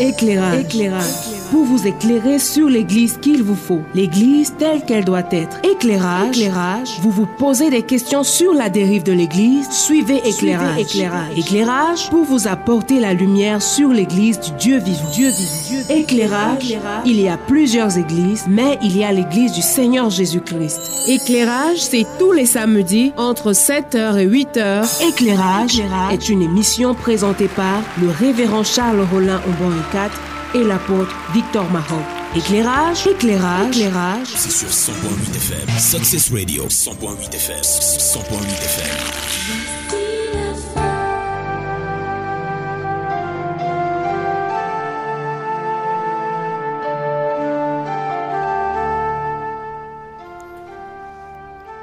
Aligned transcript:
Éclairage. 0.00 1.39
Pour 1.50 1.64
vous 1.64 1.84
éclairer 1.84 2.38
sur 2.38 2.68
l'église 2.68 3.18
qu'il 3.20 3.42
vous 3.42 3.56
faut. 3.56 3.82
L'église 3.92 4.54
telle 4.56 4.84
qu'elle 4.84 5.04
doit 5.04 5.24
être. 5.32 5.58
Éclairage. 5.64 6.38
Éclairage. 6.38 7.00
Vous 7.02 7.10
vous 7.10 7.26
posez 7.26 7.70
des 7.70 7.82
questions 7.82 8.22
sur 8.22 8.54
la 8.54 8.68
dérive 8.68 9.02
de 9.02 9.10
l'église. 9.10 9.68
Suivez 9.68 10.18
éclairage. 10.24 10.78
éclairage. 10.78 11.36
Éclairage 11.36 12.10
pour 12.10 12.24
vous 12.24 12.46
apporter 12.46 13.00
la 13.00 13.14
lumière 13.14 13.60
sur 13.60 13.88
l'église 13.88 14.38
du 14.38 14.52
Dieu 14.52 14.78
vivant. 14.78 15.10
Dieu 15.12 15.30
vivant. 15.30 15.94
Éclairage. 15.94 16.76
Il 17.04 17.20
y 17.20 17.28
a 17.28 17.36
plusieurs 17.36 17.98
églises, 17.98 18.44
mais 18.48 18.78
il 18.80 18.96
y 18.96 19.02
a 19.02 19.10
l'église 19.10 19.52
du 19.52 19.62
Seigneur 19.62 20.08
Jésus-Christ. 20.08 20.80
Éclairage, 21.08 21.78
c'est 21.78 22.06
tous 22.20 22.30
les 22.30 22.46
samedis 22.46 23.12
entre 23.16 23.52
7h 23.52 24.18
et 24.18 24.28
8h. 24.28 25.08
Éclairage 25.08 25.82
est 26.12 26.28
une 26.28 26.42
émission 26.42 26.94
présentée 26.94 27.48
par 27.48 27.82
le 28.00 28.08
révérend 28.08 28.62
Charles 28.62 29.04
Rollin 29.10 29.40
Aubon 29.48 29.74
4 29.90 30.12
et 30.54 30.64
l'apôtre 30.64 31.14
Victor 31.32 31.64
Mahon. 31.70 32.02
Éclairage, 32.34 33.06
éclairage, 33.06 33.76
éclairage. 33.76 34.28
C'est 34.34 34.50
sur 34.50 34.68
100.8 34.68 35.36
FM. 35.36 35.68
Success 35.78 36.32
Radio, 36.32 36.66
100.8 36.66 37.34
FM. 37.34 37.60
100.8 37.60 38.44
FM. 38.44 40.00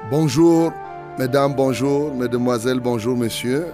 Bonjour, 0.09 0.71
mesdames, 1.20 1.54
bonjour, 1.54 2.15
mesdemoiselles, 2.15 2.79
bonjour, 2.79 3.18
messieurs. 3.18 3.68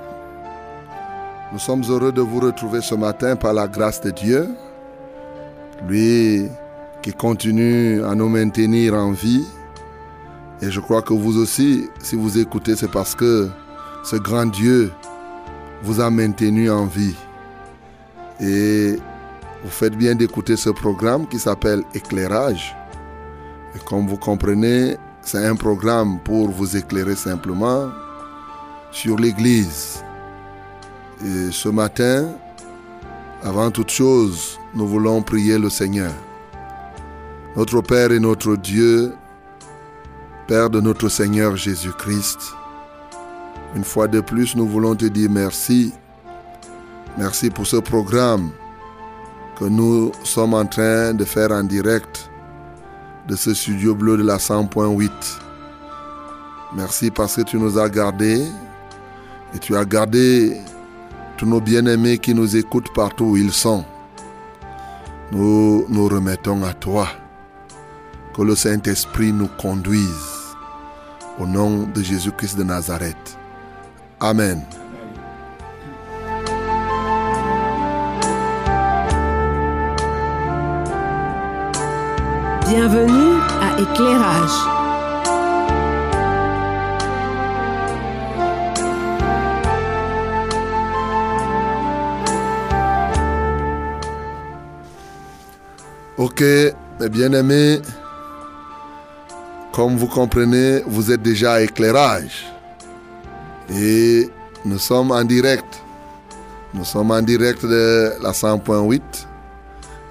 Nous 1.51 1.59
sommes 1.59 1.83
heureux 1.87 2.11
de 2.11 2.21
vous 2.21 2.39
retrouver 2.39 2.81
ce 2.81 2.95
matin 2.95 3.35
par 3.35 3.53
la 3.53 3.67
grâce 3.67 4.01
de 4.01 4.09
Dieu, 4.09 4.49
lui 5.87 6.47
qui 7.01 7.13
continue 7.13 8.03
à 8.03 8.15
nous 8.15 8.29
maintenir 8.29 8.93
en 8.93 9.11
vie. 9.11 9.45
Et 10.61 10.71
je 10.71 10.79
crois 10.79 11.01
que 11.01 11.13
vous 11.13 11.37
aussi, 11.37 11.89
si 12.01 12.15
vous 12.15 12.37
écoutez, 12.37 12.75
c'est 12.75 12.91
parce 12.91 13.15
que 13.15 13.49
ce 14.03 14.15
grand 14.15 14.45
Dieu 14.45 14.91
vous 15.83 15.99
a 15.99 16.09
maintenu 16.09 16.69
en 16.69 16.85
vie. 16.85 17.15
Et 18.39 18.97
vous 19.63 19.69
faites 19.69 19.95
bien 19.95 20.15
d'écouter 20.15 20.55
ce 20.55 20.69
programme 20.69 21.27
qui 21.27 21.39
s'appelle 21.39 21.83
Éclairage. 21.93 22.75
Et 23.75 23.79
comme 23.79 24.07
vous 24.07 24.17
comprenez, 24.17 24.97
c'est 25.21 25.45
un 25.45 25.55
programme 25.55 26.19
pour 26.23 26.49
vous 26.49 26.77
éclairer 26.77 27.15
simplement 27.15 27.89
sur 28.91 29.17
l'Église. 29.17 30.03
Et 31.25 31.51
ce 31.51 31.69
matin, 31.69 32.27
avant 33.43 33.71
toute 33.71 33.89
chose, 33.89 34.57
nous 34.73 34.87
voulons 34.87 35.21
prier 35.21 35.57
le 35.57 35.69
Seigneur. 35.69 36.13
Notre 37.57 37.81
Père 37.81 38.11
et 38.11 38.19
notre 38.19 38.55
Dieu, 38.55 39.13
Père 40.47 40.69
de 40.69 40.79
notre 40.79 41.09
Seigneur 41.09 41.57
Jésus-Christ, 41.57 42.55
une 43.75 43.83
fois 43.83 44.07
de 44.07 44.21
plus, 44.21 44.55
nous 44.55 44.67
voulons 44.67 44.95
te 44.95 45.05
dire 45.05 45.29
merci. 45.29 45.93
Merci 47.17 47.49
pour 47.49 47.67
ce 47.67 47.77
programme 47.77 48.51
que 49.59 49.65
nous 49.65 50.11
sommes 50.23 50.53
en 50.53 50.65
train 50.65 51.13
de 51.13 51.25
faire 51.25 51.51
en 51.51 51.63
direct 51.63 52.29
de 53.27 53.35
ce 53.35 53.53
studio 53.53 53.93
bleu 53.93 54.17
de 54.17 54.23
la 54.23 54.37
100.8. 54.37 55.09
Merci 56.75 57.11
parce 57.11 57.35
que 57.35 57.41
tu 57.41 57.57
nous 57.57 57.77
as 57.77 57.89
gardés 57.89 58.45
et 59.53 59.59
tu 59.59 59.75
as 59.75 59.85
gardé 59.85 60.57
tous 61.37 61.45
nos 61.45 61.61
bien-aimés 61.61 62.17
qui 62.17 62.33
nous 62.33 62.55
écoutent 62.55 62.93
partout 62.93 63.25
où 63.25 63.37
ils 63.37 63.51
sont. 63.51 63.83
Nous 65.31 65.85
nous 65.89 66.07
remettons 66.07 66.63
à 66.63 66.73
toi. 66.73 67.07
Que 68.35 68.41
le 68.41 68.55
Saint-Esprit 68.55 69.31
nous 69.31 69.47
conduise. 69.47 70.55
Au 71.39 71.45
nom 71.45 71.83
de 71.83 72.01
Jésus-Christ 72.01 72.57
de 72.57 72.63
Nazareth. 72.63 73.37
Amen. 74.19 74.63
Bienvenue 82.67 83.39
à 83.61 83.79
Éclairage. 83.79 84.82
Ok, 96.23 96.41
mes 97.01 97.09
bien-aimés, 97.09 97.81
comme 99.73 99.97
vous 99.97 100.07
comprenez, 100.07 100.81
vous 100.87 101.11
êtes 101.11 101.21
déjà 101.21 101.55
à 101.55 101.61
éclairage. 101.61 102.45
Et 103.69 104.29
nous 104.63 104.79
sommes 104.79 105.11
en 105.11 105.25
direct. 105.25 105.83
Nous 106.73 106.85
sommes 106.85 107.11
en 107.11 107.21
direct 107.21 107.65
de 107.65 108.13
la 108.21 108.31
100.8. 108.31 109.01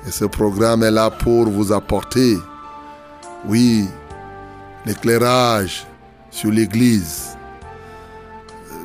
Et 0.06 0.10
ce 0.10 0.26
programme 0.26 0.82
est 0.82 0.90
là 0.90 1.08
pour 1.08 1.48
vous 1.48 1.72
apporter, 1.72 2.36
oui, 3.48 3.88
l'éclairage 4.84 5.86
sur 6.30 6.50
l'Église. 6.50 7.38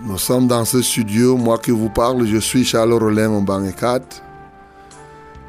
Nous 0.04 0.18
sommes 0.18 0.48
dans 0.48 0.64
ce 0.64 0.82
studio, 0.82 1.36
moi 1.36 1.58
qui 1.58 1.72
vous 1.72 1.90
parle, 1.90 2.26
je 2.26 2.38
suis 2.38 2.64
Charles 2.64 2.94
Rollin 2.94 3.44
4. 3.78 4.24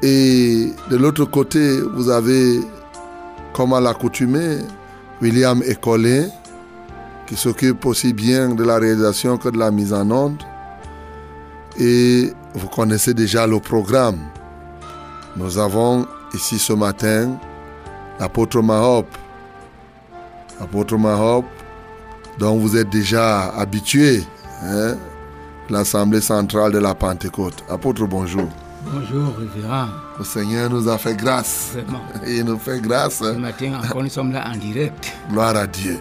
Et 0.01 0.73
de 0.89 0.95
l'autre 0.95 1.25
côté, 1.25 1.81
vous 1.81 2.09
avez, 2.09 2.61
comme 3.53 3.73
à 3.73 3.81
l'accoutumée, 3.81 4.59
William 5.21 5.61
Ecolin, 5.63 6.29
qui 7.27 7.35
s'occupe 7.35 7.85
aussi 7.85 8.13
bien 8.13 8.55
de 8.55 8.63
la 8.63 8.77
réalisation 8.77 9.37
que 9.37 9.49
de 9.49 9.57
la 9.57 9.71
mise 9.71 9.93
en 9.93 10.09
onde. 10.09 10.41
Et 11.77 12.33
vous 12.53 12.67
connaissez 12.69 13.13
déjà 13.13 13.45
le 13.45 13.59
programme. 13.59 14.19
Nous 15.35 15.57
avons 15.57 16.07
ici 16.33 16.57
ce 16.57 16.73
matin 16.73 17.37
l'apôtre 18.19 18.61
Mahop. 18.61 19.05
L'apôtre 20.59 20.97
Mahop, 20.97 21.45
dont 22.37 22.57
vous 22.57 22.77
êtes 22.77 22.89
déjà 22.89 23.49
habitué, 23.49 24.23
hein, 24.63 24.95
l'Assemblée 25.69 26.21
centrale 26.21 26.71
de 26.71 26.79
la 26.79 26.95
Pentecôte. 26.95 27.63
Apôtre, 27.69 28.05
bonjour. 28.07 28.47
Bonjour, 28.91 29.35
révérend. 29.37 29.87
Le 30.17 30.23
Seigneur 30.25 30.69
nous 30.69 30.87
a 30.89 30.97
fait 30.97 31.15
grâce. 31.15 31.73
Vraiment. 31.73 32.01
Il 32.27 32.43
nous 32.43 32.57
fait 32.57 32.81
grâce. 32.81 33.19
Ce 33.19 33.33
matin 33.37 33.79
encore, 33.83 34.01
nous 34.03 34.09
sommes 34.09 34.31
là 34.31 34.47
en 34.49 34.55
direct. 34.57 35.13
Gloire 35.29 35.55
à 35.55 35.67
Dieu. 35.67 35.99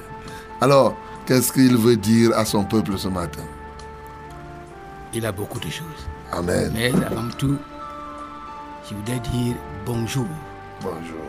Alors, 0.60 0.94
qu'est-ce 1.26 1.53
qu'il 1.53 1.76
veut 1.76 1.97
dire 1.97 2.37
à 2.37 2.44
son 2.44 2.65
peuple 2.65 2.97
ce 2.99 3.09
matin? 3.09 3.43
Il 5.12 5.25
a 5.26 5.32
beaucoup 5.32 5.59
de 5.60 5.69
choses. 5.71 6.06
Amen. 6.32 6.71
Mais 6.75 6.91
avant 7.04 7.28
tout, 7.37 7.56
je 8.88 8.94
voudrais 8.94 9.20
dire 9.20 9.55
bonjour 9.84 10.26
Bonjour. 10.82 11.25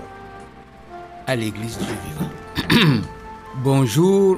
à 1.28 1.36
l'Église 1.36 1.78
du 1.78 1.86
vivant. 1.86 3.02
bonjour 3.64 4.38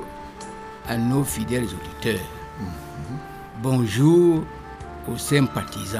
à 0.87 0.97
nos 0.97 1.23
fidèles 1.23 1.65
auditeurs. 1.65 2.25
Bonjour 3.61 4.43
aux 5.07 5.17
sympathisants. 5.17 5.99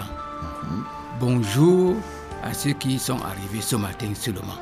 Bonjour 1.22 1.98
à 2.42 2.52
ceux 2.52 2.72
qui 2.72 2.98
sont 2.98 3.22
arrivés 3.22 3.62
ce 3.62 3.76
matin 3.76 4.08
seulement. 4.16 4.58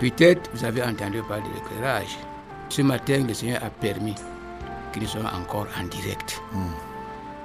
Peut-être 0.00 0.48
vous 0.54 0.64
avez 0.64 0.82
entendu 0.82 1.20
parler 1.20 1.42
de 1.42 1.54
l'éclairage. 1.54 2.16
Ce 2.70 2.80
matin, 2.80 3.26
le 3.28 3.34
Seigneur 3.34 3.62
a 3.62 3.68
permis 3.68 4.14
que 4.90 5.00
nous 5.00 5.06
soyons 5.06 5.26
encore 5.26 5.66
en 5.78 5.84
direct. 5.84 6.40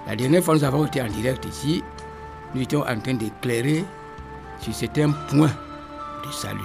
La 0.07 0.15
dernière 0.15 0.41
fois, 0.41 0.55
nous 0.55 0.63
avons 0.63 0.85
été 0.85 1.01
en 1.01 1.09
direct 1.09 1.43
ici. 1.43 1.83
Nous 2.55 2.61
étions 2.61 2.83
en 2.87 2.99
train 3.01 3.15
d'éclairer 3.15 3.83
sur 4.61 4.73
certains 4.73 5.11
points 5.11 5.51
de 6.25 6.31
salut. 6.31 6.61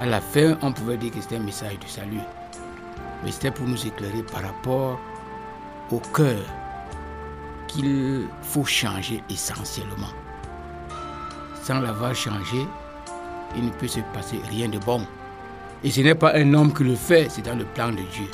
À 0.00 0.06
la 0.06 0.22
fin, 0.22 0.56
on 0.62 0.72
pouvait 0.72 0.96
dire 0.96 1.10
que 1.12 1.20
c'était 1.20 1.36
un 1.36 1.40
message 1.40 1.78
de 1.78 1.86
salut. 1.86 2.22
Mais 3.22 3.30
c'était 3.30 3.50
pour 3.50 3.66
nous 3.66 3.86
éclairer 3.86 4.22
par 4.22 4.42
rapport 4.42 4.98
au 5.92 5.98
cœur 6.14 6.40
qu'il 7.70 8.26
faut 8.42 8.64
changer 8.64 9.22
essentiellement. 9.30 10.10
Sans 11.62 11.80
l'avoir 11.80 12.14
changé, 12.14 12.66
il 13.56 13.64
ne 13.64 13.70
peut 13.70 13.88
se 13.88 14.00
passer 14.12 14.40
rien 14.48 14.68
de 14.68 14.78
bon. 14.78 15.06
Et 15.84 15.90
ce 15.90 16.00
n'est 16.00 16.14
pas 16.14 16.34
un 16.34 16.52
homme 16.54 16.72
qui 16.72 16.84
le 16.84 16.94
fait, 16.94 17.28
c'est 17.30 17.42
dans 17.42 17.56
le 17.56 17.64
plan 17.64 17.90
de 17.90 18.02
Dieu. 18.12 18.28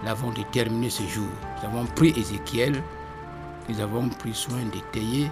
Nous 0.00 0.06
l'avons 0.06 0.30
déterminé 0.30 0.90
ce 0.90 1.02
jour. 1.04 1.28
Nous 1.58 1.68
avons 1.68 1.86
pris 1.86 2.10
Ézéchiel, 2.10 2.82
nous 3.68 3.80
avons 3.80 4.08
pris 4.08 4.34
soin 4.34 4.62
d'étayer, 4.72 5.30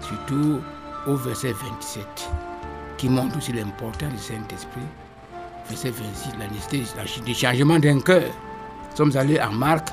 surtout 0.00 0.60
au 1.06 1.16
verset 1.16 1.52
27, 1.52 2.30
qui 2.96 3.08
montre 3.08 3.38
aussi 3.38 3.52
l'importance 3.52 4.12
du 4.12 4.18
Saint-Esprit. 4.18 4.80
Verset 5.68 5.90
26, 5.90 6.32
la 6.38 6.48
nécessité 6.48 7.24
du 7.24 7.34
changement 7.34 7.78
d'un 7.78 8.00
cœur. 8.00 8.22
Nous 8.90 8.96
sommes 8.96 9.16
allés 9.16 9.40
en 9.40 9.52
Marc 9.52 9.88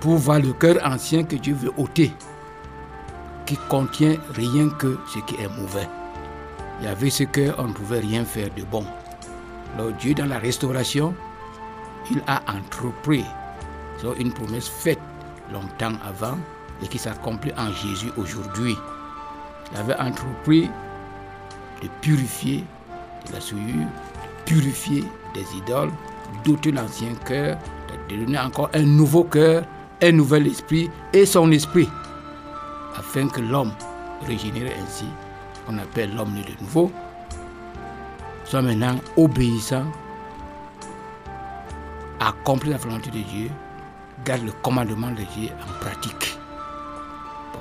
pour 0.00 0.16
voir 0.16 0.38
le 0.40 0.52
cœur 0.52 0.76
ancien 0.84 1.24
que 1.24 1.36
Dieu 1.36 1.54
veut 1.54 1.72
ôter. 1.76 2.12
qui 3.46 3.56
contient 3.68 4.16
rien 4.34 4.68
que 4.68 4.98
ce 5.06 5.20
qui 5.20 5.36
est 5.36 5.48
mauvais. 5.48 5.88
Il 6.80 6.86
y 6.86 6.88
avait 6.88 7.10
ce 7.10 7.22
qu'on 7.24 7.68
ne 7.68 7.72
pouvait 7.72 8.00
rien 8.00 8.24
faire 8.24 8.50
de 8.54 8.64
bon. 8.64 8.84
Alors 9.74 9.92
Dieu, 9.92 10.14
dans 10.14 10.26
la 10.26 10.38
restauration, 10.38 11.14
il 12.10 12.20
a 12.26 12.42
entrepris 12.52 13.24
une 14.18 14.32
promesse 14.32 14.68
faite 14.68 15.00
longtemps 15.52 15.96
avant 16.06 16.36
et 16.82 16.88
qui 16.88 16.98
s'accomplit 16.98 17.52
en 17.56 17.72
Jésus 17.72 18.10
aujourd'hui. 18.16 18.76
Il 19.72 19.78
avait 19.78 19.96
entrepris 19.98 20.68
de 21.82 21.88
purifier 22.00 22.64
de 23.26 23.32
la 23.32 23.40
souillure, 23.40 23.86
de 23.86 24.44
purifier 24.44 25.04
des 25.34 25.56
idoles, 25.56 25.90
d'ôter 26.44 26.72
l'ancien 26.72 27.14
cœur, 27.24 27.56
de 28.08 28.16
donner 28.16 28.38
encore 28.38 28.70
un 28.74 28.82
nouveau 28.82 29.24
cœur, 29.24 29.64
un 30.02 30.12
nouvel 30.12 30.46
esprit 30.46 30.90
et 31.12 31.26
son 31.26 31.50
esprit, 31.52 31.88
afin 32.96 33.28
que 33.28 33.40
l'homme 33.40 33.72
régénéré 34.26 34.72
ainsi, 34.82 35.06
qu'on 35.66 35.78
appelle 35.78 36.14
l'homme 36.14 36.34
né 36.34 36.42
de 36.42 36.62
nouveau, 36.62 36.90
soit 38.44 38.62
maintenant 38.62 38.96
obéissant, 39.16 39.84
accomplit 42.20 42.70
la 42.70 42.76
volonté 42.76 43.10
de 43.10 43.18
Dieu, 43.18 43.50
garde 44.24 44.44
le 44.44 44.52
commandement 44.62 45.10
de 45.10 45.22
Dieu 45.36 45.50
en 45.62 45.80
pratique. 45.80 46.38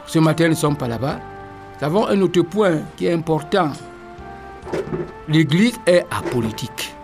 ce 0.05 0.19
matin, 0.19 0.45
nous 0.45 0.51
ne 0.51 0.55
sommes 0.55 0.77
pas 0.77 0.87
là-bas. 0.87 1.19
Nous 1.79 1.85
avons 1.85 2.07
un 2.07 2.21
autre 2.21 2.41
point 2.41 2.79
qui 2.95 3.07
est 3.07 3.13
important. 3.13 3.71
L'Église 5.27 5.77
est 5.85 6.05
apolitique. 6.11 6.95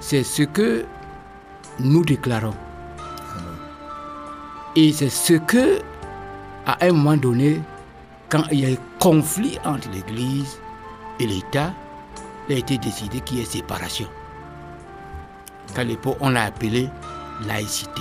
C'est 0.00 0.22
ce 0.22 0.42
que 0.42 0.84
nous 1.80 2.04
déclarons. 2.04 2.54
Et 4.74 4.92
c'est 4.92 5.10
ce 5.10 5.34
que, 5.34 5.80
à 6.64 6.78
un 6.80 6.92
moment 6.92 7.16
donné, 7.16 7.60
quand 8.30 8.44
il 8.50 8.60
y 8.60 8.64
a 8.64 8.68
un 8.68 8.80
conflit 8.98 9.58
entre 9.64 9.90
l'Église 9.90 10.58
et 11.20 11.26
l'État, 11.26 11.74
il 12.48 12.54
a 12.54 12.58
été 12.58 12.78
décidé 12.78 13.20
qu'il 13.20 13.38
y 13.38 13.42
ait 13.42 13.44
séparation. 13.44 14.06
Qu'à 15.74 15.84
l'époque, 15.84 16.16
on 16.20 16.30
l'a 16.30 16.44
appelé 16.44 16.88
laïcité. 17.46 18.00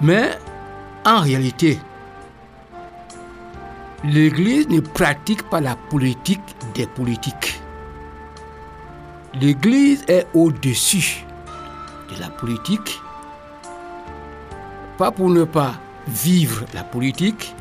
Mais 0.00 0.30
en 1.04 1.20
réalité, 1.20 1.78
l'Église 4.02 4.68
ne 4.68 4.80
pratique 4.80 5.42
pas 5.50 5.60
la 5.60 5.76
politique 5.76 6.40
des 6.74 6.86
politiques. 6.86 7.60
L'Église 9.34 10.04
est 10.08 10.26
au-dessus 10.32 11.24
de 12.10 12.20
la 12.20 12.28
politique, 12.28 13.01
pas 15.02 15.10
pour 15.10 15.30
ne 15.30 15.42
pas 15.42 15.74
vivre 16.06 16.64
la 16.74 16.84
politique, 16.84 17.56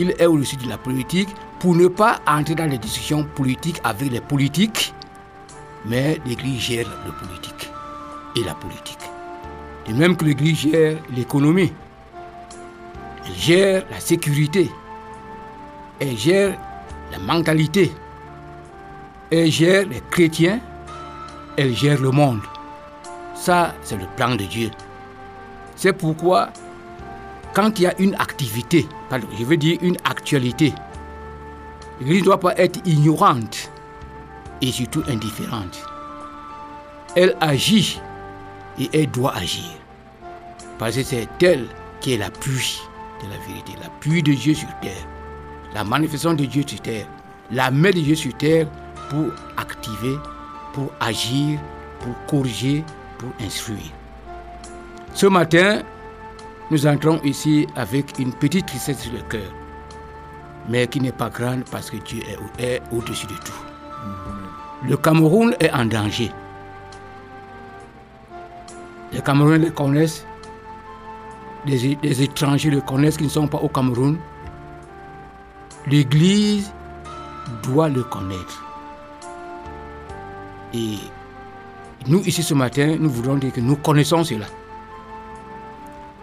il 0.00 0.10
est 0.18 0.26
au-dessus 0.26 0.56
de 0.56 0.68
la 0.68 0.76
politique 0.76 1.28
pour 1.60 1.76
ne 1.76 1.86
pas 1.86 2.18
entrer 2.26 2.56
dans 2.56 2.68
les 2.68 2.76
discussions 2.76 3.22
politiques 3.22 3.80
avec 3.84 4.10
les 4.10 4.20
politiques, 4.20 4.92
mais 5.86 6.20
l'Église 6.26 6.60
gère 6.60 6.88
le 7.06 7.12
politique 7.12 7.70
et 8.34 8.42
la 8.42 8.54
politique. 8.56 8.98
De 9.86 9.92
même 9.92 10.16
que 10.16 10.24
l'Église 10.24 10.58
gère 10.58 10.98
l'économie, 11.14 11.72
elle 13.24 13.34
gère 13.36 13.84
la 13.88 14.00
sécurité, 14.00 14.72
elle 16.00 16.18
gère 16.18 16.58
la 17.12 17.20
mentalité, 17.20 17.92
elle 19.30 19.52
gère 19.52 19.86
les 19.86 20.02
chrétiens, 20.10 20.58
elle 21.56 21.76
gère 21.76 22.00
le 22.00 22.10
monde. 22.10 22.40
Ça, 23.36 23.72
c'est 23.84 23.96
le 23.96 24.06
plan 24.16 24.34
de 24.34 24.42
Dieu. 24.42 24.72
C'est 25.76 25.92
pourquoi, 25.92 26.50
quand 27.54 27.78
il 27.78 27.82
y 27.82 27.86
a 27.86 27.98
une 28.00 28.14
activité, 28.16 28.86
je 29.38 29.44
veux 29.44 29.56
dire 29.56 29.78
une 29.82 29.96
actualité, 30.04 30.72
l'Église 32.00 32.20
ne 32.20 32.24
doit 32.24 32.40
pas 32.40 32.54
être 32.56 32.80
ignorante 32.86 33.70
et 34.60 34.70
surtout 34.72 35.02
indifférente. 35.08 35.84
Elle 37.16 37.36
agit 37.40 38.00
et 38.78 38.88
elle 38.92 39.10
doit 39.10 39.34
agir. 39.34 39.70
Parce 40.78 40.96
que 40.96 41.02
c'est 41.02 41.28
elle 41.42 41.66
qui 42.00 42.14
est 42.14 42.18
la 42.18 42.30
pluie 42.30 42.80
de 43.22 43.30
la 43.30 43.38
vérité, 43.46 43.72
la 43.80 43.88
pluie 44.00 44.22
de 44.22 44.32
Dieu 44.32 44.54
sur 44.54 44.68
terre, 44.80 45.06
la 45.74 45.84
manifestation 45.84 46.34
de 46.34 46.44
Dieu 46.44 46.64
sur 46.66 46.80
terre, 46.80 47.06
la 47.50 47.70
main 47.70 47.90
de 47.90 48.00
Dieu 48.00 48.14
sur 48.14 48.36
terre 48.36 48.66
pour 49.10 49.26
activer, 49.56 50.16
pour 50.72 50.90
agir, 51.00 51.60
pour 52.00 52.14
corriger, 52.26 52.84
pour 53.18 53.30
instruire. 53.40 53.92
Ce 55.14 55.26
matin, 55.26 55.82
nous 56.72 56.88
entrons 56.88 57.20
ici 57.22 57.68
avec 57.76 58.18
une 58.18 58.32
petite 58.32 58.66
tristesse 58.66 58.98
sur 58.98 59.12
le 59.12 59.20
cœur, 59.20 59.52
mais 60.68 60.88
qui 60.88 61.00
n'est 61.00 61.12
pas 61.12 61.30
grande 61.30 61.62
parce 61.70 61.88
que 61.88 61.98
Dieu 61.98 62.20
est 62.58 62.82
au-dessus 62.90 63.28
de 63.28 63.34
tout. 63.34 63.64
Le 64.82 64.96
Cameroun 64.96 65.54
est 65.60 65.70
en 65.70 65.84
danger. 65.84 66.32
Les 69.12 69.20
Camerounais 69.20 69.58
le 69.66 69.70
connaissent, 69.70 70.26
les, 71.64 72.22
étrangers 72.22 72.70
le 72.70 72.80
connaissent 72.80 73.16
qui 73.16 73.24
ne 73.24 73.28
sont 73.28 73.46
pas 73.46 73.58
au 73.58 73.68
Cameroun. 73.68 74.18
L'Église 75.86 76.72
doit 77.62 77.88
le 77.88 78.02
connaître. 78.02 78.64
Et 80.74 80.98
nous, 82.08 82.20
ici 82.22 82.42
ce 82.42 82.54
matin, 82.54 82.96
nous 82.98 83.10
voulons 83.10 83.36
dire 83.36 83.52
que 83.52 83.60
nous 83.60 83.76
connaissons 83.76 84.24
cela. 84.24 84.46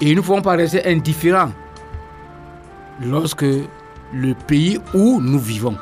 Et 0.01 0.09
nous 0.09 0.15
ne 0.15 0.21
pouvons 0.21 0.42
pas 0.42 0.56
rester 0.56 0.83
indifférents 0.86 1.51
lorsque 3.00 3.45
le 4.13 4.33
pays 4.48 4.80
où 4.95 5.21
nous 5.21 5.39
vivons 5.39 5.77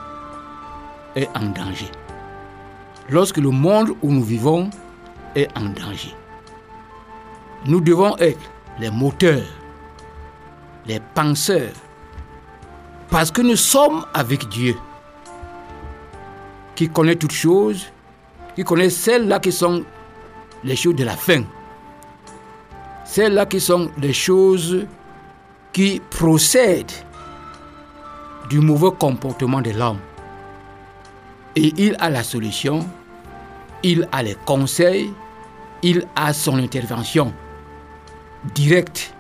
est 1.16 1.30
en 1.36 1.45
danger. 1.45 1.89
Lorsque 3.10 3.38
le 3.38 3.50
monde 3.50 3.92
où 4.01 4.12
nous 4.12 4.24
vivons 4.24 4.69
est 5.36 5.48
en 5.57 5.69
danger. 5.69 6.13
Nous 7.66 7.80
devons 7.80 8.18
être 8.18 8.39
les 8.80 8.89
moteurs, 8.89 9.48
les 10.86 11.00
penseurs, 11.15 11.74
parce 13.10 13.31
que 13.31 13.42
nous 13.42 13.56
sommes 13.56 14.06
avec 14.13 14.48
Dieu, 14.50 14.75
qui 16.75 16.89
connaît 16.89 17.15
toutes 17.15 17.33
choses, 17.33 17.88
qui 18.56 18.63
connaît 18.63 18.89
celles-là 18.89 19.39
qui 19.39 19.51
sont 19.51 19.83
les 20.63 20.75
choses 20.75 20.95
de 20.95 21.04
la 21.04 21.15
fin, 21.15 21.44
celles-là 23.09 23.47
qui 23.47 23.59
sont 23.59 23.89
les 23.97 24.13
choses 24.13 24.85
qui 25.73 26.00
procèdent 26.11 26.91
du 28.51 28.60
mauvais 28.60 28.95
comportement 29.00 29.62
de 29.62 29.72
l'homme. 29.72 29.98
Et 31.55 31.74
il 31.75 31.95
a 32.00 32.12
la 32.12 32.22
solution, 32.22 32.86
il 33.81 34.07
a 34.12 34.22
les 34.22 34.36
conseils, 34.45 35.12
il 35.81 36.05
a 36.15 36.34
son 36.34 36.60
intervention 36.60 37.34
direct 38.53 39.12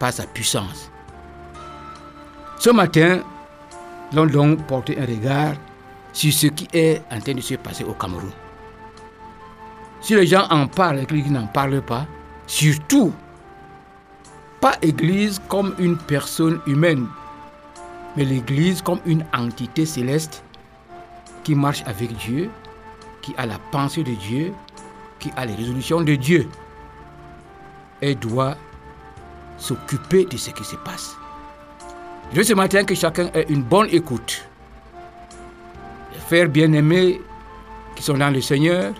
par 0.00 0.12
sa 0.12 0.24
puissance. 0.26 0.90
Ce 2.58 2.70
matin, 2.70 3.20
allons 4.12 4.26
donc 4.26 4.66
porter 4.66 4.98
un 4.98 5.06
regard 5.06 5.54
sur 6.12 6.32
ce 6.32 6.48
qui 6.48 6.66
est 6.72 7.00
en 7.12 7.20
train 7.20 7.34
de 7.34 7.40
se 7.40 7.54
passer 7.54 7.84
au 7.84 7.92
Cameroun. 7.92 8.32
Si 10.00 10.16
les 10.16 10.26
gens 10.26 10.48
en 10.50 10.66
parlent 10.66 10.98
et 10.98 11.06
qu'ils 11.06 11.30
n'en 11.30 11.46
parlent 11.46 11.82
pas, 11.82 12.06
surtout, 12.48 13.12
pas 14.66 14.76
l'Église 14.82 15.40
comme 15.46 15.76
une 15.78 15.96
personne 15.96 16.58
humaine, 16.66 17.06
mais 18.16 18.24
l'Église 18.24 18.82
comme 18.82 18.98
une 19.06 19.24
entité 19.32 19.86
céleste 19.86 20.42
qui 21.44 21.54
marche 21.54 21.84
avec 21.86 22.12
Dieu, 22.16 22.50
qui 23.22 23.32
a 23.36 23.46
la 23.46 23.60
pensée 23.70 24.02
de 24.02 24.10
Dieu, 24.14 24.52
qui 25.20 25.30
a 25.36 25.46
les 25.46 25.54
résolutions 25.54 26.00
de 26.00 26.16
Dieu. 26.16 26.48
Et 28.02 28.16
doit 28.16 28.56
s'occuper 29.56 30.24
de 30.24 30.36
ce 30.36 30.50
qui 30.50 30.64
se 30.64 30.74
passe. 30.74 31.16
Je 32.32 32.38
veux 32.38 32.42
ce 32.42 32.54
matin 32.54 32.82
que 32.82 32.96
chacun 32.96 33.30
ait 33.34 33.46
une 33.48 33.62
bonne 33.62 33.86
écoute. 33.92 34.48
Les 36.12 36.18
frères 36.18 36.48
bien-aimés 36.48 37.20
qui 37.94 38.02
sont 38.02 38.18
dans 38.18 38.30
le 38.30 38.40
Seigneur, 38.40 38.92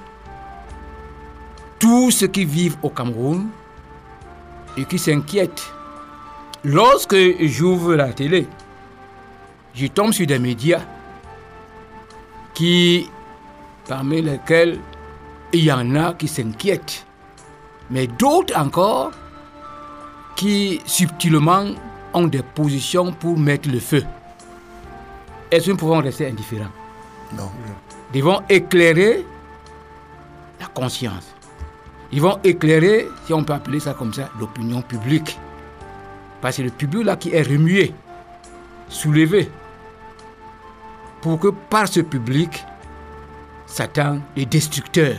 tous 1.80 2.12
ceux 2.12 2.28
qui 2.28 2.44
vivent 2.44 2.76
au 2.84 2.88
Cameroun 2.88 3.48
et 4.76 4.84
qui 4.84 4.98
s'inquiètent. 4.98 5.72
Lorsque 6.64 7.16
j'ouvre 7.40 7.94
la 7.94 8.12
télé, 8.12 8.46
je 9.74 9.86
tombe 9.86 10.12
sur 10.12 10.26
des 10.26 10.38
médias 10.38 10.82
qui, 12.54 13.08
parmi 13.86 14.22
lesquels 14.22 14.78
il 15.52 15.64
y 15.64 15.72
en 15.72 15.94
a 15.94 16.14
qui 16.14 16.28
s'inquiètent, 16.28 17.06
mais 17.90 18.06
d'autres 18.06 18.58
encore 18.58 19.12
qui 20.34 20.80
subtilement 20.86 21.66
ont 22.12 22.26
des 22.26 22.42
positions 22.42 23.12
pour 23.12 23.38
mettre 23.38 23.68
le 23.70 23.78
feu. 23.78 24.04
Est-ce 25.50 25.66
que 25.66 25.70
nous 25.70 25.76
pouvons 25.76 26.00
rester 26.00 26.26
indifférents? 26.26 26.72
Non. 27.36 27.50
Ils 28.14 28.24
vont 28.24 28.42
éclairer 28.48 29.24
la 30.58 30.66
conscience. 30.66 31.35
Ils 32.12 32.20
vont 32.20 32.38
éclairer, 32.44 33.08
si 33.24 33.32
on 33.32 33.42
peut 33.42 33.52
appeler 33.52 33.80
ça 33.80 33.94
comme 33.94 34.12
ça, 34.12 34.30
l'opinion 34.38 34.82
publique. 34.82 35.38
Parce 36.40 36.58
que 36.58 36.62
le 36.62 36.70
public 36.70 37.04
là 37.04 37.16
qui 37.16 37.30
est 37.30 37.42
remué, 37.42 37.94
soulevé, 38.88 39.50
pour 41.20 41.40
que 41.40 41.48
par 41.48 41.88
ce 41.88 42.00
public, 42.00 42.64
Satan, 43.66 44.20
les 44.36 44.46
destructeurs, 44.46 45.16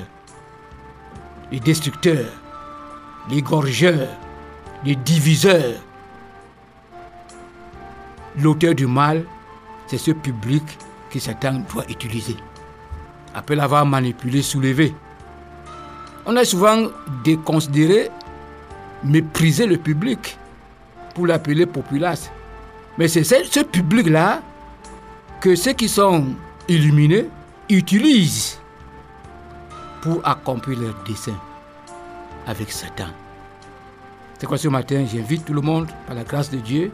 les 1.52 1.60
destructeurs, 1.60 2.32
les 3.30 3.42
gorgeurs, 3.42 4.08
les 4.86 4.96
diviseurs, 4.96 5.82
l'auteur 8.40 8.74
du 8.74 8.88
mal, 8.88 9.26
c'est 9.88 9.98
ce 9.98 10.12
public 10.12 10.64
que 11.10 11.20
Satan 11.20 11.64
doit 11.74 11.86
utiliser. 11.90 12.38
Après 13.34 13.56
l'avoir 13.56 13.86
manipulé, 13.86 14.42
soulevé. 14.42 14.94
On 16.28 16.36
a 16.36 16.44
souvent 16.44 16.90
déconsidéré, 17.24 18.12
méprisé 19.02 19.66
le 19.66 19.78
public 19.78 20.38
pour 21.16 21.26
l'appeler 21.26 21.66
populace. 21.66 22.30
Mais 22.98 23.08
c'est 23.08 23.24
ce 23.24 23.62
public-là 23.64 24.42
que 25.40 25.56
ceux 25.56 25.72
qui 25.72 25.88
sont 25.88 26.26
illuminés 26.68 27.30
utilisent 27.70 28.60
pour 30.02 30.20
accomplir 30.28 30.80
leur 30.80 30.96
dessein 31.08 31.40
avec 32.46 32.72
Satan. 32.74 33.08
C'est 34.38 34.48
quoi 34.48 34.58
ce 34.58 34.68
matin, 34.68 35.06
j'invite 35.10 35.46
tout 35.46 35.54
le 35.54 35.62
monde, 35.62 35.88
par 36.06 36.16
la 36.16 36.26
grâce 36.26 36.52
de 36.52 36.58
Dieu, 36.58 36.92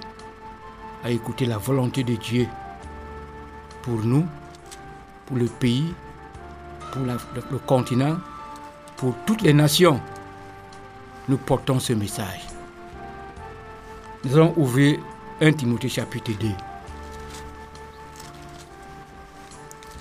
à 1.04 1.10
écouter 1.10 1.46
la 1.46 1.58
volonté 1.58 2.04
de 2.04 2.16
Dieu 2.16 2.48
pour 3.82 4.00
nous, 4.04 4.26
pour 5.26 5.38
le 5.38 5.46
pays, 5.48 5.94
pour 6.92 7.02
le, 7.02 7.58
continent, 7.66 8.18
pour 9.04 9.16
toutes 9.26 9.42
les 9.42 9.52
nations. 9.52 10.00
Nous 11.28 11.36
portons 11.36 11.78
ce 11.78 11.92
message. 11.92 12.48
Nous 14.24 14.34
allons 14.34 14.54
ouvrir 14.56 14.98
1 15.42 15.52
Timothée 15.52 15.90
chapitre 15.90 16.32
2. 16.40 16.48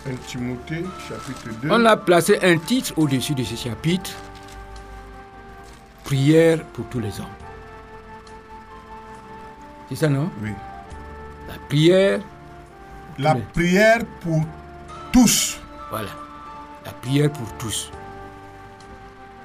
1 0.09 0.15
Timothée 0.29 0.85
chapitre 1.09 1.49
2. 1.63 1.69
On 1.69 1.85
a 1.85 1.97
placé 1.97 2.39
un 2.45 2.57
titre 2.59 2.93
au-dessus 2.97 3.35
de 3.35 3.43
ce 3.43 3.57
chapitre. 3.57 4.13
Prière 6.05 6.65
pour 6.67 6.85
tous 6.85 7.01
les 7.01 7.19
hommes. 7.19 7.27
C'est 9.89 9.97
ça, 9.97 10.09
non? 10.09 10.31
Oui. 10.41 10.51
La 11.49 11.55
prière. 11.69 12.21
La 13.19 13.35
prière 13.35 14.05
pour 14.21 14.43
tous. 15.13 15.59
Voilà. 15.91 16.11
La 16.85 16.93
prière 16.93 17.33
pour 17.33 17.53
tous. 17.59 17.91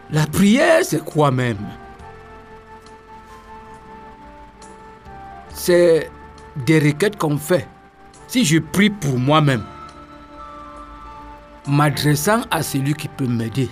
La 0.09 0.25
prière, 0.25 0.83
c'est 0.83 1.03
quoi 1.03 1.31
même? 1.31 1.57
C'est 5.53 6.09
des 6.65 6.79
requêtes 6.79 7.17
qu'on 7.17 7.37
fait. 7.37 7.67
Si 8.27 8.45
je 8.45 8.59
prie 8.59 8.89
pour 8.89 9.17
moi-même, 9.17 9.63
m'adressant 11.67 12.41
à 12.51 12.63
celui 12.63 12.93
qui 12.93 13.07
peut 13.09 13.27
m'aider, 13.27 13.69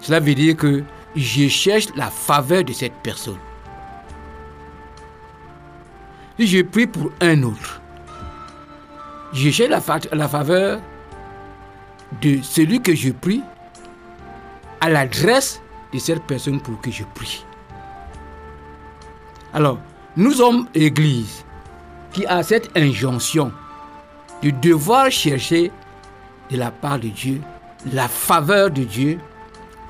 cela 0.00 0.20
veut 0.20 0.34
dire 0.34 0.56
que 0.56 0.84
je 1.16 1.48
cherche 1.48 1.86
la 1.96 2.10
faveur 2.10 2.64
de 2.64 2.72
cette 2.72 2.94
personne. 3.02 3.38
Si 6.38 6.46
je 6.46 6.62
prie 6.62 6.86
pour 6.86 7.10
un 7.20 7.42
autre, 7.42 7.80
je 9.32 9.50
cherche 9.50 9.70
la, 10.12 10.28
faveur 10.28 10.80
de 12.20 12.40
celui 12.42 12.80
que 12.80 12.94
je 12.94 13.10
prie 13.10 13.42
à 14.82 14.90
l'adresse 14.90 15.62
de 15.94 15.98
cette 16.00 16.24
personne 16.24 16.60
pour 16.60 16.80
que 16.80 16.90
je 16.90 17.04
prie. 17.14 17.46
Alors, 19.54 19.78
nous 20.16 20.32
sommes 20.32 20.66
l'Église 20.74 21.44
qui 22.12 22.26
a 22.26 22.42
cette 22.42 22.76
injonction 22.76 23.52
de 24.42 24.50
devoir 24.50 25.08
chercher 25.10 25.70
de 26.50 26.56
la 26.56 26.72
part 26.72 26.98
de 26.98 27.08
Dieu 27.08 27.40
la 27.92 28.08
faveur 28.08 28.70
de 28.70 28.82
Dieu 28.82 29.18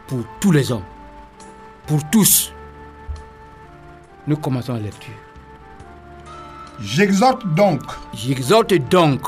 pour 0.06 0.20
tous 0.40 0.52
les 0.52 0.70
hommes, 0.70 0.84
pour 1.86 2.00
tous. 2.10 2.52
Nous 4.26 4.36
commençons 4.36 4.74
la 4.74 4.80
lecture. 4.80 5.14
J'exhorte 6.80 7.46
donc. 7.54 7.82
J'exhorte 8.12 8.74
donc. 8.74 9.22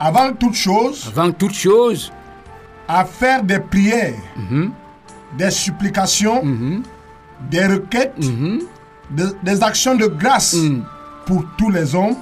Avant 0.00 0.32
toute 0.32 0.54
chose. 0.54 1.06
Avant 1.08 1.30
toute 1.32 1.54
chose. 1.54 2.10
À 2.88 3.04
faire 3.04 3.42
des 3.42 3.58
prières, 3.58 4.14
Mhm. 4.36 4.70
des 5.36 5.50
supplications, 5.50 6.44
Mhm. 6.44 6.82
des 7.50 7.66
requêtes, 7.66 8.14
Mhm. 8.18 8.60
de- 9.10 9.36
des 9.42 9.62
actions 9.62 9.94
de 9.96 10.06
grâce 10.06 10.54
Mhm. 10.54 10.84
pour 11.26 11.44
tous 11.58 11.70
les 11.70 11.94
hommes, 11.94 12.16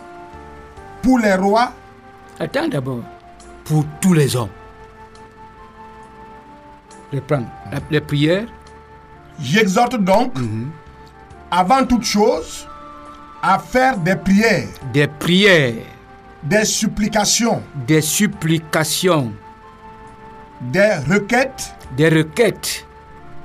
pour 1.03 1.19
les 1.19 1.35
rois, 1.35 1.73
Attends 2.41 2.67
d'abord. 2.69 3.03
Pour 3.65 3.85
tous 4.01 4.13
les 4.13 4.35
hommes. 4.35 4.49
Reprends. 7.13 7.45
La- 7.71 7.79
Les 7.91 8.01
prières. 8.01 8.47
J'exhorte 9.41 9.97
donc, 10.03 10.33
avant 11.51 11.85
toute 11.87 12.05
chose, 12.05 12.67
à 13.43 13.59
faire 13.59 13.97
des 13.99 14.17
prières, 14.17 14.67
Des 14.93 15.07
prières. 15.07 15.75
des 16.43 16.65
supplications, 16.65 17.63
Des 17.87 18.01
supplications. 18.01 19.33
Des 20.61 20.95
requêtes, 21.11 21.75
Des 21.97 22.09
requêtes. 22.09 22.87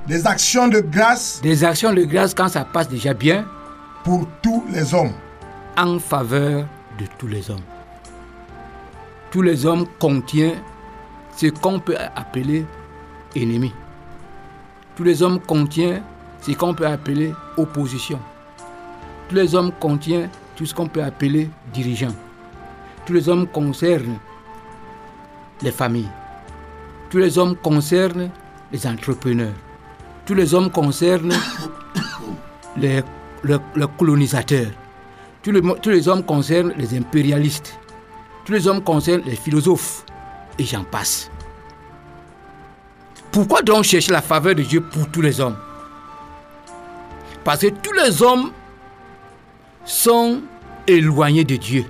des 0.06 0.26
actions 0.26 0.68
de 0.68 0.80
grâce 0.80 1.40
Des 1.42 1.64
actions 1.64 1.92
de 1.92 2.02
grâce 2.04 2.34
quand 2.34 2.48
ça 2.48 2.64
passe 2.64 2.88
déjà 2.88 3.14
bien. 3.14 3.44
pour 4.04 4.26
tous 4.42 4.64
les 4.72 4.94
hommes. 4.94 5.12
En 5.76 5.98
faveur 5.98 6.66
de 6.98 7.04
tous 7.18 7.26
les 7.28 7.50
hommes. 7.50 7.60
Tous 9.30 9.42
les 9.42 9.64
hommes 9.66 9.86
contient 9.98 10.54
ce 11.36 11.46
qu'on 11.46 11.78
peut 11.78 11.96
appeler 12.16 12.64
ennemi. 13.36 13.72
Tous 14.96 15.04
les 15.04 15.22
hommes 15.22 15.38
contient 15.40 16.00
ce 16.42 16.52
qu'on 16.52 16.74
peut 16.74 16.86
appeler 16.86 17.32
opposition. 17.56 18.18
Tous 19.28 19.34
les 19.36 19.54
hommes 19.54 19.70
contient 19.78 20.28
tout 20.56 20.66
ce 20.66 20.74
qu'on 20.74 20.88
peut 20.88 21.02
appeler 21.02 21.48
dirigeant. 21.72 22.14
Tous 23.06 23.12
les 23.12 23.28
hommes 23.28 23.46
concernent 23.46 24.18
les 25.62 25.70
familles. 25.70 26.08
Tous 27.10 27.18
les 27.18 27.38
hommes 27.38 27.56
concernent 27.56 28.30
les 28.72 28.86
entrepreneurs. 28.86 29.52
Tous 30.24 30.34
les 30.34 30.54
hommes 30.54 30.70
concernent 30.70 31.34
les, 32.76 33.02
colonisateurs. 33.98 34.70
Tous 35.42 35.50
les 35.90 36.08
hommes 36.08 36.22
concernent 36.22 36.72
les 36.78 36.96
impérialistes. 36.96 37.76
Tous 38.44 38.52
les 38.52 38.68
hommes 38.68 38.80
concernent 38.80 39.24
les 39.26 39.34
philosophes. 39.34 40.04
Et 40.56 40.64
j'en 40.64 40.84
passe. 40.84 41.30
Pourquoi 43.32 43.62
donc 43.62 43.84
chercher 43.84 44.12
la 44.12 44.22
faveur 44.22 44.54
de 44.54 44.62
Dieu 44.62 44.80
pour 44.80 45.10
tous 45.10 45.20
les 45.20 45.40
hommes? 45.40 45.56
Parce 47.42 47.62
que 47.62 47.68
tous 47.68 47.92
les 47.92 48.22
hommes 48.22 48.52
sont 49.84 50.42
éloignés 50.86 51.44
de 51.44 51.56
Dieu. 51.56 51.86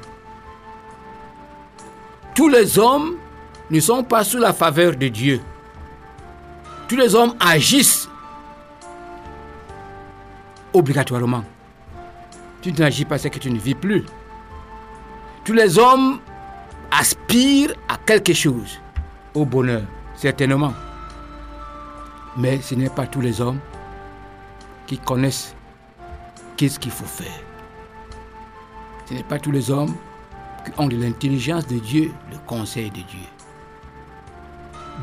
Tous 2.34 2.48
les 2.48 2.78
hommes 2.78 3.16
ne 3.70 3.80
sont 3.80 4.02
pas 4.02 4.24
sous 4.24 4.38
la 4.38 4.52
faveur 4.52 4.96
de 4.96 5.08
Dieu. 5.08 5.40
Tous 6.88 6.96
les 6.96 7.14
hommes 7.14 7.34
agissent 7.38 8.08
obligatoirement. 10.72 11.44
Tu 12.62 12.72
n'agis 12.72 13.04
pas 13.04 13.18
ce 13.18 13.28
que 13.28 13.38
tu 13.38 13.50
ne 13.50 13.58
vis 13.58 13.74
plus. 13.74 14.04
Tous 15.44 15.52
les 15.52 15.78
hommes 15.78 16.18
aspirent 16.90 17.74
à 17.88 17.96
quelque 17.96 18.34
chose, 18.34 18.78
au 19.34 19.44
bonheur, 19.44 19.82
certainement. 20.16 20.74
Mais 22.36 22.60
ce 22.60 22.74
n'est 22.74 22.90
pas 22.90 23.06
tous 23.06 23.20
les 23.20 23.40
hommes 23.40 23.58
qui 24.86 24.98
connaissent 24.98 25.54
qu'est-ce 26.56 26.78
qu'il 26.78 26.90
faut 26.92 27.04
faire. 27.04 27.40
Ce 29.06 29.14
n'est 29.14 29.22
pas 29.22 29.38
tous 29.38 29.50
les 29.50 29.70
hommes 29.70 29.94
qui 30.64 30.72
ont 30.78 30.88
de 30.88 30.96
l'intelligence 30.96 31.66
de 31.66 31.78
Dieu, 31.78 32.12
le 32.30 32.36
conseil 32.46 32.90
de 32.90 32.96
Dieu. 32.96 33.26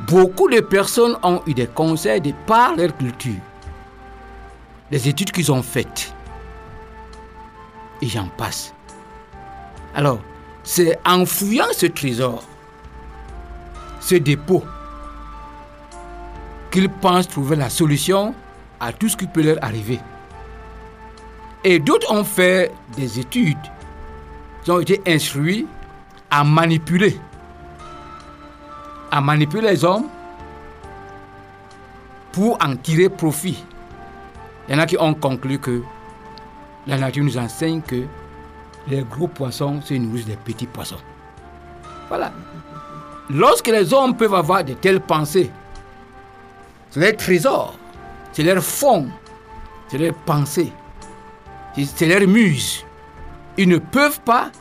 Beaucoup 0.06 0.50
de 0.50 0.60
personnes 0.60 1.18
ont 1.24 1.42
eu 1.48 1.54
des 1.54 1.68
conseils 1.68 2.22
de 2.22 2.34
par 2.46 2.76
leur 2.76 2.96
culture, 2.96 3.42
les 4.92 5.08
études 5.08 5.32
qu'ils 5.32 5.52
ont 5.52 5.64
faites. 5.64 6.14
Et 8.02 8.08
j'en 8.08 8.28
passe. 8.28 8.74
Alors, 9.96 10.20
c'est 10.64 11.00
en 11.06 11.26
fouillant 11.26 11.66
ce 11.74 11.88
trésor, 11.88 12.44
ce 14.00 14.16
dépôt, 14.16 14.64
qu'ils 16.70 16.90
pensent 16.90 17.28
trouver 17.28 17.56
la 17.56 17.70
solution 17.70 18.36
à 18.80 18.94
tout 18.94 19.10
ce 19.10 19.18
qui 19.18 19.26
peut 19.26 19.42
leur 19.42 19.64
arriver. 19.64 20.00
Et 21.64 21.80
d'autres 21.80 22.12
ont 22.14 22.24
fait 22.24 22.72
des 22.96 23.20
études, 23.20 23.58
ils 24.66 24.72
ont 24.72 24.80
été 24.80 25.02
instruits 25.08 25.66
à 26.30 26.44
manipuler, 26.44 27.18
à 29.12 29.22
manipuler 29.22 29.70
les 29.70 29.86
hommes 29.86 30.08
pour 32.32 32.58
en 32.64 32.76
tirer 32.76 33.10
profit. 33.10 33.64
Il 34.68 34.76
y 34.76 34.78
en 34.78 34.82
a 34.82 34.86
qui 34.86 34.98
ont 35.00 35.14
conclu 35.14 35.60
que 35.60 35.82
la 36.86 36.98
nature 36.98 37.24
nous 37.24 37.38
enseigne 37.38 37.82
que 37.82 38.04
les 38.88 39.04
gros 39.04 39.28
poissons 39.28 39.82
se 39.82 39.94
nourrissent 39.94 40.26
des 40.26 40.36
petits 40.36 40.68
poissons. 40.68 41.00
Voilà. 42.08 42.32
Lorsque 43.30 43.68
les 43.68 43.94
hommes 43.94 44.16
peuvent 44.16 44.34
avoir 44.34 44.64
de 44.64 44.74
telles 44.74 45.02
pensées, 45.02 45.52
c'est 46.92 47.00
leur 47.00 47.18
trésor, 47.18 47.76
c'est 48.32 48.44
leur 48.44 48.64
fond, 48.64 49.08
c'est 49.90 49.98
leur 49.98 50.14
pensée, 50.14 50.72
c'est 51.76 52.08
leur 52.08 52.26
muse. 52.28 52.86
Ils 53.58 53.68
ne 53.68 53.78
peuvent 53.78 54.22
pas, 54.22 54.52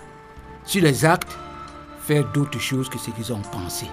sur 0.65 0.83
les 0.83 1.05
actes, 1.05 1.37
faire 2.00 2.25
d'autres 2.33 2.59
choses 2.59 2.88
que 2.88 2.99
ce 2.99 3.11
qu'ils 3.11 3.33
ont 3.33 3.43
pensé. 3.53 3.87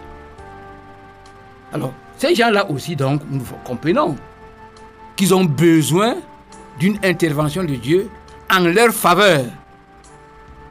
Alors, 1.73 1.93
ces 2.17 2.35
gens-là 2.35 2.69
aussi, 2.69 2.95
donc, 2.95 3.21
nous 3.29 3.43
comprenons 3.63 4.15
qu'ils 5.15 5.33
ont 5.33 5.43
besoin 5.43 6.15
d'une 6.79 6.97
intervention 7.03 7.63
de 7.63 7.75
Dieu 7.75 8.09
en 8.51 8.59
leur 8.59 8.93
faveur 8.93 9.45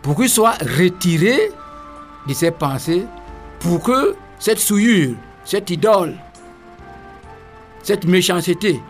pour 0.00 0.16
qu'ils 0.16 0.28
soient 0.28 0.54
retirés 0.78 1.50
de 2.26 2.34
ces 2.34 2.50
pensées, 2.50 3.04
pour 3.58 3.82
que 3.82 4.14
cette 4.38 4.58
souillure, 4.58 5.14
cette 5.44 5.70
idole, 5.70 6.14
cette 7.82 8.04
méchanceté 8.04 8.80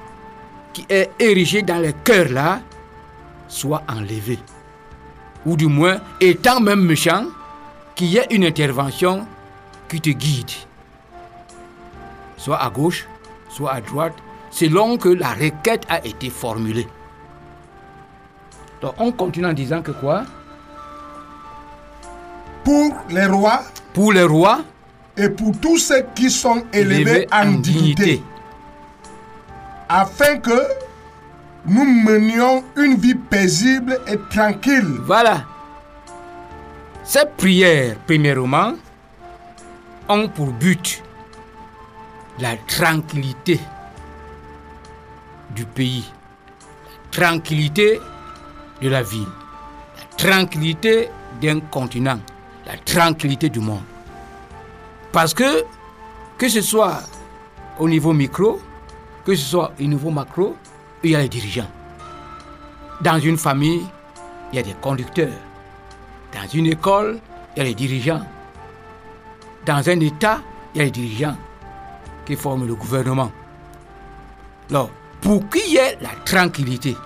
qui 0.72 0.86
est 0.88 1.10
érigée 1.18 1.62
dans 1.62 1.78
les 1.78 1.92
cœurs 2.04 2.30
là, 2.30 2.60
soit 3.48 3.82
enlevée. 3.88 4.38
Ou 5.44 5.56
du 5.56 5.66
moins, 5.66 5.98
étant 6.20 6.60
même 6.60 6.82
méchant, 6.82 7.24
qu'il 7.94 8.08
y 8.08 8.16
ait 8.18 8.26
une 8.30 8.44
intervention 8.44 9.26
qui 9.88 10.00
te 10.00 10.10
guide. 10.10 10.50
Soit 12.42 12.60
à 12.60 12.70
gauche, 12.70 13.06
soit 13.48 13.70
à 13.72 13.80
droite, 13.80 14.14
selon 14.50 14.96
que 14.96 15.08
la 15.08 15.32
requête 15.32 15.86
a 15.88 16.04
été 16.04 16.28
formulée. 16.28 16.88
Donc 18.80 18.94
on 18.98 19.12
continue 19.12 19.46
en 19.46 19.52
disant 19.52 19.80
que 19.80 19.92
quoi? 19.92 20.24
Pour 22.64 22.96
les 23.10 23.26
rois 23.26 23.62
Pour 23.94 24.12
les 24.12 24.24
rois 24.24 24.62
et 25.16 25.28
pour 25.28 25.52
tous 25.60 25.78
ceux 25.78 26.04
qui 26.16 26.32
sont 26.32 26.64
élevés, 26.72 27.28
en, 27.30 27.52
dignité, 27.52 28.20
afin 29.88 30.38
que 30.38 30.66
nous 31.64 31.84
menions 31.84 32.64
une 32.76 32.96
vie 32.96 33.14
paisible 33.14 34.00
et 34.08 34.18
tranquille. 34.30 34.98
Voilà. 35.04 35.44
Ces 37.04 37.24
prières, 37.36 37.94
premièrement, 38.04 38.72
ont 40.08 40.26
pour 40.26 40.46
but 40.46 41.04
la 42.38 42.56
tranquillité 42.56 43.60
du 45.50 45.64
pays, 45.64 46.04
la 46.86 47.10
tranquillité 47.10 48.00
de 48.80 48.88
la 48.88 49.02
ville, 49.02 49.28
la 49.98 50.16
tranquillité 50.16 51.08
d'un 51.40 51.60
continent, 51.60 52.18
la 52.66 52.76
tranquillité 52.78 53.48
du 53.48 53.60
monde. 53.60 53.82
Parce 55.12 55.34
que, 55.34 55.64
que 56.38 56.48
ce 56.48 56.62
soit 56.62 57.02
au 57.78 57.88
niveau 57.88 58.12
micro, 58.12 58.60
que 59.24 59.34
ce 59.34 59.44
soit 59.44 59.72
au 59.78 59.82
niveau 59.82 60.10
macro, 60.10 60.56
il 61.02 61.10
y 61.10 61.16
a 61.16 61.20
les 61.20 61.28
dirigeants. 61.28 61.70
Dans 63.02 63.18
une 63.18 63.36
famille, 63.36 63.82
il 64.52 64.56
y 64.56 64.58
a 64.58 64.62
des 64.62 64.74
conducteurs. 64.80 65.32
Dans 66.32 66.48
une 66.48 66.66
école, 66.66 67.20
il 67.54 67.58
y 67.58 67.62
a 67.62 67.64
les 67.64 67.74
dirigeants. 67.74 68.22
Dans 69.66 69.86
un 69.88 70.00
État, 70.00 70.40
il 70.74 70.78
y 70.78 70.80
a 70.80 70.84
les 70.84 70.90
dirigeants 70.90 71.36
qui 72.24 72.36
forment 72.36 72.66
le 72.66 72.74
gouvernement. 72.74 73.30
Alors, 74.70 74.90
pour 75.20 75.48
qu'il 75.48 75.72
y 75.72 75.76
ait 75.76 75.98
la 76.00 76.10
tranquillité, 76.24 76.96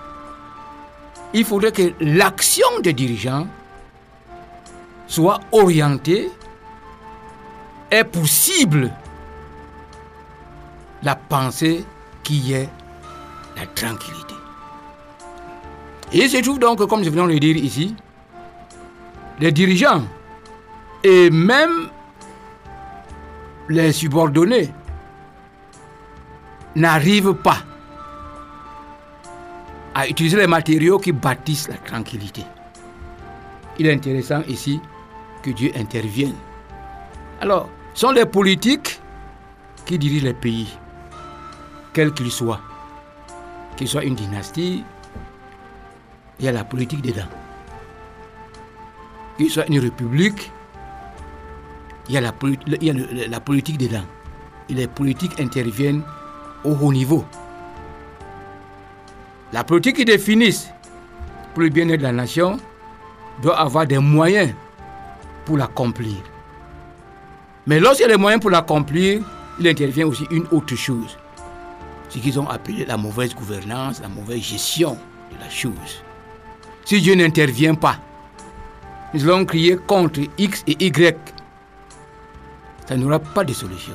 il 1.33 1.45
faudrait 1.45 1.71
que 1.71 1.93
l'action 1.99 2.67
des 2.81 2.93
dirigeants 2.93 3.47
soit 5.07 5.39
orientée 5.51 6.29
et 7.91 8.03
pour 8.03 8.27
cible 8.27 8.91
la 11.03 11.15
pensée 11.15 11.85
qui 12.23 12.53
est 12.53 12.69
la 13.55 13.65
tranquillité. 13.67 14.35
Et 16.13 16.19
il 16.19 16.29
se 16.29 16.37
trouve 16.37 16.59
donc, 16.59 16.85
comme 16.87 17.03
je 17.03 17.09
viens 17.09 17.25
de 17.25 17.33
le 17.33 17.39
dire 17.39 17.57
ici, 17.57 17.95
les 19.39 19.51
dirigeants 19.51 20.03
et 21.03 21.29
même 21.29 21.89
les 23.69 23.91
subordonnés 23.91 24.71
n'arrivent 26.77 27.33
pas 27.33 27.57
à 29.95 30.07
utiliser 30.07 30.37
les 30.37 30.47
matériaux 30.47 30.99
qui 30.99 31.11
bâtissent 31.11 31.67
la 31.67 31.77
tranquillité. 31.77 32.43
Il 33.79 33.87
est 33.87 33.93
intéressant 33.93 34.41
ici 34.47 34.79
que 35.41 35.49
Dieu 35.49 35.71
intervienne. 35.75 36.35
Alors, 37.41 37.67
ce 37.93 38.01
sont 38.01 38.11
les 38.11 38.25
politiques 38.25 39.01
qui 39.85 39.97
dirigent 39.97 40.25
les 40.25 40.33
pays, 40.35 40.77
quels 41.93 42.13
qu'ils 42.13 42.31
soient. 42.31 42.61
Qu'il 43.75 43.87
soit 43.87 44.03
une 44.03 44.15
dynastie, 44.15 44.83
il 46.39 46.45
y 46.45 46.47
a 46.47 46.51
la 46.51 46.63
politique 46.63 47.01
dedans. 47.01 47.27
Qu'il 49.37 49.49
soit 49.49 49.67
une 49.67 49.79
république, 49.79 50.51
il 52.07 52.15
y 52.15 52.17
a 52.17 52.21
la, 52.21 52.33
il 52.81 52.83
y 52.83 52.89
a 52.91 53.27
la 53.27 53.39
politique 53.39 53.77
dedans. 53.77 54.05
Et 54.69 54.73
les 54.73 54.87
politiques 54.87 55.39
interviennent 55.39 56.03
au 56.63 56.71
haut 56.71 56.93
niveau. 56.93 57.25
La 59.53 59.63
politique 59.63 59.97
qui 59.97 60.05
définissent 60.05 60.69
pour 61.53 61.63
le 61.63 61.69
bien-être 61.69 61.99
de 61.99 62.03
la 62.03 62.11
nation 62.11 62.57
doit 63.41 63.57
avoir 63.59 63.85
des 63.85 63.99
moyens 63.99 64.53
pour 65.45 65.57
l'accomplir. 65.57 66.15
Mais 67.65 67.79
lorsqu'il 67.79 68.03
y 68.03 68.09
a 68.09 68.11
les 68.11 68.17
moyens 68.17 68.41
pour 68.41 68.51
l'accomplir, 68.51 69.21
il 69.59 69.67
intervient 69.67 70.07
aussi 70.07 70.25
une 70.31 70.45
autre 70.51 70.75
chose. 70.75 71.17
Ce 72.09 72.19
qu'ils 72.19 72.39
ont 72.39 72.47
appelé 72.47 72.85
la 72.85 72.97
mauvaise 72.97 73.33
gouvernance, 73.33 74.01
la 74.01 74.07
mauvaise 74.07 74.41
gestion 74.41 74.97
de 75.31 75.39
la 75.39 75.49
chose. 75.49 76.03
Si 76.85 77.01
Dieu 77.01 77.15
n'intervient 77.15 77.75
pas, 77.75 77.97
nous 79.13 79.23
allons 79.23 79.45
crier 79.45 79.77
contre 79.77 80.21
X 80.37 80.63
et 80.67 80.85
Y. 80.85 81.17
Ça 82.87 82.95
n'aura 82.95 83.19
pas 83.19 83.43
de 83.43 83.53
solution. 83.53 83.93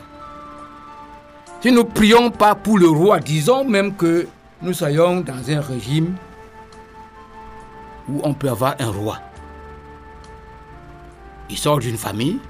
Si 1.62 1.70
nous 1.70 1.84
prions 1.84 2.32
pas 2.32 2.56
pour 2.56 2.76
le 2.76 2.88
roi, 2.88 3.20
disons 3.20 3.64
même 3.64 3.94
que 3.94 4.26
nous 4.62 4.72
soyons 4.72 5.20
dans 5.20 5.48
un 5.48 5.60
régime 5.60 6.16
où 8.08 8.20
on 8.24 8.34
peut 8.34 8.48
avoir 8.48 8.74
un 8.80 8.90
roi. 8.90 9.18
Il 11.48 11.56
sort 11.56 11.78
d'une 11.78 11.96
famille 11.96 12.40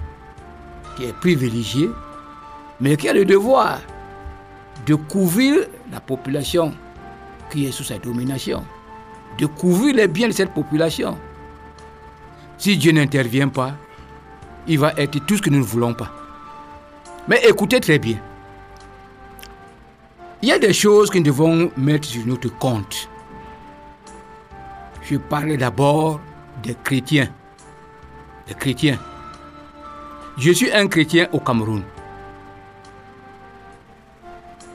qui 0.97 1.05
est 1.05 1.13
privilégiée, 1.13 1.91
mais 2.81 2.97
qui 2.97 3.07
a 3.07 3.13
le 3.13 3.27
devoir 3.27 3.81
de 4.87 4.95
couvrir 4.95 5.67
la 5.93 6.01
population 6.01 6.73
qui 7.51 7.67
est 7.67 7.71
sous 7.71 7.85
sa 7.85 7.99
domination, 7.99 8.65
de 9.37 9.45
couvrir 9.45 9.95
les 9.95 10.09
biens 10.09 10.29
de 10.29 10.33
cette 10.33 10.55
population. 10.55 11.19
Si 12.57 12.79
Dieu 12.79 12.93
n'intervient 12.93 13.49
pas, 13.49 13.75
il 14.67 14.79
va 14.79 14.95
être 14.97 15.19
tout 15.27 15.37
ce 15.37 15.43
que 15.43 15.51
nous 15.51 15.59
ne 15.59 15.65
voulons 15.65 15.93
pas. 15.93 16.11
Mais 17.29 17.43
écoutez 17.47 17.79
très 17.79 17.99
bien. 17.99 18.17
Il 20.45 20.49
y 20.49 20.53
a 20.53 20.59
des 20.59 20.73
choses 20.73 21.09
que 21.09 21.19
nous 21.19 21.25
devons 21.25 21.71
mettre 21.77 22.09
sur 22.09 22.27
notre 22.27 22.49
compte. 22.59 23.09
Je 25.03 25.17
parle 25.17 25.57
d'abord 25.57 26.21
des 26.65 26.77
chrétiens. 26.83 27.29
Des 28.49 28.55
chrétiens. 28.55 28.99
Je 30.37 30.51
suis 30.51 30.73
un 30.73 30.89
chrétien 30.89 31.29
au 31.31 31.39
Cameroun. 31.39 31.85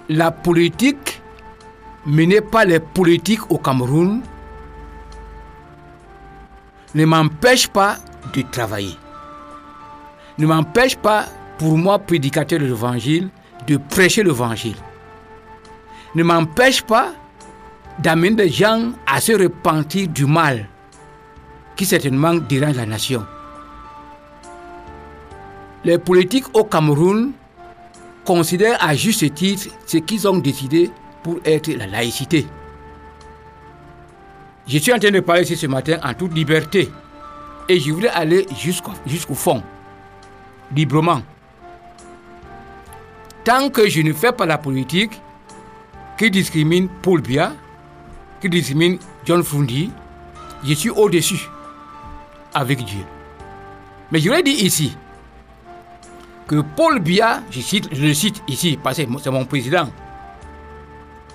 La 0.08 0.32
politique 0.32 1.22
menée 2.06 2.40
par 2.40 2.64
les 2.64 2.80
politiques 2.80 3.52
au 3.52 3.58
Cameroun 3.58 4.22
ne 6.96 7.06
m'empêche 7.06 7.68
pas 7.68 7.98
de 8.34 8.42
travailler. 8.42 8.96
Ne 10.38 10.48
m'empêche 10.48 10.96
pas, 10.96 11.26
pour 11.58 11.78
moi, 11.78 12.00
prédicateur 12.00 12.60
de 12.60 12.66
l'évangile, 12.68 13.30
de 13.68 13.76
prêcher 13.76 14.24
l'évangile. 14.24 14.78
Ne 16.18 16.24
m'empêche 16.24 16.82
pas 16.82 17.14
d'amener 18.00 18.32
des 18.32 18.50
gens 18.50 18.92
à 19.06 19.22
se 19.22 19.34
repentir 19.34 20.08
du 20.08 20.26
mal 20.26 20.68
qui 21.76 21.86
certainement 21.86 22.34
dérange 22.34 22.76
la 22.76 22.88
nation. 22.88 23.24
Les 25.84 26.00
politiques 26.00 26.46
au 26.56 26.64
Cameroun 26.64 27.34
considèrent 28.26 28.84
à 28.84 28.96
juste 28.96 29.32
titre 29.36 29.68
ce 29.86 29.98
qu'ils 29.98 30.28
ont 30.28 30.40
décidé 30.40 30.90
pour 31.22 31.38
être 31.46 31.68
la 31.68 31.86
laïcité. 31.86 32.48
Je 34.68 34.80
suis 34.80 34.92
en 34.92 34.98
train 34.98 35.12
de 35.12 35.20
parler 35.20 35.44
ici 35.44 35.56
ce 35.56 35.68
matin 35.68 36.00
en 36.04 36.16
toute 36.16 36.34
liberté 36.34 36.90
et 37.70 37.80
je 37.80 37.92
voudrais 37.92 38.10
aller 38.10 38.48
jusqu'au 39.06 39.36
fond, 39.36 39.62
librement. 40.76 41.22
Tant 43.44 43.70
que 43.70 43.88
je 43.88 44.02
ne 44.02 44.14
fais 44.14 44.32
pas 44.32 44.48
la 44.48 44.58
politique 44.58 45.22
qui 46.18 46.32
discrimine 46.32 46.88
Paul 47.02 47.22
Biya, 47.22 47.54
qui 48.42 48.50
discrimine 48.50 48.98
John 49.26 49.44
Fundi, 49.44 49.92
je 50.64 50.74
suis 50.74 50.90
au-dessus 50.90 51.48
avec 52.54 52.84
Dieu. 52.84 53.04
Mais 54.12 54.20
je 54.20 54.32
l'ai 54.32 54.44
dit 54.44 54.52
ici 54.66 54.98
que 56.48 56.62
Paul 56.76 57.00
Biya, 57.00 57.42
je, 57.52 57.62
cite, 57.62 57.90
je 57.92 58.02
le 58.02 58.14
cite 58.14 58.42
ici 58.48 58.80
parce 58.82 58.98
que 58.98 59.04
c'est 59.22 59.32
mon 59.32 59.46
président, 59.46 59.90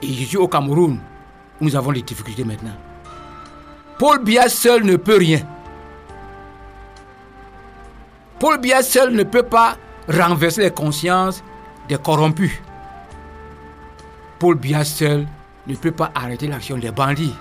et 0.03 0.13
je 0.13 0.25
suis 0.25 0.37
au 0.37 0.49
Cameroun, 0.49 0.99
où 1.61 1.65
nous 1.65 1.77
avons 1.77 1.93
des 1.93 2.03
difficultés 2.03 2.45
maintenant. 2.45 2.77
Paul 3.99 4.25
Biya 4.25 4.49
seul 4.49 4.85
ne 4.85 4.97
peut 4.97 5.19
rien. 5.19 5.41
Paul 8.41 8.59
Biya 8.59 8.83
seul 8.83 9.15
ne 9.15 9.23
peut 9.23 9.45
pas 9.45 9.77
renverser 10.09 10.63
les 10.63 10.71
consciences 10.73 11.45
des 11.89 11.97
corrompus. 11.99 12.51
Paul 14.43 14.57
Biya 14.57 14.85
seul 14.85 15.25
ne 15.69 15.77
peut 15.77 15.93
pas 15.93 16.11
arrêter 16.17 16.49
l'action 16.49 16.77
des 16.77 16.91
bandits. 16.91 17.33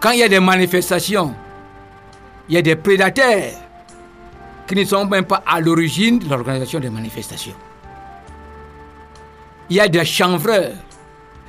Quand 0.00 0.10
il 0.10 0.18
y 0.18 0.24
a 0.24 0.28
des 0.28 0.40
manifestations, 0.40 1.32
il 2.48 2.56
y 2.56 2.58
a 2.58 2.62
des 2.62 2.74
prédateurs 2.74 3.52
qui 4.66 4.74
ne 4.74 4.84
sont 4.84 5.06
même 5.06 5.26
pas 5.26 5.44
à 5.46 5.60
l'origine 5.60 6.18
de 6.18 6.28
l'organisation 6.28 6.80
des 6.80 6.90
manifestations. 6.90 7.54
Il 9.70 9.76
y 9.76 9.80
a 9.80 9.86
des 9.86 10.04
chanvreurs, 10.04 10.72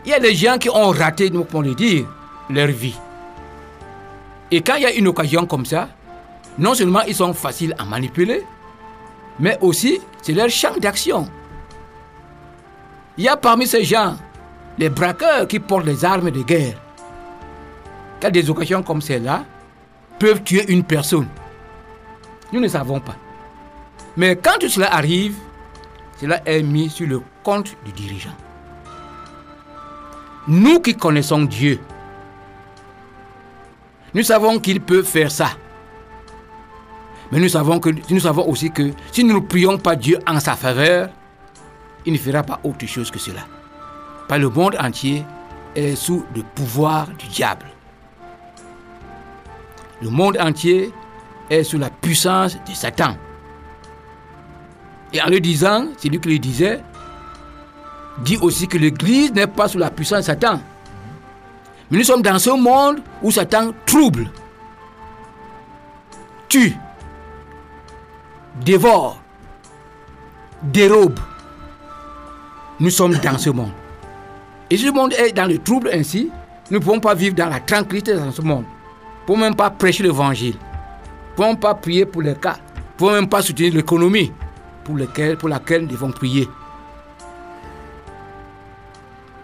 il 0.05 0.11
y 0.11 0.13
a 0.13 0.19
des 0.19 0.35
gens 0.35 0.59
qui 0.59 0.69
ont 0.69 0.89
raté, 0.91 1.31
nous 1.31 1.43
pouvons 1.43 1.63
le 1.63 1.73
dire, 1.73 2.05
leur 2.51 2.67
vie. 2.67 2.95
Et 4.51 4.61
quand 4.61 4.75
il 4.75 4.83
y 4.83 4.85
a 4.85 4.93
une 4.93 5.07
occasion 5.07 5.47
comme 5.47 5.65
ça, 5.65 5.89
non 6.59 6.75
seulement 6.75 7.01
ils 7.07 7.15
sont 7.15 7.33
faciles 7.33 7.73
à 7.79 7.85
manipuler, 7.85 8.43
mais 9.39 9.57
aussi 9.61 9.99
c'est 10.21 10.33
leur 10.33 10.51
champ 10.51 10.77
d'action. 10.77 11.27
Il 13.17 13.23
y 13.23 13.27
a 13.27 13.37
parmi 13.37 13.65
ces 13.65 13.83
gens 13.83 14.15
les 14.77 14.89
braqueurs 14.89 15.47
qui 15.47 15.59
portent 15.59 15.85
les 15.85 16.03
armes 16.03 16.31
de 16.31 16.41
guerre. 16.41 16.77
Quand 18.21 18.29
des 18.29 18.49
occasions 18.49 18.83
comme 18.83 19.01
celle-là 19.01 19.45
peuvent 20.19 20.43
tuer 20.43 20.65
une 20.71 20.83
personne, 20.83 21.27
nous 22.51 22.59
ne 22.59 22.67
savons 22.67 22.99
pas. 22.99 23.15
Mais 24.17 24.35
quand 24.35 24.59
tout 24.59 24.69
cela 24.69 24.93
arrive, 24.93 25.35
cela 26.19 26.41
est 26.45 26.61
mis 26.61 26.89
sur 26.89 27.07
le 27.07 27.21
compte 27.43 27.75
du 27.85 27.91
dirigeant. 27.91 28.35
Nous 30.47 30.79
qui 30.79 30.95
connaissons 30.95 31.43
Dieu, 31.43 31.79
nous 34.13 34.23
savons 34.23 34.59
qu'il 34.59 34.79
peut 34.79 35.03
faire 35.03 35.31
ça. 35.31 35.49
Mais 37.31 37.39
nous 37.39 37.49
savons, 37.49 37.79
que, 37.79 37.89
nous 38.09 38.19
savons 38.19 38.47
aussi 38.47 38.71
que 38.71 38.91
si 39.11 39.23
nous 39.23 39.35
ne 39.35 39.45
prions 39.45 39.77
pas 39.77 39.95
Dieu 39.95 40.19
en 40.27 40.39
sa 40.39 40.55
faveur, 40.55 41.09
il 42.05 42.13
ne 42.13 42.17
fera 42.17 42.43
pas 42.43 42.59
autre 42.63 42.85
chose 42.85 43.11
que 43.11 43.19
cela. 43.19 43.41
Pas 44.27 44.37
le 44.37 44.49
monde 44.49 44.75
entier 44.79 45.23
est 45.75 45.95
sous 45.95 46.25
le 46.35 46.43
pouvoir 46.43 47.07
du 47.07 47.27
diable. 47.27 47.65
Le 50.01 50.09
monde 50.09 50.37
entier 50.39 50.91
est 51.49 51.63
sous 51.63 51.77
la 51.77 51.89
puissance 51.89 52.57
de 52.67 52.73
Satan. 52.73 53.15
Et 55.13 55.21
en 55.21 55.27
le 55.27 55.39
disant, 55.39 55.87
c'est 55.97 56.09
lui 56.09 56.19
qui 56.19 56.29
le 56.29 56.39
disait, 56.39 56.81
dit 58.19 58.37
aussi 58.37 58.67
que 58.67 58.77
l'Église 58.77 59.33
n'est 59.33 59.47
pas 59.47 59.67
sous 59.67 59.77
la 59.77 59.89
puissance 59.89 60.19
de 60.19 60.23
Satan. 60.25 60.59
Mais 61.89 61.99
nous 61.99 62.03
sommes 62.03 62.21
dans 62.21 62.39
ce 62.39 62.49
monde 62.49 62.99
où 63.21 63.31
Satan 63.31 63.71
trouble, 63.85 64.29
tue, 66.49 66.75
dévore, 68.63 69.21
dérobe. 70.63 71.19
Nous 72.79 72.89
sommes 72.89 73.15
dans 73.15 73.37
ce 73.37 73.49
monde. 73.49 73.71
Et 74.69 74.77
si 74.77 74.85
le 74.85 74.91
monde 74.91 75.13
est 75.13 75.31
dans 75.31 75.45
le 75.45 75.57
trouble 75.59 75.89
ainsi, 75.93 76.29
nous 76.69 76.79
ne 76.79 76.83
pouvons 76.83 76.99
pas 76.99 77.13
vivre 77.13 77.35
dans 77.35 77.47
la 77.47 77.59
tranquillité 77.59 78.15
dans 78.15 78.31
ce 78.31 78.41
monde. 78.41 78.63
Nous 78.63 79.21
ne 79.21 79.25
pouvons 79.25 79.39
même 79.39 79.55
pas 79.55 79.69
prêcher 79.69 80.03
l'évangile. 80.03 80.55
Nous 80.55 81.31
ne 81.31 81.35
pouvons 81.35 81.55
pas 81.55 81.75
prier 81.75 82.05
pour 82.05 82.21
les 82.21 82.35
cas. 82.35 82.57
Nous 82.57 82.81
ne 82.83 82.97
pouvons 82.97 83.11
même 83.11 83.29
pas 83.29 83.41
soutenir 83.41 83.73
l'économie 83.73 84.31
pour, 84.83 84.97
laquelle 84.97 85.81
nous 85.81 85.87
devons 85.87 86.11
prier. 86.11 86.49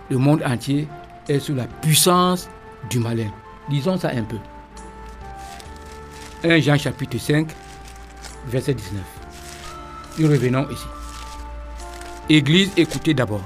Le 0.10 0.18
monde 0.18 0.44
entier 0.46 0.88
est 1.30 1.40
sous 1.40 1.56
la 1.56 1.66
puissance 1.66 2.50
du 2.90 3.00
malin. 3.00 3.30
Disons 3.70 3.98
ça 3.98 4.10
un 4.10 4.24
peu. 4.24 4.38
1 6.44 6.60
Jean 6.60 6.78
chapitre 6.78 7.18
5, 7.18 7.48
verset 8.48 8.74
19. 8.74 9.02
Nous 10.20 10.28
revenons 10.28 10.68
ici. 10.70 11.01
Église, 12.30 12.72
écoutez 12.78 13.14
d'abord. 13.14 13.44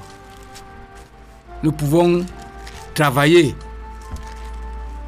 Nous 1.62 1.72
pouvons 1.72 2.24
travailler. 2.94 3.54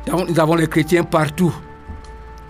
Nous 0.07 0.41
avons 0.41 0.55
les 0.55 0.67
chrétiens 0.67 1.05
partout. 1.05 1.55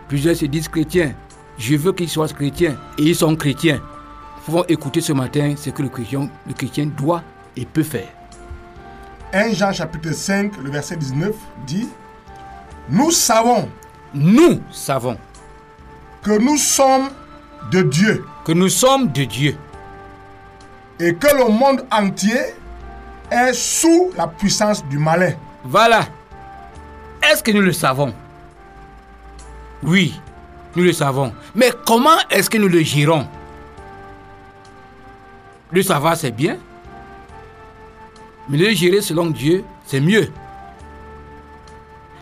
Plusieurs 0.09 0.37
se 0.37 0.47
disent 0.47 0.69
chrétiens. 0.69 1.15
Je 1.59 1.77
veux 1.77 1.93
qu'ils 1.93 2.09
soient 2.09 2.29
chrétiens. 2.29 2.77
Et 2.99 3.03
ils 3.03 3.17
sont 3.17 3.35
chrétiens. 3.37 3.77
Nous 3.77 4.43
pouvons 4.45 4.65
écouter 4.69 5.01
ce 5.01 5.13
matin 5.13 5.55
ce 5.57 5.71
que 5.71 5.83
le 5.83 5.89
chrétien, 5.89 6.31
le 6.47 6.55
chrétien 6.55 6.87
doit 6.87 7.23
et 7.57 7.67
peut 7.67 7.83
faire. 7.83 8.09
1 9.33 9.53
Jean 9.53 9.73
chapitre 9.73 10.13
5, 10.13 10.57
le 10.63 10.71
verset 10.71 10.97
19 10.97 11.35
dit, 11.67 11.89
Nous 12.89 13.11
savons, 13.11 13.69
Nous 14.15 14.63
savons 14.71 15.19
que 16.23 16.39
nous 16.39 16.57
sommes 16.57 17.11
de 17.71 17.83
Dieu 17.83 18.25
que 18.45 18.53
nous 18.53 18.69
sommes 18.69 19.13
de 19.13 19.25
Dieu 19.25 19.57
et 21.01 21.15
que 21.15 21.29
le 21.37 21.49
monde 21.49 21.85
entier 21.93 22.41
est 23.31 23.53
sous 23.53 24.11
la 24.17 24.27
puissance 24.27 24.85
du 24.87 24.99
malin. 24.99 25.33
Voilà. 25.65 26.07
Est-ce 27.23 27.43
que 27.43 27.51
nous 27.51 27.61
le 27.61 27.73
savons? 27.73 28.15
Oui, 29.83 30.19
nous 30.75 30.83
le 30.83 30.93
savons. 30.93 31.33
Mais 31.55 31.73
comment 31.87 32.19
est-ce 32.31 32.49
que 32.51 32.59
nous 32.59 32.69
le 32.69 32.83
gérons? 32.83 33.27
Le 35.71 35.83
savoir, 35.83 36.17
c'est 36.17 36.31
bien. 36.31 36.57
Mais 38.49 38.57
le 38.57 38.71
gérer 38.73 39.03
selon 39.03 39.27
Dieu, 39.27 39.65
c'est 39.87 40.01
mieux. 40.01 40.33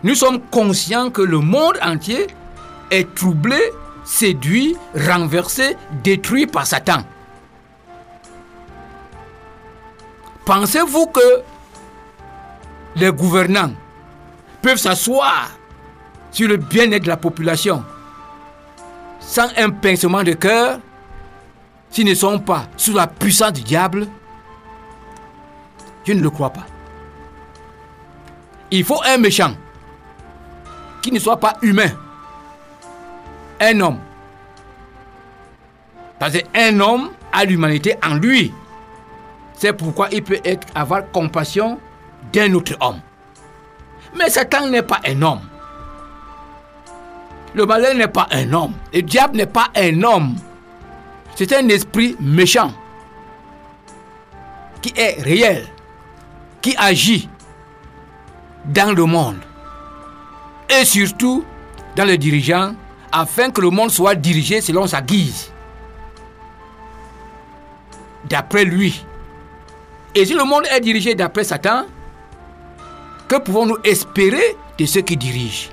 Nous 0.03 0.15
sommes 0.15 0.41
conscients 0.51 1.09
que 1.09 1.21
le 1.21 1.39
monde 1.39 1.79
entier 1.81 2.27
est 2.91 3.15
troublé, 3.15 3.59
séduit, 4.03 4.75
renversé, 4.93 5.77
détruit 6.03 6.45
par 6.45 6.67
Satan. 6.67 7.03
Pensez-vous 10.47 11.07
que 11.07 11.43
les 12.95 13.11
gouvernants 13.11 13.73
peuvent 14.61 14.77
s'asseoir 14.77 15.49
sur 16.31 16.47
le 16.47 16.55
bien-être 16.55 17.03
de 17.03 17.09
la 17.09 17.17
population 17.17 17.83
sans 19.19 19.49
un 19.57 19.71
pincement 19.71 20.23
de 20.23 20.31
cœur 20.31 20.79
s'ils 21.89 22.05
ne 22.05 22.13
sont 22.13 22.39
pas 22.39 22.65
sous 22.77 22.93
la 22.93 23.07
puissance 23.07 23.51
du 23.51 23.61
diable? 23.61 24.07
Je 26.05 26.13
ne 26.13 26.21
le 26.21 26.29
crois 26.29 26.51
pas. 26.51 26.65
Il 28.71 28.85
faut 28.85 29.01
un 29.03 29.17
méchant 29.17 29.51
qui 31.01 31.11
ne 31.11 31.19
soit 31.19 31.41
pas 31.41 31.57
humain. 31.61 31.91
Un 33.59 33.81
homme. 33.81 33.99
Parce 36.17 36.37
qu'un 36.37 36.79
homme 36.79 37.09
a 37.33 37.43
l'humanité 37.43 37.97
en 38.01 38.13
lui. 38.15 38.53
C'est 39.57 39.73
pourquoi 39.73 40.09
il 40.11 40.23
peut 40.23 40.39
être, 40.43 40.67
avoir 40.75 41.09
compassion 41.11 41.79
d'un 42.31 42.53
autre 42.53 42.73
homme. 42.79 42.99
Mais 44.15 44.29
Satan 44.29 44.67
n'est 44.67 44.83
pas 44.83 44.99
un 45.05 45.21
homme. 45.21 45.41
Le 47.53 47.65
malin 47.65 47.95
n'est 47.95 48.07
pas 48.07 48.27
un 48.31 48.53
homme. 48.53 48.73
Le 48.93 49.01
diable 49.01 49.37
n'est 49.37 49.47
pas 49.47 49.69
un 49.75 50.03
homme. 50.03 50.35
C'est 51.35 51.51
un 51.53 51.67
esprit 51.69 52.15
méchant 52.19 52.71
qui 54.81 54.93
est 54.95 55.21
réel, 55.21 55.65
qui 56.61 56.75
agit 56.77 57.27
dans 58.65 58.95
le 58.95 59.05
monde 59.05 59.37
et 60.69 60.85
surtout 60.85 61.43
dans 61.95 62.05
les 62.05 62.17
dirigeants 62.17 62.75
afin 63.11 63.49
que 63.49 63.61
le 63.61 63.69
monde 63.69 63.89
soit 63.89 64.15
dirigé 64.15 64.61
selon 64.61 64.85
sa 64.85 65.01
guise. 65.01 65.51
D'après 68.25 68.65
lui. 68.65 69.05
Et 70.17 70.25
si 70.25 70.33
le 70.33 70.43
monde 70.45 70.63
est 70.71 70.79
dirigé 70.79 71.13
d'après 71.13 71.43
Satan, 71.43 71.85
que 73.27 73.35
pouvons-nous 73.35 73.77
espérer 73.83 74.57
de 74.79 74.85
ceux 74.87 75.01
qui 75.01 75.15
dirigent? 75.15 75.69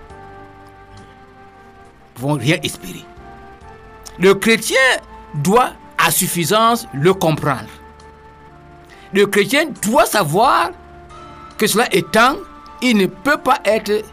Nous 0.98 1.00
ne 1.00 2.20
pouvons 2.20 2.34
rien 2.34 2.58
espérer? 2.62 3.06
Le 4.18 4.34
chrétien 4.34 4.76
doit 5.32 5.70
à 5.96 6.10
suffisance 6.10 6.86
le 6.92 7.14
comprendre. 7.14 7.70
Le 9.14 9.24
chrétien 9.24 9.64
doit 9.82 10.04
savoir 10.04 10.72
que 11.56 11.66
cela 11.66 11.88
étant, 11.90 12.36
il 12.82 12.98
ne 12.98 13.06
peut 13.06 13.38
pas 13.38 13.60
être 13.64 14.04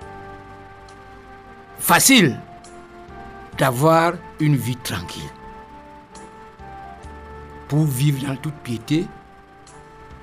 facile 1.77 2.39
d'avoir 3.57 4.13
une 4.39 4.55
vie 4.55 4.77
tranquille. 4.77 5.29
Pour 7.67 7.83
vivre 7.83 8.25
dans 8.25 8.37
toute 8.37 8.55
piété, 8.63 9.07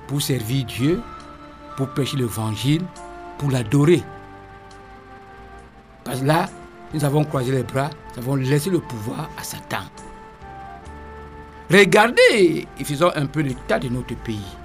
pour 0.09 0.23
servir 0.23 0.65
Dieu, 0.65 1.01
pour 1.77 1.89
prêcher 1.89 2.17
l'évangile, 2.17 2.81
pour 3.37 3.51
l'adorer. 3.51 4.01
Parce 6.03 6.21
que 6.21 6.25
là, 6.25 6.49
nous 6.91 7.05
avons 7.05 7.23
croisé 7.23 7.51
les 7.51 7.61
bras, 7.61 7.91
nous 8.11 8.23
avons 8.23 8.33
laissé 8.33 8.71
le 8.71 8.79
pouvoir 8.79 9.29
à 9.39 9.43
Satan. 9.43 9.83
Regardez 11.69 12.67
et 12.79 12.83
faisons 12.83 13.11
un 13.15 13.27
peu 13.27 13.41
l'état 13.41 13.77
de 13.77 13.87
notre 13.87 14.15
pays. 14.15 14.57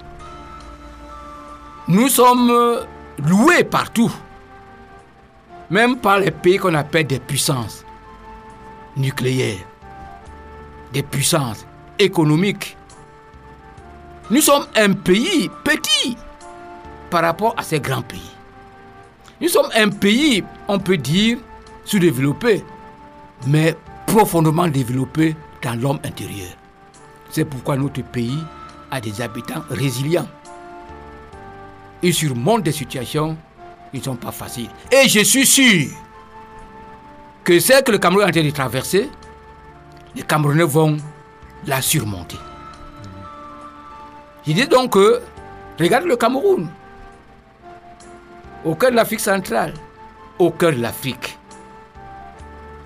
Nous 1.89 2.09
sommes 2.09 2.51
loués 3.23 3.63
partout, 3.63 4.11
même 5.69 5.97
par 5.97 6.17
les 6.17 6.31
pays 6.31 6.57
qu'on 6.57 6.73
appelle 6.73 7.05
des 7.05 7.19
puissances 7.19 7.85
nucléaires, 8.97 9.63
des 10.91 11.03
puissances 11.03 11.67
économiques. 11.99 12.74
Nous 14.31 14.41
sommes 14.41 14.65
un 14.75 14.93
pays 14.93 15.51
petit 15.63 16.17
par 17.11 17.21
rapport 17.21 17.53
à 17.57 17.61
ces 17.61 17.79
grands 17.79 18.01
pays. 18.01 18.31
Nous 19.39 19.49
sommes 19.49 19.69
un 19.75 19.89
pays, 19.89 20.43
on 20.67 20.79
peut 20.79 20.97
dire, 20.97 21.37
sous-développé, 21.83 22.63
mais 23.45 23.75
profondément 24.07 24.67
développé 24.67 25.35
dans 25.61 25.79
l'homme 25.79 25.99
intérieur. 26.03 26.49
C'est 27.29 27.45
pourquoi 27.45 27.77
notre 27.77 28.01
pays 28.01 28.39
a 28.89 28.99
des 28.99 29.21
habitants 29.21 29.63
résilients. 29.69 30.27
Ils 32.01 32.13
surmontent 32.13 32.63
des 32.63 32.71
situations 32.71 33.37
qui 33.91 33.99
ne 33.99 34.03
sont 34.03 34.15
pas 34.15 34.31
faciles. 34.31 34.69
Et 34.91 35.07
je 35.07 35.19
suis 35.19 35.45
sûr 35.45 35.89
que 37.43 37.59
ce 37.59 37.83
que 37.83 37.91
le 37.91 37.99
Cameroun 37.99 38.23
est 38.23 38.29
en 38.29 38.31
train 38.31 38.43
de 38.43 38.49
traverser, 38.49 39.09
les 40.15 40.23
Camerounais 40.23 40.63
vont 40.63 40.97
la 41.67 41.79
surmonter. 41.81 42.37
Je 44.47 44.53
dis 44.53 44.67
donc 44.67 44.93
que, 44.93 45.21
regarde 45.79 46.05
le 46.05 46.15
Cameroun, 46.15 46.67
au 48.63 48.75
cœur 48.75 48.91
de 48.91 48.95
l'Afrique 48.95 49.19
centrale, 49.19 49.73
au 50.37 50.51
cœur 50.51 50.71
de 50.71 50.81
l'Afrique. 50.81 51.37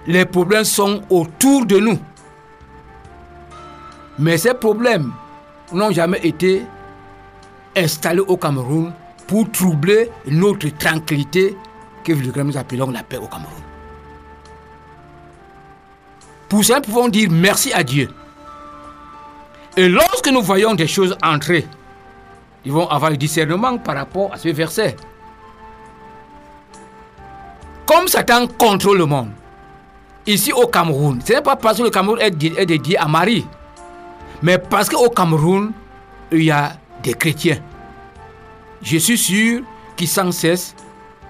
Les 0.07 0.25
problèmes 0.25 0.63
sont 0.63 1.01
autour 1.09 1.65
de 1.65 1.79
nous. 1.79 1.99
Mais 4.17 4.37
ces 4.37 4.53
problèmes 4.53 5.11
n'ont 5.73 5.91
jamais 5.91 6.19
été 6.23 6.63
installés 7.75 8.21
au 8.21 8.37
Cameroun 8.37 8.93
pour 9.27 9.51
troubler 9.51 10.09
notre 10.27 10.69
tranquillité 10.77 11.57
que 12.03 12.13
nous 12.13 12.57
appelons 12.57 12.89
la 12.89 13.03
paix 13.03 13.17
au 13.17 13.27
Cameroun. 13.27 13.63
Pour 16.47 16.65
ça, 16.65 16.77
nous 16.77 16.81
pouvons 16.81 17.09
dire 17.09 17.29
merci 17.31 17.71
à 17.73 17.83
Dieu. 17.83 18.09
Et 19.77 19.88
lorsque 19.88 20.27
nous 20.27 20.41
voyons 20.41 20.73
des 20.73 20.88
choses 20.88 21.15
entrer, 21.23 21.65
ils 22.65 22.71
vont 22.71 22.88
avoir 22.88 23.12
le 23.12 23.17
discernement 23.17 23.77
par 23.77 23.95
rapport 23.95 24.34
à 24.34 24.38
ce 24.38 24.49
verset. 24.49 24.95
Comme 27.86 28.08
Satan 28.08 28.47
contrôle 28.47 28.97
le 28.97 29.05
monde, 29.05 29.32
ici 30.27 30.51
au 30.51 30.67
Cameroun, 30.67 31.19
ce 31.25 31.34
n'est 31.34 31.41
pas 31.41 31.55
parce 31.55 31.77
que 31.77 31.84
le 31.84 31.89
Cameroun 31.89 32.19
est 32.21 32.65
dédié 32.65 32.97
à 32.97 33.08
Marie, 33.08 33.45
mais 34.41 34.58
parce 34.58 34.89
qu'au 34.89 35.10
Cameroun, 35.10 35.71
il 36.32 36.43
y 36.43 36.51
a 36.51 36.73
des 37.01 37.13
chrétiens. 37.13 37.60
Je 38.82 38.97
suis 38.97 39.17
sûr 39.17 39.62
qui 39.95 40.08
sans 40.08 40.32
cesse 40.32 40.75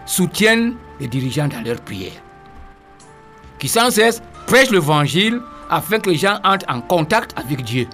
soutiennent 0.05 0.75
les 0.99 1.07
dirigeants 1.07 1.47
dans 1.47 1.61
leurs 1.61 1.81
prières. 1.81 2.21
Qui 3.57 3.67
sans 3.67 3.89
cesse 3.91 4.21
prêchent 4.47 4.71
l'évangile 4.71 5.41
afin 5.69 5.99
que 5.99 6.09
les 6.09 6.17
gens 6.17 6.39
entrent 6.43 6.65
en 6.67 6.81
contact 6.81 7.37
avec 7.37 7.63
Dieu. 7.63 7.87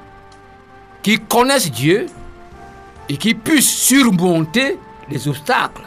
Qui 1.05 1.19
connaissent 1.19 1.69
Dieu 1.69 2.07
et 3.07 3.15
qui 3.15 3.35
puissent 3.35 3.69
surmonter 3.69 4.79
les 5.07 5.27
obstacles. 5.27 5.83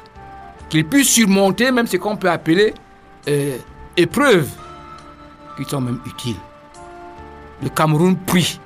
Qu'ils 0.69 0.87
puissent 0.87 1.11
surmonter 1.11 1.73
même 1.73 1.89
ce 1.89 1.97
qu'on 1.97 2.17
peut 2.17 2.31
appeler 2.31 2.73
euh, 3.27 3.59
épreuves 3.97 4.49
qui 5.57 5.65
sont 5.65 5.81
même 5.81 5.99
utiles. 6.07 6.37
Le 7.61 7.69
Cameroun 7.69 8.15
prie. 8.15 8.61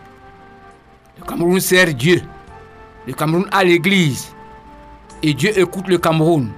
Le 1.18 1.24
Cameroun 1.24 1.58
sert 1.58 1.94
Dieu. 1.94 2.20
Le 3.06 3.14
Cameroun 3.14 3.48
a 3.50 3.64
l'église. 3.64 4.28
Et 5.22 5.32
Dieu 5.32 5.58
écoute 5.58 5.88
le 5.88 5.96
Cameroun. 5.96 6.50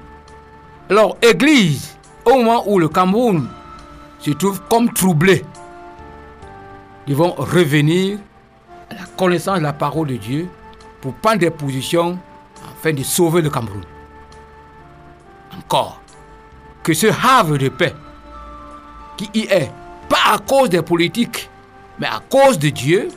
Alors, 0.90 1.16
église, 1.22 1.96
au 2.24 2.38
moment 2.38 2.64
où 2.66 2.80
le 2.80 2.88
Cameroun 2.88 3.46
se 4.18 4.32
trouve 4.32 4.60
comme 4.68 4.92
troublé, 4.92 5.44
ils 7.06 7.14
vont 7.14 7.34
revenir 7.38 8.18
à 9.18 9.60
la 9.60 9.72
parole 9.72 10.08
de 10.08 10.16
Dieu 10.16 10.48
pour 11.00 11.14
prendre 11.14 11.38
des 11.38 11.50
positions 11.50 12.18
afin 12.70 12.92
de 12.92 13.02
sauver 13.02 13.42
le 13.42 13.50
Cameroun. 13.50 13.82
Encore, 15.56 16.00
que 16.82 16.92
ce 16.92 17.06
havre 17.06 17.56
de 17.56 17.68
paix 17.68 17.94
qui 19.16 19.30
y 19.34 19.40
est, 19.42 19.70
pas 20.08 20.34
à 20.34 20.38
cause 20.38 20.68
des 20.68 20.82
politiques, 20.82 21.48
mais 21.98 22.06
à 22.06 22.20
cause 22.28 22.58
de 22.58 22.70
Dieu, 22.70 23.08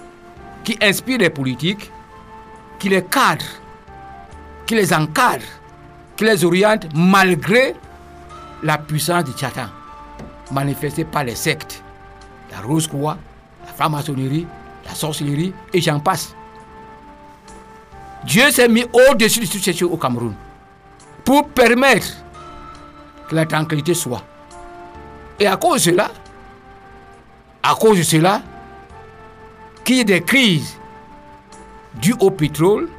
qui 0.64 0.78
inspire 0.82 1.18
les 1.18 1.30
politiques, 1.30 1.92
qui 2.78 2.90
les 2.90 3.04
cadre, 3.04 3.46
qui 4.66 4.76
les 4.76 4.94
encadre, 4.94 5.46
qui 6.16 6.26
les 6.26 6.46
oriente 6.46 6.88
malgré 6.94 7.76
la 8.64 8.78
puissance 8.78 9.24
du 9.24 9.32
Tchatan, 9.32 9.68
manifestée 10.52 11.06
par 11.06 11.24
les 11.24 11.36
sectes, 11.36 11.82
la 12.52 12.60
rose-croix, 12.60 13.18
la 13.66 13.74
franc-maçonnerie, 13.74 14.46
la 14.88 14.96
sorcellerie, 14.96 15.54
et 15.74 15.82
j'en 15.82 16.00
passe. 16.00 16.34
Dieu 18.26 18.50
s'est 18.52 18.68
mis 18.68 18.86
au-dessus 18.94 19.42
de 19.42 19.46
toutes 19.46 19.64
ces 19.64 19.74
choses 19.74 19.92
au 19.92 19.98
Cameroun 19.98 20.34
pour 21.24 21.48
permettre 21.50 22.08
que 23.30 23.36
la 23.36 23.46
tranquillité 23.46 23.94
soit. 23.94 24.24
Et 25.40 25.48
à 25.48 25.58
cause 25.58 25.86
de 25.86 25.92
cela, 25.92 26.12
à 27.62 27.76
cause 27.76 27.98
de 27.98 28.04
cela, 28.04 28.42
qu'il 29.84 29.98
y 29.98 30.00
ait 30.00 30.06
des 30.06 30.22
crises 30.22 30.78
dues 31.96 32.16
au 32.20 32.32
pétrole, 32.32 32.90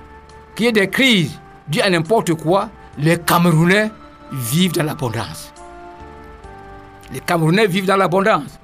qu'il 0.54 0.66
y 0.66 0.68
ait 0.68 0.72
des 0.72 0.88
crises 0.88 1.38
dues 1.66 1.80
à 1.80 1.90
n'importe 1.90 2.34
quoi, 2.34 2.68
les 2.98 3.18
Camerounais 3.18 3.90
vivent 4.32 4.72
dans 4.72 4.84
l'abondance. 4.84 5.52
Les 7.12 7.20
Camerounais 7.20 7.66
vivent 7.66 7.86
dans 7.86 7.96
l'abondance. 7.96 8.58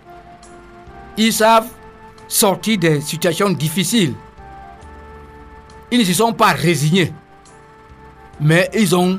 Ils 1.17 1.33
savent 1.33 1.69
sortir 2.29 2.79
des 2.79 3.01
situations 3.01 3.51
difficiles. 3.51 4.15
Ils 5.91 6.01
ne 6.01 6.05
se 6.05 6.13
sont 6.13 6.33
pas 6.33 6.53
résignés, 6.53 7.13
mais 8.41 8.69
ils 8.75 8.97
ont 8.97 9.19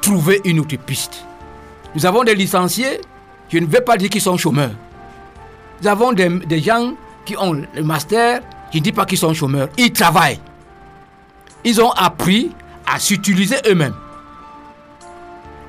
trouvé 0.00 0.40
une 0.44 0.60
autre 0.60 0.76
piste. 0.76 1.24
Nous 1.94 2.04
avons 2.06 2.24
des 2.24 2.34
licenciés, 2.34 3.00
je 3.48 3.58
ne 3.58 3.66
vais 3.66 3.80
pas 3.80 3.96
dire 3.96 4.10
qu'ils 4.10 4.20
sont 4.20 4.36
chômeurs. 4.36 4.72
Nous 5.80 5.88
avons 5.88 6.12
des 6.12 6.60
gens 6.60 6.94
qui 7.24 7.36
ont 7.36 7.52
le 7.52 7.82
master, 7.82 8.40
je 8.72 8.78
ne 8.78 8.82
dis 8.82 8.92
pas 8.92 9.04
qu'ils 9.06 9.18
sont 9.18 9.32
chômeurs, 9.34 9.68
ils 9.76 9.92
travaillent. 9.92 10.40
Ils 11.64 11.80
ont 11.80 11.90
appris 11.92 12.50
à 12.86 12.98
s'utiliser 12.98 13.56
eux-mêmes. 13.66 13.94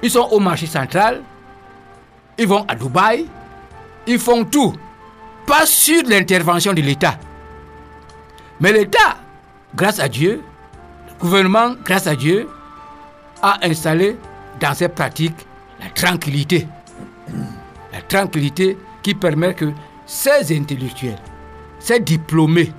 Ils 0.02 0.12
sont 0.12 0.28
au 0.32 0.39
marché 0.39 0.65
central, 0.65 1.22
ils 2.38 2.48
vont 2.48 2.65
à 2.68 2.76
Dubaï, 2.76 3.26
ils 4.08 4.20
font 4.20 4.44
tout. 4.44 4.74
Pas 5.45 5.65
sur 5.65 6.01
l'intervention 6.08 6.73
de 6.73 6.81
l'État. 6.81 7.19
Mais 8.60 8.71
l'État, 8.71 9.17
grâce 9.75 9.99
à 9.99 10.08
Dieu, 10.08 10.41
le 11.08 11.13
gouvernement, 11.19 11.75
grâce 11.84 12.08
à 12.08 12.15
Dieu, 12.15 12.47
a 13.41 13.60
installé 13.65 14.17
dans 14.60 14.73
ses 14.73 14.88
pratiques 14.89 15.45
la 15.79 15.89
tranquillité. 15.89 16.67
La 17.93 18.01
tranquillité 18.01 18.77
qui 19.03 19.13
permet 19.13 19.53
que 19.53 19.71
ces 20.05 20.55
intellectuels, 20.55 21.19
ces 21.79 21.99
diplômés, 21.99 22.71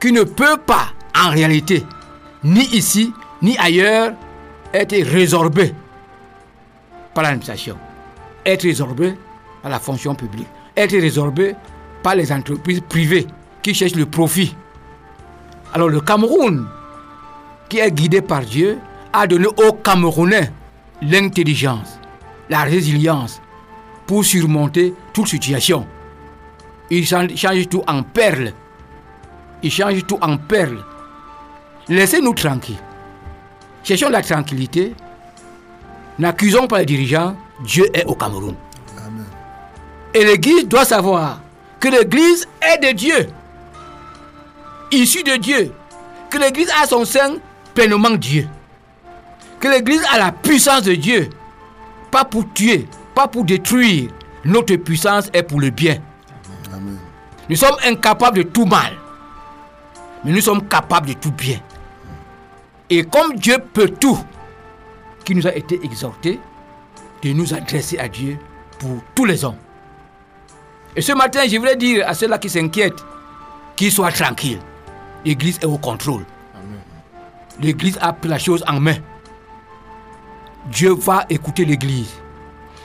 qui 0.00 0.12
ne 0.12 0.22
peuvent 0.24 0.58
pas, 0.58 0.88
en 1.16 1.30
réalité, 1.30 1.84
ni 2.44 2.64
ici, 2.74 3.12
ni 3.40 3.56
ailleurs, 3.58 4.12
être 4.72 4.96
résorbés 4.96 5.74
par 7.14 7.24
l'administration, 7.24 7.76
être 8.44 8.62
résorbés 8.62 9.14
par 9.62 9.70
la 9.70 9.78
fonction 9.78 10.14
publique, 10.14 10.48
être 10.76 10.92
résorbés 10.92 11.54
par 12.02 12.14
les 12.14 12.32
entreprises 12.32 12.82
privées 12.88 13.26
qui 13.62 13.74
cherchent 13.74 13.94
le 13.94 14.06
profit. 14.06 14.54
Alors 15.72 15.88
le 15.88 16.00
Cameroun, 16.00 16.66
qui 17.68 17.78
est 17.78 17.90
guidé 17.90 18.20
par 18.20 18.42
Dieu, 18.42 18.78
a 19.12 19.26
donné 19.26 19.46
aux 19.46 19.72
Camerounais 19.72 20.50
l'intelligence, 21.00 21.98
la 22.50 22.62
résilience 22.62 23.40
pour 24.06 24.24
surmonter 24.24 24.94
toute 25.12 25.28
situation. 25.28 25.86
Il 26.90 27.06
change 27.06 27.68
tout 27.68 27.82
en 27.86 28.02
perles. 28.02 28.52
Il 29.62 29.70
change 29.70 30.04
tout 30.06 30.18
en 30.20 30.36
perles. 30.36 30.84
Laissez-nous 31.88 32.34
tranquilles. 32.34 32.76
Cherchons 33.82 34.10
la 34.10 34.22
tranquillité. 34.22 34.94
N'accusons 36.18 36.66
pas 36.66 36.80
les 36.80 36.86
dirigeants. 36.86 37.34
Dieu 37.64 37.86
est 37.94 38.04
au 38.04 38.14
Cameroun. 38.14 38.54
Et 40.14 40.24
l'Église 40.24 40.68
doit 40.68 40.84
savoir 40.84 41.40
que 41.82 41.88
l'Église 41.88 42.46
est 42.62 42.78
de 42.78 42.92
Dieu. 42.92 43.28
Issue 44.92 45.24
de 45.24 45.34
Dieu. 45.34 45.72
Que 46.30 46.38
l'Église 46.38 46.70
a 46.80 46.86
son 46.86 47.04
sein 47.04 47.38
pleinement 47.74 48.10
Dieu. 48.10 48.46
Que 49.58 49.66
l'Église 49.66 50.04
a 50.12 50.18
la 50.18 50.30
puissance 50.30 50.84
de 50.84 50.94
Dieu. 50.94 51.28
Pas 52.12 52.24
pour 52.24 52.44
tuer, 52.54 52.86
pas 53.16 53.26
pour 53.26 53.44
détruire. 53.44 54.10
Notre 54.44 54.76
puissance 54.76 55.28
est 55.32 55.42
pour 55.42 55.60
le 55.60 55.70
bien. 55.70 55.98
Amen. 56.72 56.98
Nous 57.50 57.56
sommes 57.56 57.76
incapables 57.84 58.38
de 58.38 58.42
tout 58.44 58.64
mal. 58.64 58.92
Mais 60.24 60.30
nous 60.30 60.40
sommes 60.40 60.68
capables 60.68 61.08
de 61.08 61.14
tout 61.14 61.32
bien. 61.32 61.58
Et 62.90 63.02
comme 63.02 63.34
Dieu 63.34 63.56
peut 63.58 63.88
tout, 63.88 64.18
qui 65.24 65.34
nous 65.34 65.48
a 65.48 65.54
été 65.54 65.80
exhorté 65.82 66.38
de 67.24 67.32
nous 67.32 67.52
adresser 67.52 67.98
à 67.98 68.08
Dieu 68.08 68.38
pour 68.78 69.02
tous 69.16 69.24
les 69.24 69.44
hommes. 69.44 69.56
Et 70.94 71.00
ce 71.00 71.12
matin, 71.12 71.40
je 71.48 71.56
voulais 71.56 71.76
dire 71.76 72.06
à 72.06 72.14
ceux-là 72.14 72.38
qui 72.38 72.50
s'inquiètent 72.50 73.04
qu'ils 73.76 73.92
soient 73.92 74.12
tranquilles. 74.12 74.60
L'Église 75.24 75.58
est 75.62 75.66
au 75.66 75.78
contrôle. 75.78 76.24
L'Église 77.60 77.98
a 78.00 78.12
pris 78.12 78.28
la 78.28 78.38
chose 78.38 78.64
en 78.68 78.80
main. 78.80 78.96
Dieu 80.66 80.92
va 80.94 81.24
écouter 81.30 81.64
l'Église. 81.64 82.12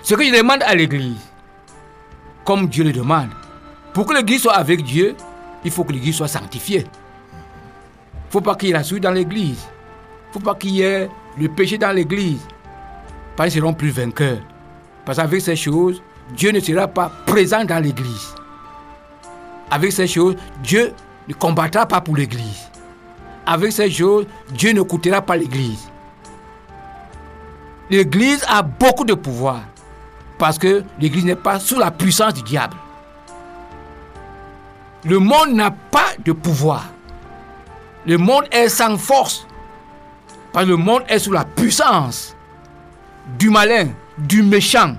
Ce 0.04 0.16
que 0.16 0.24
je 0.24 0.36
demande 0.36 0.64
à 0.64 0.74
l'Église, 0.74 1.18
comme 2.46 2.68
Dieu 2.68 2.84
le 2.84 2.94
demande, 2.94 3.30
pour 3.94 4.06
que 4.06 4.14
l'Église 4.14 4.42
soit 4.44 4.54
avec 4.54 4.84
Dieu, 4.84 5.16
il 5.66 5.72
faut 5.72 5.84
que 5.84 5.92
l'Église 5.92 6.16
soit 6.16 6.28
sanctifiée. 6.28 6.86
Il 7.34 8.28
ne 8.28 8.32
faut 8.32 8.42
pas 8.42 8.56
qu'il 8.56 8.70
y 8.70 8.72
ait 8.72 8.76
la 8.76 8.84
souille 8.84 9.02
dans 9.02 9.12
l'Église. 9.12 9.60
Il 9.60 10.28
ne 10.28 10.34
faut 10.34 10.40
pas 10.40 10.56
qu'il 10.56 10.72
y 10.72 10.82
ait 10.82 11.10
le 11.38 11.50
péché 11.50 11.78
dans 11.78 11.92
l'Église. 11.92 12.42
Parce 13.36 13.52
qu'ils 13.52 13.62
seront 13.62 13.74
plus 13.74 13.90
vainqueurs. 13.90 14.40
Parce 15.06 15.18
qu'avec 15.18 15.42
ces 15.42 15.56
choses, 15.56 16.02
Dieu 16.36 16.52
ne 16.52 16.60
sera 16.60 16.88
pas 16.88 17.12
présent 17.26 17.64
dans 17.64 17.84
l'Église. 17.84 18.36
Avec 19.72 19.92
ces 19.92 20.08
choses, 20.08 20.36
Dieu 20.64 20.94
ne 21.28 21.34
combattra 21.34 21.86
pas 21.86 22.02
pour 22.02 22.16
l'Église. 22.16 22.70
Avec 23.46 23.72
ces 23.72 23.90
choses, 23.90 24.26
Dieu 24.52 24.74
ne 24.74 24.82
coûtera 24.82 25.22
pas 25.22 25.38
l'Église. 25.38 25.90
L'Église 27.90 28.44
a 28.50 28.62
beaucoup 28.62 29.06
de 29.06 29.14
pouvoir 29.14 29.62
parce 30.38 30.58
que 30.58 30.84
l'Église 31.00 31.26
n'est 31.26 31.36
pas 31.36 31.60
sous 31.60 31.80
la 31.80 31.92
puissance 31.92 32.34
du 32.34 32.44
diable. 32.44 32.76
Le 35.06 35.20
monde 35.20 35.54
n'a 35.54 35.72
pas 35.72 36.10
de 36.24 36.34
pouvoir. 36.34 36.86
Le 38.06 38.18
monde 38.18 38.46
est 38.52 38.70
sans 38.70 38.98
force. 38.98 39.48
Parce 40.52 40.66
que 40.66 40.72
le 40.72 40.78
monde 40.78 41.04
est 41.08 41.20
sous 41.20 41.32
la 41.32 41.46
puissance 41.46 42.36
du 43.40 43.50
malin, 43.50 43.88
du 44.18 44.44
méchant. 44.44 44.96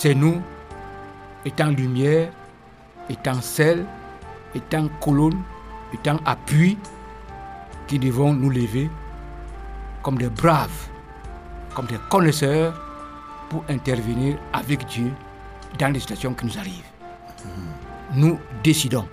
C'est 0.00 0.14
nous, 0.14 0.40
étant 1.44 1.70
lumière, 1.70 2.30
étant 3.10 3.42
sel, 3.42 3.84
étant 4.54 4.86
colonne, 5.00 5.42
étant 5.92 6.20
appui, 6.24 6.78
qui 7.88 7.98
devons 7.98 8.32
nous 8.32 8.48
lever 8.48 8.88
comme 10.04 10.16
des 10.16 10.28
braves, 10.28 10.86
comme 11.74 11.86
des 11.86 11.98
connaisseurs 12.08 12.80
pour 13.48 13.64
intervenir 13.68 14.38
avec 14.52 14.86
Dieu 14.86 15.10
dans 15.80 15.92
les 15.92 15.98
situations 15.98 16.32
qui 16.32 16.46
nous 16.46 16.58
arrivent. 16.58 16.92
Nous 18.14 18.38
décidons 18.62 19.08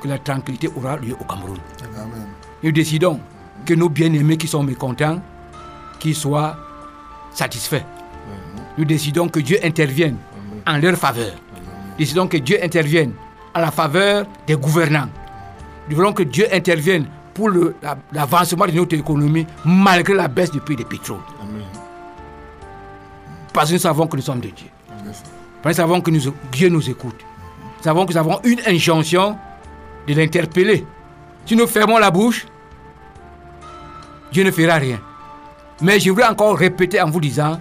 que 0.00 0.08
la 0.08 0.18
tranquillité 0.18 0.70
aura 0.74 0.96
lieu 0.96 1.14
au 1.20 1.24
Cameroun. 1.24 1.58
Amen. 1.82 2.26
Nous 2.62 2.72
décidons 2.72 3.20
que 3.66 3.74
nos 3.74 3.90
bien-aimés 3.90 4.38
qui 4.38 4.48
sont 4.48 4.62
mécontents, 4.62 5.20
qu'ils 5.98 6.16
soient 6.16 6.56
satisfaits. 7.34 7.84
Nous 8.78 8.84
décidons 8.84 9.28
que 9.28 9.40
Dieu 9.40 9.58
intervienne 9.62 10.16
en 10.66 10.76
leur 10.78 10.96
faveur. 10.96 11.32
Nous 11.92 11.98
décidons 11.98 12.26
que 12.28 12.36
Dieu 12.36 12.58
intervienne 12.62 13.12
à 13.54 13.60
la 13.60 13.70
faveur 13.70 14.26
des 14.46 14.54
gouvernants. 14.54 15.08
Nous 15.88 15.96
voulons 15.96 16.12
que 16.12 16.22
Dieu 16.24 16.46
intervienne 16.52 17.06
pour 17.32 17.50
la- 17.50 17.96
l'avancement 18.12 18.66
de 18.66 18.72
notre 18.72 18.94
économie 18.96 19.46
malgré 19.64 20.14
la 20.14 20.28
baisse 20.28 20.50
du 20.50 20.60
prix 20.60 20.76
du 20.76 20.84
pétrole. 20.84 21.20
Parce 23.52 23.68
que 23.68 23.74
nous 23.74 23.80
savons 23.80 24.06
que 24.06 24.16
nous 24.16 24.22
sommes 24.22 24.40
de 24.40 24.48
Dieu. 24.48 24.68
Parce 25.62 25.76
que 25.76 25.82
nous 25.82 25.86
savons 25.86 26.00
que 26.00 26.10
nous- 26.10 26.34
Dieu 26.52 26.68
nous 26.68 26.90
écoute. 26.90 27.16
Nous 27.78 27.82
savons 27.82 28.04
que 28.04 28.12
nous 28.12 28.18
avons 28.18 28.40
une 28.44 28.60
injonction 28.66 29.38
de 30.06 30.14
l'interpeller. 30.14 30.84
Si 31.46 31.56
nous 31.56 31.66
fermons 31.66 31.98
la 31.98 32.10
bouche, 32.10 32.46
Dieu 34.32 34.44
ne 34.44 34.50
fera 34.50 34.74
rien. 34.74 34.98
Mais 35.80 35.98
je 36.00 36.10
voudrais 36.10 36.26
encore 36.28 36.56
répéter 36.58 37.00
en 37.00 37.08
vous 37.10 37.20
disant, 37.20 37.60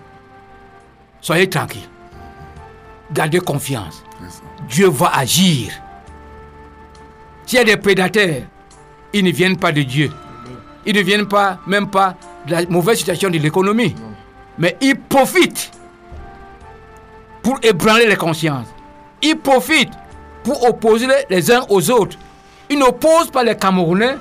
soyez 1.25 1.49
tranquilles. 1.49 1.89
Gardez 3.11 3.39
confiance. 3.39 4.03
Dieu 4.69 4.89
va 4.89 5.11
agir. 5.17 5.71
S'il 7.45 7.57
y 7.57 7.61
a 7.61 7.63
des 7.65 7.77
prédateurs, 7.77 8.43
ils 9.11 9.23
ne 9.23 9.31
viennent 9.31 9.57
pas 9.57 9.71
de 9.71 9.81
Dieu. 9.81 10.11
Ils 10.85 10.95
ne 10.95 11.01
viennent 11.01 11.27
pas, 11.27 11.57
même 11.65 11.89
pas 11.89 12.15
de 12.45 12.51
la 12.51 12.65
mauvaise 12.67 12.99
situation 12.99 13.29
de 13.31 13.39
l'économie. 13.39 13.95
Mais 14.59 14.77
ils 14.81 14.99
profitent 14.99 15.71
pour 17.41 17.57
ébranler 17.63 18.05
les 18.07 18.15
consciences. 18.15 18.67
Ils 19.23 19.37
profitent 19.37 19.93
pour 20.43 20.63
opposer 20.69 21.07
les- 21.07 21.25
les 21.35 21.51
uns 21.51 21.63
aux 21.69 21.89
autres. 21.89 22.17
Ils 22.69 22.77
n'opposent 22.77 23.31
pas 23.31 23.43
les 23.43 23.55
Camerounais 23.57 24.15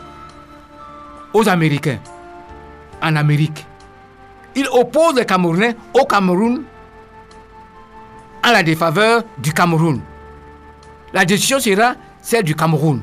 aux 1.35 1.49
Américains 1.49 1.99
en 3.03 3.15
Amérique. 3.17 3.67
Ils 4.57 4.69
opposent 4.69 5.17
les 5.17 5.27
Camerounais 5.27 5.77
au 5.93 6.05
Cameroun 6.07 6.63
la 8.53 8.63
défaveur 8.63 9.23
du 9.39 9.53
Cameroun. 9.53 10.01
La 11.13 11.25
décision 11.25 11.61
sera 11.61 11.95
celle 12.21 12.45
du 12.45 12.55
Cameroun. 12.55 13.01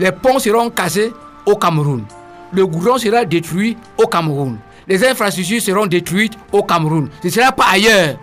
Les 0.00 0.10
ponts 0.12 0.38
seront 0.38 0.70
cassés 0.70 1.12
au 1.46 1.56
Cameroun. 1.56 2.04
Le 2.52 2.66
goudron 2.66 2.98
sera 2.98 3.24
détruit 3.24 3.76
au 3.96 4.06
Cameroun. 4.06 4.58
Les 4.86 5.04
infrastructures 5.06 5.62
seront 5.62 5.86
détruites 5.86 6.34
au 6.52 6.62
Cameroun. 6.62 7.08
Ce 7.22 7.28
ne 7.28 7.32
sera 7.32 7.52
pas 7.52 7.66
ailleurs. 7.72 8.16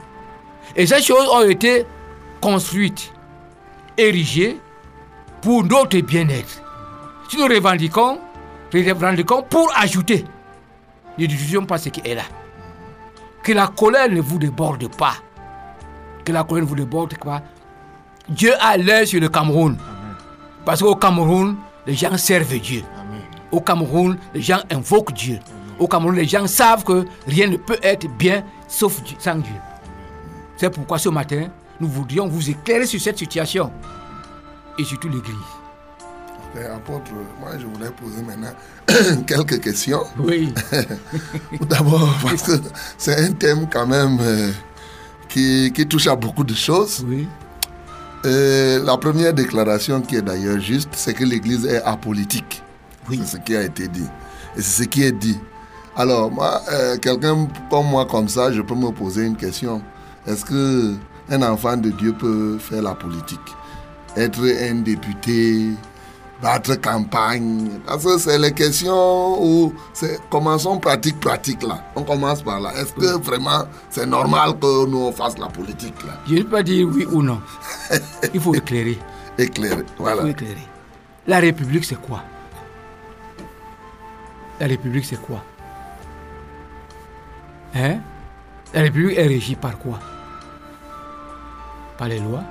Et 0.76 0.86
ces 0.86 1.02
choses 1.02 1.28
ont 1.30 1.48
été 1.48 1.86
construites, 2.40 3.12
érigées 3.98 4.58
pour 5.42 5.64
notre 5.64 6.00
bien-être. 6.00 6.62
Si 7.30 7.38
nous 7.38 7.46
revendiquons, 7.48 8.20
revendiquons 8.74 9.44
pour 9.44 9.72
ajouter, 9.78 10.26
ne 11.18 11.26
disons 11.26 11.66
pas 11.66 11.78
ce 11.78 11.90
qui 11.90 12.02
est 12.06 12.16
là. 12.16 12.24
Que 13.44 13.54
la 13.54 13.68
colère 13.68 14.10
ne 14.10 14.22
vous 14.22 14.38
déborde 14.38 14.88
pas. 14.96 15.16
Que 16.26 16.32
la 16.32 16.44
colère 16.44 16.64
ne 16.64 16.70
vous 16.70 16.76
déborde 16.76 17.18
pas. 17.18 17.42
Dieu 18.30 18.54
a 18.60 18.78
l'œil 18.78 19.08
sur 19.08 19.20
le 19.20 19.30
Cameroun. 19.30 19.78
Parce 20.66 20.82
qu'au 20.82 20.96
Cameroun, 20.96 21.56
les 21.88 21.96
gens 21.96 22.16
servent 22.18 22.60
Dieu. 22.60 22.84
Au 23.52 23.60
Cameroun, 23.60 24.18
les 24.34 24.42
gens 24.42 24.60
invoquent 24.72 25.14
Dieu. 25.14 25.40
Au 25.80 25.88
Cameroun, 25.88 26.16
les 26.16 26.28
gens 26.28 26.46
savent 26.48 26.84
que 26.84 27.06
rien 27.28 27.48
ne 27.48 27.58
peut 27.58 27.80
être 27.82 28.08
bien 28.18 28.44
sauf 28.68 29.02
Dieu- 29.04 29.18
sans 29.20 29.36
Dieu. 29.36 29.54
C'est 30.58 30.70
pourquoi 30.70 31.00
ce 31.00 31.10
matin, 31.10 31.48
nous 31.80 31.88
voudrions 31.88 32.28
vous 32.28 32.50
éclairer 32.50 32.86
sur 32.86 33.02
cette 33.02 33.18
situation. 33.18 33.72
Et 34.78 34.84
surtout 34.84 35.10
l'Église. 35.10 35.36
Mais 36.54 36.66
apôtre, 36.66 37.12
moi 37.40 37.52
je 37.60 37.66
voulais 37.66 37.90
poser 37.92 38.22
maintenant 38.22 38.54
quelques 39.26 39.60
questions. 39.62 40.04
Oui. 40.20 40.54
D'abord, 41.62 42.14
parce 42.22 42.44
que 42.44 42.52
c'est 42.98 43.18
un 43.20 43.32
thème 43.34 43.68
quand 43.72 43.88
même 43.88 44.18
euh, 44.22 44.52
qui, 45.32 45.72
qui 45.74 45.88
touche 45.88 46.08
à 46.08 46.16
beaucoup 46.16 46.44
de 46.44 46.54
choses. 46.54 47.04
Oui. 47.08 47.28
Euh, 48.26 48.84
la 48.84 48.98
première 48.98 49.34
déclaration 49.34 50.02
qui 50.02 50.18
est 50.18 50.22
d'ailleurs 50.22 50.60
juste, 50.60 50.90
c'est 50.92 51.14
que 51.14 51.24
l'Église 51.24 51.66
est 51.66 51.82
apolitique. 51.84 52.62
Oui. 53.10 53.20
C'est 53.24 53.38
ce 53.38 53.42
qui 53.42 53.56
a 53.56 53.64
été 53.64 53.88
dit. 53.88 54.08
Et 54.56 54.62
c'est 54.62 54.84
ce 54.84 54.88
qui 54.88 55.04
est 55.04 55.12
dit. 55.12 55.40
Alors, 55.96 56.32
moi, 56.32 56.62
euh, 56.72 56.98
quelqu'un 56.98 57.48
comme 57.70 57.88
moi, 57.88 58.06
comme 58.06 58.28
ça, 58.28 58.52
je 58.52 58.62
peux 58.62 58.76
me 58.76 58.92
poser 58.92 59.26
une 59.26 59.36
question. 59.36 59.82
Est-ce 60.28 60.46
que 60.46 60.94
un 61.30 61.42
enfant 61.42 61.78
de 61.78 61.90
Dieu 61.90 62.14
peut 62.14 62.58
faire 62.60 62.84
la 62.84 62.94
politique? 62.94 63.40
Être 64.16 64.42
un 64.70 64.76
député 64.82 65.72
battre 66.42 66.76
campagne 66.82 67.70
Parce 67.86 68.04
que 68.04 68.18
c'est 68.18 68.38
les 68.40 68.52
questions 68.54 69.42
où... 69.44 69.74
c'est- 69.94 70.20
Commençons 70.30 70.80
pratique, 70.80 71.20
pratique 71.20 71.64
là. 71.64 71.84
On 71.96 72.04
commence 72.04 72.42
par 72.42 72.60
là. 72.60 72.72
Est-ce 72.76 72.94
que 72.94 73.20
vraiment 73.22 73.64
c'est 73.90 74.06
normal 74.06 74.58
que 74.60 74.86
nous 74.88 74.98
on 75.08 75.12
fasse 75.12 75.38
la 75.38 75.48
politique 75.48 75.96
là? 76.06 76.14
Je 76.28 76.36
ne 76.36 76.42
peux 76.44 76.50
pas 76.50 76.64
dire 76.64 76.88
oui 76.88 77.06
ou 77.12 77.22
non. 77.22 77.42
Il 78.34 78.40
faut 78.40 78.56
éclairer. 78.56 78.98
Éclairer. 79.38 79.84
Il 79.88 80.02
Voilà. 80.02 80.22
faut 80.22 80.28
éclairer. 80.28 80.68
La 81.28 81.40
République, 81.40 81.86
c'est 81.86 82.02
quoi? 82.02 82.24
La 84.60 84.68
République, 84.68 85.06
c'est 85.06 85.22
quoi? 85.22 85.44
Hein? 87.76 88.00
La 88.74 88.82
République 88.82 89.18
est 89.18 89.28
régie 89.28 89.56
par 89.56 89.78
quoi? 89.78 90.00
Par 91.98 92.08
les 92.08 92.20
lois. 92.20 92.44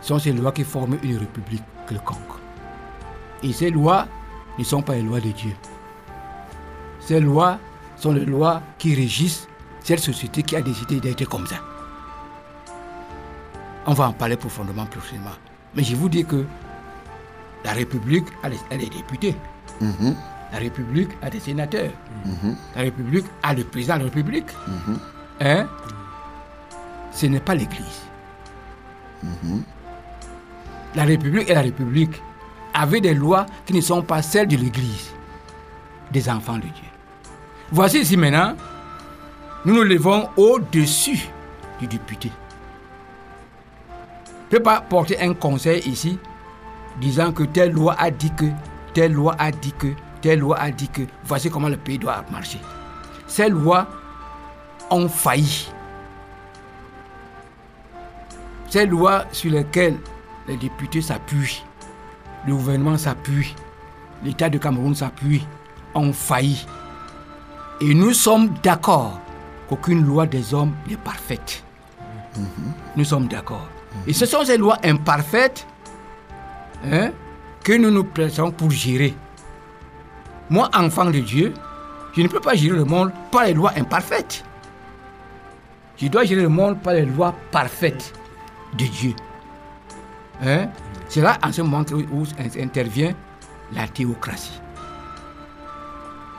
Ce 0.00 0.08
sont 0.08 0.18
ces 0.18 0.32
lois 0.32 0.52
qui 0.52 0.62
forment 0.64 0.98
une 1.02 1.18
République 1.18 1.62
quelconque. 1.88 2.35
Et 3.42 3.52
ces 3.52 3.70
lois 3.70 4.06
ne 4.58 4.64
sont 4.64 4.82
pas 4.82 4.94
les 4.94 5.02
lois 5.02 5.20
de 5.20 5.30
Dieu. 5.30 5.52
Ces 7.00 7.20
lois 7.20 7.58
sont 7.96 8.12
les 8.12 8.24
lois 8.24 8.62
qui 8.78 8.94
régissent 8.94 9.46
cette 9.82 10.00
société 10.00 10.42
qui 10.42 10.56
a 10.56 10.62
décidé 10.62 10.98
d'être 11.00 11.24
comme 11.28 11.46
ça. 11.46 11.56
On 13.86 13.92
va 13.92 14.08
en 14.08 14.12
parler 14.12 14.36
profondément 14.36 14.86
prochainement. 14.86 15.30
Mais 15.74 15.84
je 15.84 15.94
vous 15.94 16.08
dis 16.08 16.24
que 16.24 16.44
la 17.64 17.72
République 17.72 18.26
a 18.42 18.48
les 18.48 18.88
députés. 18.88 19.36
La 20.52 20.58
République 20.58 21.10
a 21.22 21.30
des 21.30 21.40
sénateurs. 21.40 21.90
La 22.74 22.82
République 22.82 23.26
a 23.42 23.54
le 23.54 23.64
président 23.64 23.94
de 23.94 23.98
la 24.00 24.04
République. 24.06 24.46
Hein? 25.40 25.68
Ce 27.12 27.26
n'est 27.26 27.40
pas 27.40 27.54
l'Église. 27.54 28.02
La 30.94 31.04
République 31.04 31.48
et 31.50 31.54
la 31.54 31.62
République 31.62 32.22
avaient 32.76 33.00
des 33.00 33.14
lois 33.14 33.46
qui 33.64 33.72
ne 33.72 33.80
sont 33.80 34.02
pas 34.02 34.22
celles 34.22 34.48
de 34.48 34.56
l'Église, 34.56 35.10
des 36.12 36.28
enfants 36.28 36.56
de 36.56 36.62
Dieu. 36.62 36.90
Voici 37.72 38.00
ici 38.00 38.16
maintenant, 38.16 38.54
nous 39.64 39.74
nous 39.74 39.82
levons 39.82 40.28
au-dessus 40.36 41.28
du 41.80 41.86
député. 41.86 42.30
Je 44.50 44.54
ne 44.54 44.58
peux 44.58 44.62
pas 44.62 44.80
porter 44.80 45.20
un 45.20 45.34
conseil 45.34 45.80
ici 45.88 46.18
disant 47.00 47.32
que 47.32 47.42
telle 47.42 47.72
loi 47.72 47.96
a 47.98 48.10
dit 48.10 48.30
que, 48.30 48.46
telle 48.94 49.12
loi 49.12 49.34
a 49.38 49.50
dit 49.50 49.72
que, 49.72 49.88
telle 50.22 50.38
loi 50.38 50.56
a 50.58 50.70
dit 50.70 50.88
que, 50.88 51.02
voici 51.24 51.50
comment 51.50 51.68
le 51.68 51.76
pays 51.76 51.98
doit 51.98 52.24
marcher. 52.30 52.60
Ces 53.26 53.48
lois 53.48 53.88
ont 54.90 55.08
failli. 55.08 55.68
Ces 58.68 58.86
lois 58.86 59.24
sur 59.32 59.50
lesquelles 59.50 59.98
les 60.46 60.56
députés 60.56 61.02
s'appuient, 61.02 61.64
le 62.46 62.54
gouvernement 62.54 62.96
s'appuie, 62.96 63.54
l'État 64.24 64.48
de 64.48 64.58
Cameroun 64.58 64.94
s'appuie, 64.94 65.44
ont 65.94 66.12
failli. 66.12 66.66
Et 67.80 67.94
nous 67.94 68.12
sommes 68.12 68.50
d'accord 68.62 69.20
qu'aucune 69.68 70.04
loi 70.04 70.26
des 70.26 70.54
hommes 70.54 70.72
n'est 70.88 70.96
parfaite. 70.96 71.64
Nous 72.96 73.04
sommes 73.04 73.28
d'accord. 73.28 73.66
Et 74.06 74.12
ce 74.12 74.26
sont 74.26 74.44
ces 74.44 74.56
lois 74.56 74.78
imparfaites 74.84 75.66
hein, 76.90 77.10
que 77.64 77.72
nous 77.72 77.90
nous 77.90 78.04
prêtons 78.04 78.50
pour 78.50 78.70
gérer. 78.70 79.14
Moi, 80.48 80.70
enfant 80.74 81.06
de 81.06 81.18
Dieu, 81.18 81.52
je 82.14 82.22
ne 82.22 82.28
peux 82.28 82.40
pas 82.40 82.54
gérer 82.54 82.76
le 82.76 82.84
monde 82.84 83.10
par 83.30 83.44
les 83.44 83.54
lois 83.54 83.72
imparfaites. 83.76 84.44
Je 85.96 86.08
dois 86.08 86.24
gérer 86.24 86.42
le 86.42 86.48
monde 86.48 86.78
par 86.80 86.92
les 86.92 87.04
lois 87.04 87.34
parfaites 87.50 88.12
de 88.74 88.84
Dieu. 88.84 89.14
Hein? 90.44 90.68
C'est 91.08 91.20
là, 91.20 91.38
en 91.42 91.52
ce 91.52 91.62
moment, 91.62 91.84
où 92.12 92.24
intervient 92.60 93.14
la 93.72 93.86
théocratie. 93.88 94.60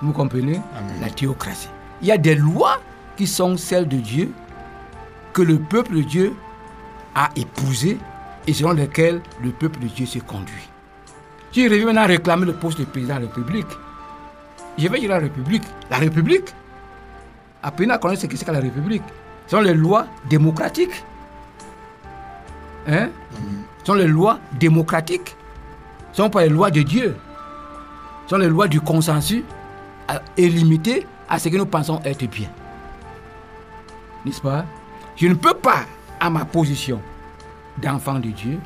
Vous 0.02 0.12
comprenez? 0.12 0.62
La 1.02 1.10
théocratie. 1.10 1.70
Il 2.02 2.08
y 2.08 2.12
a 2.12 2.18
des 2.18 2.36
lois 2.36 2.80
qui 3.16 3.26
sont 3.26 3.58
celles 3.58 3.88
de 3.88 3.98
Dieu, 3.98 4.32
que 5.34 5.42
le 5.42 5.58
peuple 5.58 5.96
de 5.96 6.02
Dieu 6.02 6.34
a 7.16 7.30
épousées 7.36 7.98
et 8.46 8.54
selon 8.54 8.74
lesquelles 8.74 9.22
le 9.44 9.52
peuple 9.52 9.80
de 9.80 9.88
Dieu 9.88 10.06
se 10.06 10.20
conduit. 10.20 10.70
Si 11.52 11.64
je 11.64 11.70
reviens 11.70 11.86
maintenant 11.86 12.04
à 12.04 12.08
réclamer 12.08 12.46
le 12.46 12.54
poste 12.54 12.80
de 12.80 12.86
président 12.86 13.16
de 13.16 13.22
la 13.22 13.28
République, 13.28 13.68
je 14.78 14.88
vais 14.88 15.00
dire 15.00 15.10
la 15.10 15.20
République. 15.20 15.64
La 15.90 15.98
République, 15.98 16.54
apprenez 17.64 17.94
à 17.94 17.98
connaître 17.98 18.22
ce 18.22 18.28
que 18.28 18.38
c'est 18.38 18.46
que 18.46 18.52
la 18.52 18.60
République. 18.60 19.04
Ce 19.48 19.56
sont 19.56 19.62
les 19.64 19.74
lois 19.74 20.06
démocratiques. 20.30 21.04
Hein? 22.88 23.10
Sont 23.88 23.94
les 23.94 24.08
lois 24.08 24.40
démocratiques. 24.60 25.38
Ce 26.12 26.22
sont 26.22 26.30
pas 26.30 26.42
les 26.42 26.50
lois 26.50 26.70
de 26.70 26.82
Dieu. 26.82 27.16
Ce 28.26 28.32
sont 28.32 28.38
les 28.38 28.50
lois 28.50 28.68
du 28.68 28.82
consensus 28.82 29.44
et 30.36 30.50
limitées 30.50 31.08
à 31.30 31.40
ce 31.40 31.48
que 31.48 31.56
nous 31.56 31.66
pensons 31.66 32.02
être 32.04 32.30
bien. 32.30 32.50
N'est-ce 34.26 34.42
pas? 34.42 34.66
Je 35.16 35.28
ne 35.28 35.36
peux 35.36 35.54
pas, 35.54 35.86
à 36.20 36.30
ma 36.30 36.44
position 36.44 37.00
d'enfant 37.78 38.16
de 38.16 38.28
Dieu, 38.28 38.60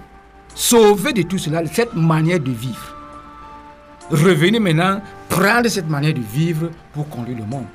sauver 0.55 1.13
de 1.13 1.21
tout 1.21 1.37
cela 1.37 1.61
cette 1.67 1.93
manière 1.93 2.39
de 2.39 2.49
vivre. 2.49 2.95
Revenez 4.09 4.59
maintenant, 4.59 5.01
prendre 5.29 5.67
cette 5.67 5.87
manière 5.87 6.15
de 6.15 6.21
vivre 6.21 6.71
pour 6.93 7.07
conduire 7.09 7.37
le 7.37 7.45
monde. 7.45 7.67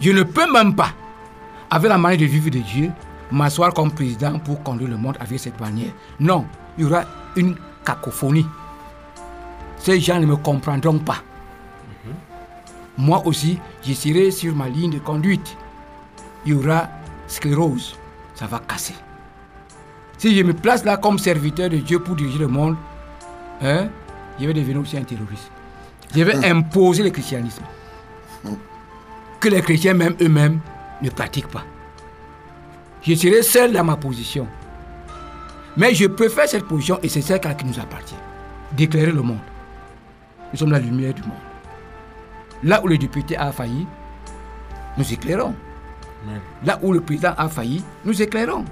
Je 0.00 0.10
ne 0.12 0.22
peux 0.22 0.50
même 0.50 0.74
pas, 0.74 0.92
avec 1.70 1.90
la 1.90 1.98
manière 1.98 2.20
de 2.20 2.24
vivre 2.24 2.48
de 2.48 2.60
Dieu, 2.60 2.90
m'asseoir 3.32 3.72
comme 3.74 3.90
président 3.90 4.38
pour 4.38 4.62
conduire 4.62 4.90
le 4.90 4.96
monde 4.96 5.16
avec 5.18 5.40
cette 5.40 5.58
manière. 5.60 5.92
Non, 6.20 6.44
il 6.76 6.84
y 6.84 6.86
aura 6.86 7.04
une 7.36 7.56
cacophonie. 7.84 8.46
Ces 9.78 9.98
gens 10.00 10.20
ne 10.20 10.26
me 10.26 10.36
comprendront 10.36 10.98
pas. 10.98 11.22
Moi 12.96 13.22
aussi, 13.26 13.58
je 13.84 13.94
serai 13.94 14.30
sur 14.30 14.54
ma 14.54 14.68
ligne 14.68 14.92
de 14.92 14.98
conduite. 14.98 15.56
Il 16.44 16.52
y 16.52 16.54
aura 16.54 16.88
sclérose. 17.26 17.96
Ça 18.34 18.46
va 18.46 18.60
casser. 18.60 18.94
Si 20.18 20.36
je 20.36 20.42
me 20.42 20.52
place 20.52 20.84
là 20.84 20.96
comme 20.96 21.18
serviteur 21.18 21.70
de 21.70 21.78
Dieu 21.78 21.98
pour 21.98 22.14
diriger 22.14 22.38
le 22.38 22.48
monde, 22.48 22.76
hein, 23.62 23.88
je 24.38 24.46
vais 24.46 24.54
devenir 24.54 24.80
aussi 24.80 24.96
un 24.96 25.02
terroriste. 25.02 25.50
Je 26.14 26.22
vais 26.22 26.44
imposer 26.48 27.02
le 27.02 27.10
christianisme. 27.10 27.62
Que 29.40 29.48
les 29.48 29.62
chrétiens 29.62 29.94
même 29.94 30.14
eux-mêmes 30.20 30.60
ne 31.00 31.10
pratiquent 31.10 31.48
pas. 31.48 31.64
Je 33.02 33.14
serai 33.14 33.42
seul 33.42 33.72
dans 33.72 33.82
ma 33.84 33.96
position. 33.96 34.46
Mais 35.76 35.94
je 35.94 36.06
préfère 36.06 36.48
cette 36.48 36.66
position 36.66 36.98
et 37.02 37.08
c'est 37.08 37.22
celle 37.22 37.40
qui 37.40 37.64
nous 37.64 37.78
appartient. 37.80 38.14
D'éclairer 38.76 39.10
le 39.10 39.22
monde. 39.22 39.38
Nous 40.52 40.58
sommes 40.58 40.70
la 40.70 40.78
lumière 40.78 41.14
du 41.14 41.22
monde. 41.22 41.32
Là 42.62 42.80
où 42.82 42.86
le 42.86 42.96
député 42.96 43.36
a 43.36 43.50
failli, 43.50 43.86
nous 44.96 45.12
éclairons. 45.12 45.54
Là 46.64 46.78
où 46.82 46.92
le 46.92 47.00
président 47.00 47.34
a 47.36 47.48
failli, 47.48 47.82
nous 48.04 48.22
éclairons. 48.22 48.64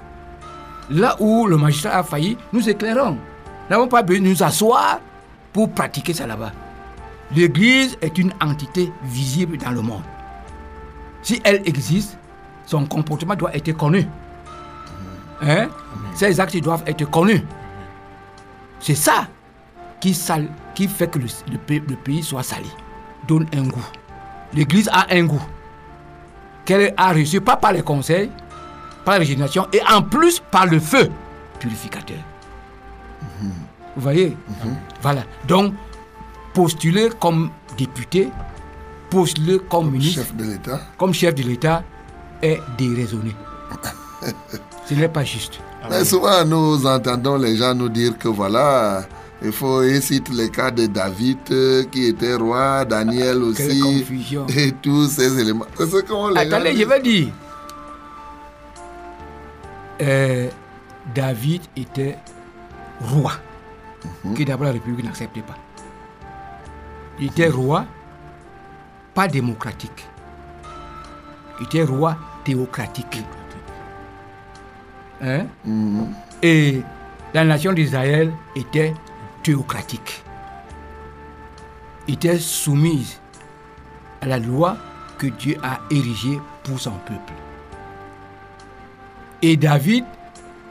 Là 0.89 1.17
où 1.19 1.45
le 1.47 1.57
magistrat 1.57 1.97
a 1.97 2.03
failli, 2.03 2.37
nous 2.53 2.69
éclairons. 2.69 3.11
Nous 3.11 3.69
n'avons 3.69 3.87
pas 3.87 4.01
besoin 4.03 4.23
de 4.23 4.29
nous 4.29 4.43
asseoir 4.43 4.99
pour 5.51 5.71
pratiquer 5.71 6.13
ça 6.13 6.25
là-bas. 6.25 6.53
L'Église 7.35 7.97
est 8.01 8.17
une 8.17 8.33
entité 8.41 8.91
visible 9.03 9.57
dans 9.57 9.71
le 9.71 9.81
monde. 9.81 10.03
Si 11.21 11.41
elle 11.43 11.61
existe, 11.65 12.17
son 12.65 12.85
comportement 12.85 13.35
doit 13.35 13.55
être 13.55 13.71
connu. 13.73 14.07
Hein? 15.41 15.69
Ses 16.13 16.39
actes 16.39 16.57
doivent 16.61 16.83
être 16.85 17.09
connus. 17.09 17.43
C'est 18.79 18.95
ça 18.95 19.27
qui, 19.99 20.13
sale- 20.13 20.49
qui 20.75 20.87
fait 20.87 21.07
que 21.09 21.19
le, 21.19 21.25
le 21.51 21.57
pays- 21.57 21.83
le 21.87 21.95
pays 21.95 22.23
soit 22.23 22.43
sali. 22.43 22.69
Donne 23.27 23.47
un 23.55 23.63
goût. 23.63 23.85
L'Église 24.53 24.89
a 24.91 25.05
un 25.11 25.23
goût 25.25 25.41
qu'elle 26.65 26.93
a 26.97 27.11
reçu 27.13 27.39
pas 27.41 27.55
par 27.57 27.71
les 27.73 27.81
conseils, 27.81 28.29
par 29.05 29.13
la 29.15 29.19
régénération 29.19 29.67
et 29.73 29.81
en 29.91 30.01
plus 30.01 30.39
par 30.51 30.65
le 30.67 30.79
feu 30.79 31.09
purificateur. 31.59 32.17
Vous 33.41 34.01
voyez? 34.01 34.35
Voilà. 35.01 35.23
Donc, 35.47 35.73
postuler 36.53 37.09
comme 37.19 37.49
député, 37.77 38.29
postuler 39.09 39.59
comme 39.69 39.91
ministre, 39.91 40.21
Chef 40.23 40.35
de 40.35 40.43
l'État. 40.43 40.79
comme 40.97 41.13
chef 41.13 41.35
de 41.35 41.43
l'État 41.43 41.83
est 42.41 42.59
déraisonné. 42.77 43.35
Ce 44.91 44.95
n'est 44.95 45.07
pas 45.07 45.23
juste. 45.23 45.61
Mais 45.89 46.03
souvent, 46.03 46.43
nous 46.43 46.85
entendons 46.85 47.37
les 47.37 47.55
gens 47.55 47.73
nous 47.73 47.87
dire 47.87 48.17
que 48.17 48.27
voilà, 48.27 49.03
il 49.41 49.53
faut 49.53 49.83
il 49.83 50.01
cite 50.01 50.27
les 50.33 50.49
cas 50.49 50.69
de 50.69 50.85
David 50.85 51.37
euh, 51.49 51.85
qui 51.89 52.07
était 52.07 52.35
roi, 52.35 52.83
Daniel 52.83 53.39
Quelle 53.55 53.71
aussi, 53.71 54.05
et 54.49 54.73
tous 54.73 55.07
ces 55.07 55.39
éléments. 55.39 55.65
C'est 55.77 55.89
ce 55.89 56.01
qu'on 56.01 56.27
les 56.27 56.49
gens 56.49 56.57
Attendez, 56.57 56.75
je 56.75 56.83
vais 56.83 57.01
dire. 57.01 57.27
Euh, 60.01 60.49
David 61.15 61.61
était 61.77 62.17
roi, 62.99 63.31
que 64.35 64.43
d'abord 64.43 64.65
la 64.65 64.73
République 64.73 65.05
n'acceptait 65.05 65.39
pas. 65.39 65.55
Il 67.17 67.27
était 67.27 67.47
roi, 67.47 67.85
pas 69.13 69.29
démocratique. 69.29 70.05
Il 71.61 71.65
était 71.67 71.83
roi 71.83 72.17
théocratique. 72.43 73.23
Hein? 75.21 75.45
Et 76.41 76.81
la 77.33 77.43
nation 77.43 77.73
d'Israël 77.73 78.31
était 78.55 78.93
théocratique. 79.43 80.23
Était 82.07 82.39
soumise 82.39 83.19
à 84.21 84.25
la 84.25 84.39
loi 84.39 84.77
que 85.17 85.27
Dieu 85.27 85.57
a 85.63 85.79
érigée 85.91 86.39
pour 86.63 86.79
son 86.79 86.91
peuple. 86.91 87.33
Et 89.41 89.57
David 89.57 90.05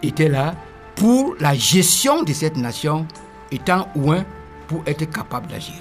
était 0.03 0.28
là 0.28 0.55
pour 0.96 1.34
la 1.40 1.55
gestion 1.55 2.22
de 2.22 2.32
cette 2.32 2.57
nation, 2.57 3.07
étant 3.51 3.88
loin 3.96 4.24
pour 4.66 4.82
être 4.86 5.09
capable 5.11 5.48
gérer. 5.59 5.78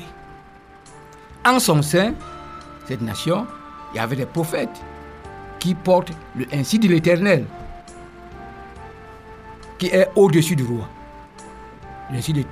En 1.46 1.60
son 1.60 1.82
sein, 1.82 2.14
cette 2.88 3.02
nation, 3.02 3.46
il 3.94 3.98
y 3.98 4.00
avait 4.00 4.16
des 4.16 4.26
prophètes 4.26 4.82
qui 5.60 5.76
portent 5.76 6.12
le 6.36 6.46
ainsi 6.54 6.80
de 6.80 6.88
l'Éternel, 6.88 7.46
qui 9.80 9.88
est 9.88 10.10
au-dessus 10.16 10.56
du 10.56 10.64
roi. 10.64 10.88
L'Éternel. 12.12 12.44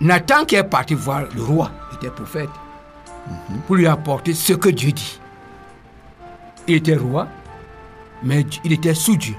Nathan 0.00 0.44
qui 0.44 0.56
est 0.56 0.64
parti 0.64 0.94
voir 0.94 1.22
le 1.34 1.42
roi, 1.42 1.70
était 1.94 2.10
prophète, 2.10 2.50
pour 3.66 3.76
lui 3.76 3.86
apporter 3.86 4.34
ce 4.34 4.52
que 4.52 4.68
Dieu 4.68 4.92
dit. 4.92 5.20
Il 6.66 6.74
était 6.76 6.96
roi, 6.96 7.28
mais 8.22 8.44
il 8.64 8.72
était 8.72 8.94
sous 8.94 9.16
Dieu. 9.16 9.34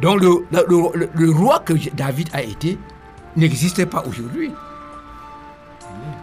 Donc 0.00 0.20
le, 0.20 0.46
le- 0.50 0.98
le- 0.98 1.10
le 1.14 1.30
roi 1.30 1.60
que 1.60 1.74
David 1.94 2.30
a 2.32 2.42
été 2.42 2.78
n'existait 3.36 3.86
pas 3.86 4.02
aujourd'hui. 4.06 4.50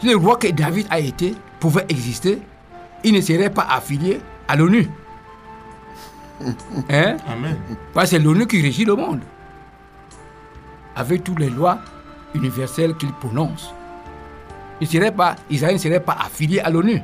Si 0.01 0.07
le 0.07 0.15
roi 0.17 0.35
que 0.37 0.47
David 0.47 0.87
a 0.89 0.99
été 0.99 1.35
pouvait 1.59 1.85
exister, 1.89 2.41
il 3.03 3.13
ne 3.13 3.21
serait 3.21 3.49
pas 3.49 3.67
affilié 3.69 4.19
à 4.47 4.55
l'ONU. 4.55 4.89
Hein? 6.89 7.17
Amen. 7.27 7.57
Parce 7.93 8.09
que 8.09 8.17
c'est 8.17 8.23
l'ONU 8.23 8.47
qui 8.47 8.61
régit 8.61 8.85
le 8.85 8.95
monde. 8.95 9.21
Avec 10.95 11.23
toutes 11.23 11.39
les 11.39 11.49
lois 11.49 11.79
universelles 12.33 12.95
qu'il 12.95 13.11
prononce. 13.13 13.73
Il 14.79 14.87
serait 14.87 15.11
pas, 15.11 15.35
Israël 15.49 15.75
ne 15.75 15.79
serait 15.79 15.99
pas 15.99 16.17
affilié 16.19 16.59
à 16.59 16.69
l'ONU. 16.69 17.01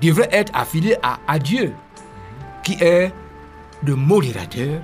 Il 0.00 0.08
devrait 0.08 0.28
être 0.32 0.52
affilié 0.54 0.96
à, 1.02 1.18
à 1.26 1.38
Dieu, 1.38 1.74
qui 2.62 2.76
est 2.80 3.12
le 3.84 3.94
modérateur, 3.94 4.80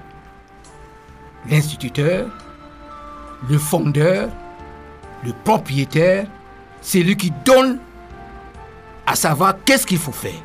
l'instituteur, 1.48 2.28
le 3.48 3.58
fondeur, 3.58 4.28
le 5.24 5.32
propriétaire, 5.44 6.26
c'est 6.80 7.00
lui 7.00 7.16
qui 7.16 7.30
donne 7.44 7.78
à 9.06 9.14
savoir 9.14 9.54
qu'est-ce 9.64 9.86
qu'il 9.86 9.98
faut 9.98 10.12
faire. 10.12 10.40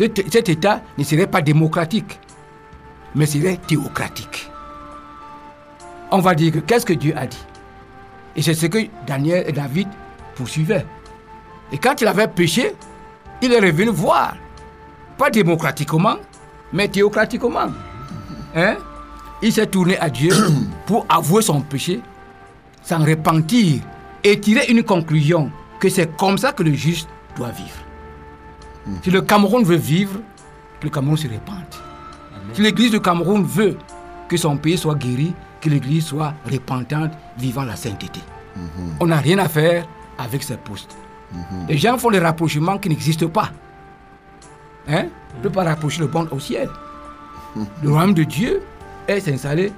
Cet, 0.00 0.32
cet 0.32 0.48
État 0.48 0.80
ne 0.96 1.04
serait 1.04 1.26
pas 1.26 1.42
démocratique, 1.42 2.18
mais 3.14 3.26
serait 3.26 3.58
théocratique. 3.58 4.50
On 6.10 6.20
va 6.20 6.34
dire 6.34 6.54
que 6.54 6.58
qu'est-ce 6.60 6.86
que 6.86 6.94
Dieu 6.94 7.12
a 7.14 7.26
dit? 7.26 7.44
Et 8.34 8.40
c'est 8.40 8.54
ce 8.54 8.64
que 8.64 8.78
Daniel 9.06 9.44
et 9.46 9.52
David 9.52 9.88
poursuivaient. 10.36 10.86
Et 11.70 11.76
quand 11.76 12.00
il 12.00 12.06
avait 12.06 12.28
péché, 12.28 12.74
il 13.42 13.52
est 13.52 13.60
revenu 13.60 13.90
voir, 13.90 14.36
pas 15.18 15.28
démocratiquement, 15.28 16.16
mais 16.72 16.88
théocratiquement. 16.88 17.68
Hein? 18.56 18.76
Il 19.42 19.52
s'est 19.52 19.66
tourné 19.66 19.98
à 19.98 20.08
Dieu 20.08 20.32
pour 20.86 21.04
avouer 21.10 21.42
son 21.42 21.60
péché, 21.60 22.00
s'en 22.82 23.04
repentir 23.04 23.82
et 24.24 24.40
tirer 24.40 24.64
une 24.70 24.82
conclusion 24.82 25.50
que 25.78 25.90
c'est 25.90 26.16
comme 26.16 26.38
ça 26.38 26.52
que 26.52 26.62
le 26.62 26.72
juste 26.72 27.10
doit 27.36 27.50
vivre. 27.50 27.89
Si 29.02 29.10
le 29.10 29.22
Cameroun 29.22 29.64
veut 29.64 29.76
vivre, 29.76 30.20
que 30.80 30.86
le 30.86 30.90
Cameroun 30.90 31.16
se 31.16 31.28
répande. 31.28 31.56
Si 32.52 32.62
l'Église 32.62 32.90
du 32.90 33.00
Cameroun 33.00 33.44
veut 33.44 33.76
que 34.28 34.36
son 34.36 34.56
pays 34.56 34.78
soit 34.78 34.94
guéri, 34.94 35.34
que 35.60 35.68
l'Église 35.68 36.06
soit 36.06 36.34
repentante, 36.50 37.12
vivant 37.38 37.64
la 37.64 37.76
sainteté. 37.76 38.20
On 38.98 39.06
n'a 39.06 39.18
rien 39.18 39.38
à 39.38 39.48
faire 39.48 39.86
avec 40.18 40.42
ces 40.42 40.56
postes. 40.56 40.96
Les 41.68 41.78
gens 41.78 41.96
font 41.98 42.10
des 42.10 42.18
rapprochements 42.18 42.78
qui 42.78 42.88
n'existent 42.88 43.28
pas. 43.28 43.50
Hein? 44.88 45.06
On 45.34 45.38
ne 45.38 45.42
peut 45.42 45.50
pas 45.50 45.64
rapprocher 45.64 46.00
le 46.00 46.08
monde 46.08 46.28
au 46.32 46.40
ciel. 46.40 46.68
Le 47.82 47.90
royaume 47.90 48.14
de 48.14 48.24
Dieu 48.24 48.62
est 49.06 49.28
installé 49.28 49.72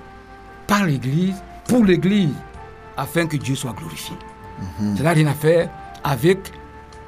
par 0.67 0.85
l'Église, 0.85 1.37
pour 1.69 1.85
l'Église, 1.85 2.35
afin 2.97 3.27
que 3.27 3.37
Dieu 3.37 3.55
soit 3.55 3.73
glorifié. 3.73 4.17
Ça 4.97 5.03
n'a 5.03 5.11
rien 5.11 5.27
à 5.27 5.35
faire 5.35 5.69
avec 6.05 6.53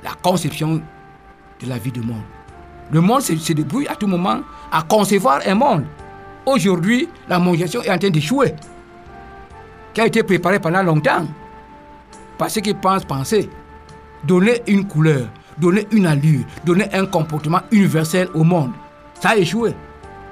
la 0.03 0.13
conception 0.23 0.83
de 1.61 1.69
la 1.69 1.79
vie 1.79 1.93
du 1.93 2.01
monde. 2.01 2.23
Le 2.91 3.01
monde 3.01 3.23
se, 3.23 3.53
débrouille 3.53 3.89
à 3.89 3.97
tout 3.97 4.07
moment 4.07 4.41
à 4.71 4.83
concevoir 4.83 5.41
un 5.47 5.55
monde. 5.55 5.85
Aujourd'hui, 6.47 7.09
la 7.29 7.39
mondialisation 7.39 7.83
est 7.83 7.91
en 7.91 7.99
train 7.99 8.11
d'échouer, 8.11 8.55
qui 9.95 10.01
a 10.01 10.07
été 10.07 10.23
préparée 10.23 10.61
pendant 10.61 10.83
longtemps, 10.83 11.27
parce 12.37 12.61
qu'ils 12.61 12.77
pensent 12.77 13.05
penser, 13.05 13.49
donner 14.25 14.63
une 14.67 14.87
couleur, 14.87 15.29
donner 15.59 15.87
une 15.93 16.07
allure, 16.07 16.45
donner 16.65 16.93
un 16.93 17.07
comportement 17.07 17.61
universel 17.71 18.29
au 18.35 18.45
monde. 18.45 18.73
Ça 19.21 19.31
a 19.31 19.37
échoué. 19.37 19.75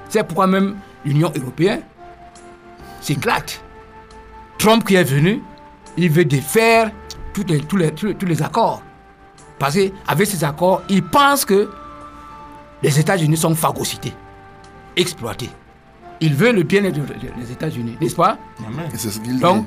C'est 0.09 0.23
pourquoi 0.23 0.45
même 0.45 0.75
l'Union 1.03 1.31
européenne 1.35 1.81
s'éclate. 3.01 3.61
Trump 4.57 4.85
qui 4.85 4.95
est 4.95 5.03
venu, 5.03 5.41
il 5.97 6.09
veut 6.09 6.25
défaire 6.25 6.91
tous 7.33 7.43
les, 7.47 7.59
tous 7.61 7.77
les, 7.77 7.91
tous 7.91 8.25
les 8.25 8.41
accords. 8.41 8.81
Parce 9.59 9.75
qu'avec 9.75 10.27
ces 10.27 10.43
accords, 10.43 10.81
il 10.89 11.03
pense 11.03 11.45
que 11.45 11.69
les 12.81 12.99
États-Unis 12.99 13.37
sont 13.37 13.55
phagocytés, 13.55 14.13
exploités. 14.97 15.49
Il 16.19 16.33
veut 16.35 16.51
le 16.51 16.63
bien-être 16.63 16.99
des 17.37 17.51
États-Unis, 17.51 17.97
n'est-ce 17.99 18.15
pas? 18.15 18.37
Amen. 18.65 18.89
Et 18.93 18.97
c'est 18.97 19.09
ce 19.09 19.19
qu'il 19.19 19.35
dit. 19.35 19.41
Donc, 19.41 19.65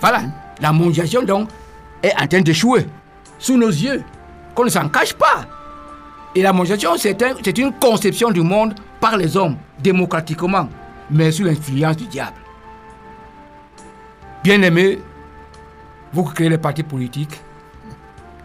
voilà, 0.00 0.22
la 0.60 0.72
mondialisation 0.72 1.22
donc, 1.22 1.48
est 2.02 2.12
en 2.20 2.26
train 2.26 2.40
d'échouer 2.40 2.86
sous 3.38 3.56
nos 3.56 3.68
yeux, 3.68 4.02
qu'on 4.54 4.64
ne 4.64 4.68
s'en 4.70 4.88
cache 4.88 5.14
pas. 5.14 5.44
Et 6.34 6.42
la 6.42 6.52
mondialisation, 6.52 6.96
c'est 6.98 7.20
un- 7.22 7.34
c'est 7.44 7.56
une 7.58 7.72
conception 7.72 8.30
du 8.30 8.40
monde 8.42 8.74
par 9.00 9.16
les 9.16 9.36
hommes, 9.36 9.56
démocratiquement, 9.78 10.68
mais 11.10 11.30
sous 11.32 11.44
l'influence 11.44 11.96
du 11.96 12.06
diable. 12.06 12.36
Bien 14.42 14.60
aimé, 14.62 15.00
vous 16.12 16.24
qui 16.24 16.34
créez 16.34 16.48
les 16.48 16.58
partis 16.58 16.82
politiques, 16.82 17.40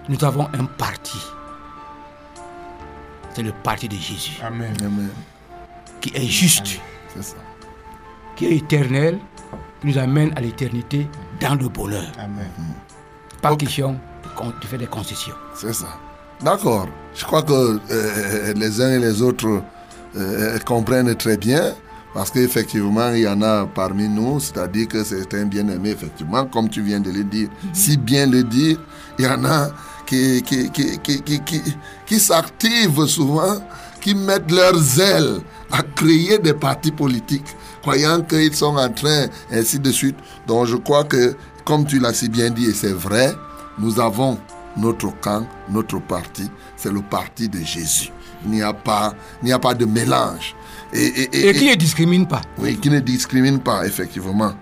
nous 0.10 0.24
avons 0.24 0.48
un 0.54 0.66
parti. 0.66 1.18
C'est 3.34 3.44
le 3.44 3.52
parti 3.64 3.88
de 3.88 3.96
Jésus, 3.96 4.40
Amen. 4.44 4.74
Amen. 4.82 5.10
qui 6.02 6.12
est 6.14 6.26
juste, 6.26 6.80
C'est 7.16 7.24
ça. 7.24 7.36
qui 8.36 8.46
est 8.48 8.58
éternel, 8.58 9.20
qui 9.80 9.88
nous 9.88 9.98
amène 9.98 10.34
à 10.36 10.42
l'éternité 10.42 11.08
dans 11.40 11.56
le 11.56 11.70
bonheur. 11.70 12.12
Amen. 12.20 12.50
Pas 13.42 13.52
Ok. 13.54 13.60
question 13.60 13.94
de, 13.94 14.68
faire 14.68 14.80
des 14.80 14.88
concessions. 14.88 15.36
C'est 15.56 15.74
ça. 15.74 15.88
D'accord. 16.42 16.88
Je 17.16 17.24
crois 17.24 17.44
que 17.44 17.80
euh, 17.92 18.54
les 18.56 18.82
uns 18.82 18.90
et 18.92 19.00
les 19.00 19.22
autres 19.22 19.62
euh, 20.18 20.60
comprennent 20.66 21.16
très 21.16 21.38
bien. 21.38 21.74
Parce 22.14 22.30
qu'effectivement, 22.30 23.10
il 23.12 23.22
y 23.22 23.28
en 23.28 23.42
a 23.42 23.66
parmi 23.66 24.10
nous, 24.10 24.42
c'est-à-dire 24.42 24.90
que 24.90 25.02
c'est 25.06 25.34
un 25.34 25.46
bien-aimé, 25.46 25.92
effectivement, 25.92 26.46
comme 26.46 26.68
tu 26.68 26.82
viens 26.82 27.00
de 27.00 27.10
le 27.10 27.24
dire. 27.24 27.48
Si 27.72 27.96
bien 27.96 28.26
le 28.28 28.44
dire, 28.44 28.78
il 29.18 29.24
y 29.24 29.28
en 29.30 29.46
a 29.46 29.70
qui, 32.06 32.20
s'activent 32.20 33.06
souvent, 33.08 33.62
qui 34.02 34.16
mettent 34.16 34.52
leurs 34.52 35.00
ailes 35.00 35.40
à 35.72 35.82
créer 35.84 36.38
des 36.40 36.54
partis 36.54 36.92
politiques, 36.92 37.46
croyant 37.82 38.22
qu'ils 38.22 38.54
sont 38.56 38.76
en 38.76 38.90
train, 38.90 39.28
ainsi 39.52 39.80
de 39.80 39.92
suite. 39.92 40.18
Donc 40.48 40.66
je 40.68 40.76
crois 40.76 41.04
que, 41.04 41.36
comme 41.66 41.86
tu 41.86 42.00
l'as 42.00 42.14
si 42.14 42.30
bien 42.30 42.50
dit, 42.50 42.66
et 42.66 42.74
c'est 42.74 42.94
vrai, 42.94 43.34
nous 43.80 44.00
avons 44.00 44.38
notre 44.78 45.12
camp, 45.22 45.46
notre 45.70 46.00
parti, 46.02 46.50
c'est 46.78 46.92
le 46.92 47.02
parti 47.02 47.48
de 47.50 47.60
Jésus. 47.60 48.12
Il 48.46 48.52
n'y 48.52 48.62
a 48.64 48.74
pas, 48.74 49.14
il 49.42 49.46
n'y 49.46 49.52
a 49.54 49.60
pas 49.60 49.74
de 49.76 49.86
mélange. 49.86 50.56
Et, 50.94 51.06
et- 51.06 51.48
Et 51.50 51.54
qui 51.54 51.70
ne 51.70 51.76
discrimine 51.76 52.28
pas. 52.28 52.42
oui, 52.58 52.76
qui 52.78 52.90
ne 52.90 53.00
discrimine 53.00 53.60
pas, 53.60 53.86
effectivement. 53.86 54.54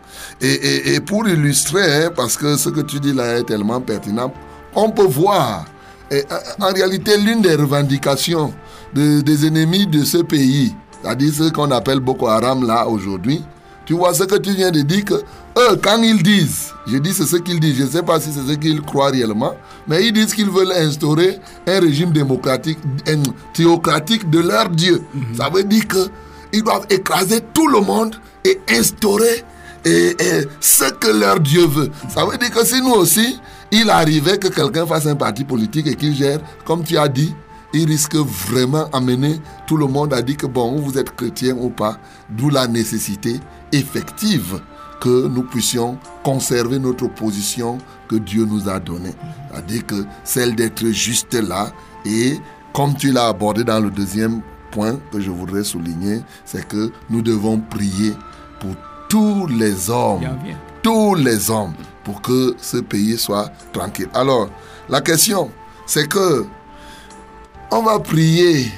Et 0.41 0.99
pour 0.99 1.27
illustrer, 1.27 2.05
hein, 2.05 2.11
parce 2.15 2.37
que 2.37 2.55
ce 2.57 2.69
que 2.69 2.81
tu 2.81 2.99
dis 2.99 3.13
là 3.13 3.39
est 3.39 3.43
tellement 3.45 3.81
pertinent, 3.81 4.31
on 4.75 4.89
peut 4.91 5.07
voir, 5.07 5.65
et, 6.11 6.23
euh, 6.31 6.37
en 6.59 6.71
réalité, 6.73 7.17
l'une 7.17 7.41
des 7.41 7.55
revendications 7.55 8.53
de- 8.93 9.21
des 9.21 9.45
ennemis 9.45 9.85
de 9.87 10.03
ce 10.03 10.17
pays, 10.19 10.73
c'est-à-dire 11.01 11.33
ce 11.33 11.49
qu'on 11.49 11.71
appelle 11.71 11.99
Boko 11.99 12.27
Haram 12.27 12.65
là 12.65 12.87
aujourd'hui, 12.87 13.43
tu 13.85 13.93
vois 13.93 14.13
ce 14.13 14.23
que 14.23 14.35
tu 14.37 14.51
viens 14.53 14.71
de 14.71 14.81
dire 14.81 15.05
que 15.05 15.13
eux, 15.15 15.75
quand 15.81 16.01
ils 16.01 16.21
disent, 16.21 16.73
je 16.87 16.97
dis 16.97 17.13
c'est 17.13 17.25
ce 17.25 17.37
qu'ils 17.37 17.59
disent, 17.59 17.77
je 17.77 17.83
ne 17.83 17.89
sais 17.89 18.03
pas 18.03 18.19
si 18.19 18.29
c'est 18.31 18.47
ce 18.51 18.55
qu'ils 18.57 18.81
croient 18.81 19.09
réellement, 19.09 19.55
mais 19.87 20.05
ils 20.05 20.13
disent 20.13 20.33
qu'ils 20.33 20.49
veulent 20.49 20.71
instaurer 20.71 21.39
un 21.67 21.79
régime 21.79 22.11
démocratique, 22.11 22.77
un 23.07 23.21
théocratique 23.53 24.29
de 24.29 24.39
leur 24.39 24.69
Dieu. 24.69 25.03
Ça 25.37 25.49
veut 25.49 25.63
dire 25.63 25.87
que 25.87 26.07
ils 26.53 26.63
doivent 26.63 26.85
écraser 26.89 27.41
tout 27.53 27.67
le 27.67 27.79
monde 27.81 28.15
et 28.45 28.59
instaurer 28.69 29.43
et, 29.85 30.09
et 30.19 30.47
ce 30.59 30.85
que 30.91 31.07
leur 31.09 31.39
Dieu 31.39 31.65
veut. 31.65 31.89
Ça 32.13 32.25
veut 32.25 32.37
dire 32.37 32.51
que 32.51 32.65
si 32.65 32.81
nous 32.81 32.91
aussi, 32.93 33.39
il 33.71 33.89
arrivait 33.89 34.37
que 34.37 34.47
quelqu'un 34.47 34.85
fasse 34.85 35.05
un 35.05 35.15
parti 35.15 35.43
politique 35.43 35.87
et 35.87 35.95
qu'il 35.95 36.15
gère, 36.15 36.39
comme 36.65 36.83
tu 36.83 36.97
as 36.97 37.07
dit, 37.07 37.33
il 37.73 37.85
risque 37.87 38.15
vraiment 38.15 38.89
amener 38.91 39.39
tout 39.67 39.77
le 39.77 39.85
monde 39.85 40.13
à 40.13 40.21
dire 40.21 40.37
que 40.37 40.47
bon, 40.47 40.77
vous 40.77 40.97
êtes 40.97 41.15
chrétien 41.15 41.55
ou 41.55 41.69
pas, 41.69 41.97
d'où 42.29 42.49
la 42.49 42.67
nécessité 42.67 43.39
effective 43.71 44.59
que 44.99 45.27
nous 45.27 45.43
puissions 45.43 45.97
conserver 46.23 46.79
notre 46.79 47.07
position 47.07 47.77
que 48.07 48.15
Dieu 48.15 48.45
nous 48.45 48.67
a 48.67 48.79
donnée. 48.79 49.13
C'est-à-dire 49.51 49.85
que 49.85 50.05
celle 50.23 50.55
d'être 50.55 50.85
juste 50.87 51.33
là 51.33 51.71
et 52.05 52.39
comme 52.73 52.95
tu 52.95 53.11
l'as 53.11 53.27
abordé 53.27 53.63
dans 53.63 53.79
le 53.79 53.89
deuxième 53.89 54.41
point 54.71 54.99
que 55.11 55.19
je 55.19 55.31
voudrais 55.31 55.63
souligner, 55.63 56.21
c'est 56.45 56.67
que 56.67 56.91
nous 57.09 57.21
devons 57.21 57.59
prier 57.59 58.13
pour 58.59 58.75
tous 59.07 59.47
les 59.47 59.89
hommes, 59.89 60.21
tous 60.83 61.15
les 61.15 61.49
hommes, 61.49 61.73
pour 62.03 62.21
que 62.21 62.55
ce 62.57 62.77
pays 62.77 63.17
soit 63.17 63.51
tranquille. 63.73 64.09
Alors, 64.13 64.49
la 64.87 65.01
question, 65.01 65.51
c'est 65.85 66.07
que 66.07 66.45
on 67.71 67.83
va 67.83 67.99
prier 67.99 68.71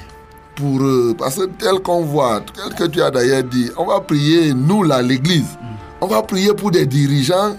pour 0.54 0.82
eux, 0.82 1.14
parce 1.16 1.36
que 1.36 1.44
tel 1.44 1.80
qu'on 1.80 2.02
voit, 2.02 2.42
tel 2.54 2.74
que 2.74 2.84
tu 2.84 3.00
as 3.02 3.10
d'ailleurs 3.10 3.44
dit, 3.44 3.70
on 3.76 3.86
va 3.86 4.00
prier, 4.00 4.52
nous 4.52 4.82
là, 4.82 5.00
l'Église, 5.00 5.58
on 6.00 6.06
va 6.06 6.22
prier 6.22 6.52
pour 6.54 6.70
des 6.70 6.84
dirigeants 6.84 7.56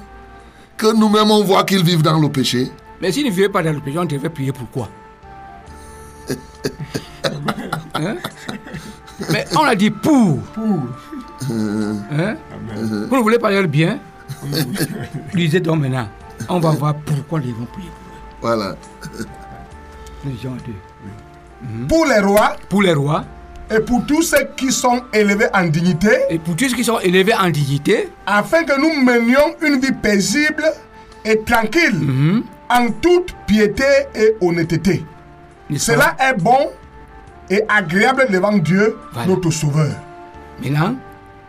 que 0.77 0.93
nous-mêmes 0.95 1.31
on 1.31 1.43
voit 1.43 1.63
qu'ils 1.63 1.83
vivent 1.83 2.03
dans 2.03 2.19
le 2.19 2.29
péché. 2.29 2.71
Mais 3.01 3.11
s'il 3.11 3.25
ne 3.25 3.31
vivait 3.31 3.49
pas 3.49 3.63
dans 3.63 3.73
le 3.73 3.79
péché, 3.79 3.97
on 3.97 4.05
devait 4.05 4.29
prier 4.29 4.51
pourquoi 4.51 4.89
Hein? 7.95 8.15
Mais 9.31 9.45
on 9.55 9.63
a 9.63 9.75
dit 9.75 9.91
pour. 9.91 10.39
Pour. 10.39 10.79
Hein? 11.51 12.35
Vous 13.09 13.15
ne 13.15 13.21
voulez 13.21 13.37
pas 13.39 13.51
leur 13.51 13.67
bien? 13.67 13.99
Lisez 15.33 15.59
donc 15.59 15.81
maintenant. 15.81 16.07
On 16.49 16.59
va 16.59 16.71
voir 16.71 16.95
pourquoi 16.95 17.39
ils 17.43 17.53
vont 17.53 17.65
prier 17.65 17.89
pour 17.89 18.49
eux. 18.49 18.55
Voilà. 18.55 18.75
Les 20.25 20.37
gens 20.41 20.55
deux. 20.65 21.87
Pour 21.87 22.05
les 22.05 22.19
rois 22.19 22.55
Pour 22.69 22.81
les 22.81 22.93
rois 22.93 23.23
et 23.73 23.79
pour 23.79 24.05
tous 24.05 24.21
ceux 24.21 24.45
qui 24.57 24.71
sont 24.71 25.01
élevés 25.13 25.47
en 25.53 25.63
dignité, 25.65 26.09
et 26.29 26.37
pour 26.37 26.55
tous 26.55 26.69
ceux 26.69 26.75
qui 26.75 26.83
sont 26.83 26.99
élevés 26.99 27.33
en 27.33 27.49
dignité, 27.49 28.09
afin 28.25 28.65
que 28.65 28.79
nous 28.79 29.01
menions 29.03 29.55
une 29.65 29.79
vie 29.79 29.93
paisible 29.93 30.65
et 31.25 31.39
tranquille, 31.39 31.95
Mhm. 31.95 32.43
en 32.69 32.91
toute 33.01 33.33
piété 33.47 33.85
et 34.13 34.35
honnêteté. 34.41 35.05
Cela 35.77 36.15
est 36.19 36.37
bon 36.39 36.69
et 37.49 37.63
agréable 37.69 38.27
devant 38.29 38.57
Dieu, 38.57 38.97
Voilà. 39.13 39.27
notre 39.29 39.49
Sauveur, 39.49 39.95
Maintenant, 40.61 40.95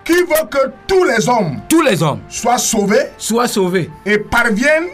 qui 0.04 0.12
veut 0.12 0.46
que 0.50 0.58
tous 0.86 1.04
les 1.04 1.28
hommes 1.28 1.60
tous 1.68 1.80
les 1.82 2.02
hommes 2.02 2.20
soient 2.28 2.58
sauvés 2.58 3.06
soient 3.18 3.48
sauvés 3.48 3.90
et 4.04 4.18
parviennent 4.18 4.88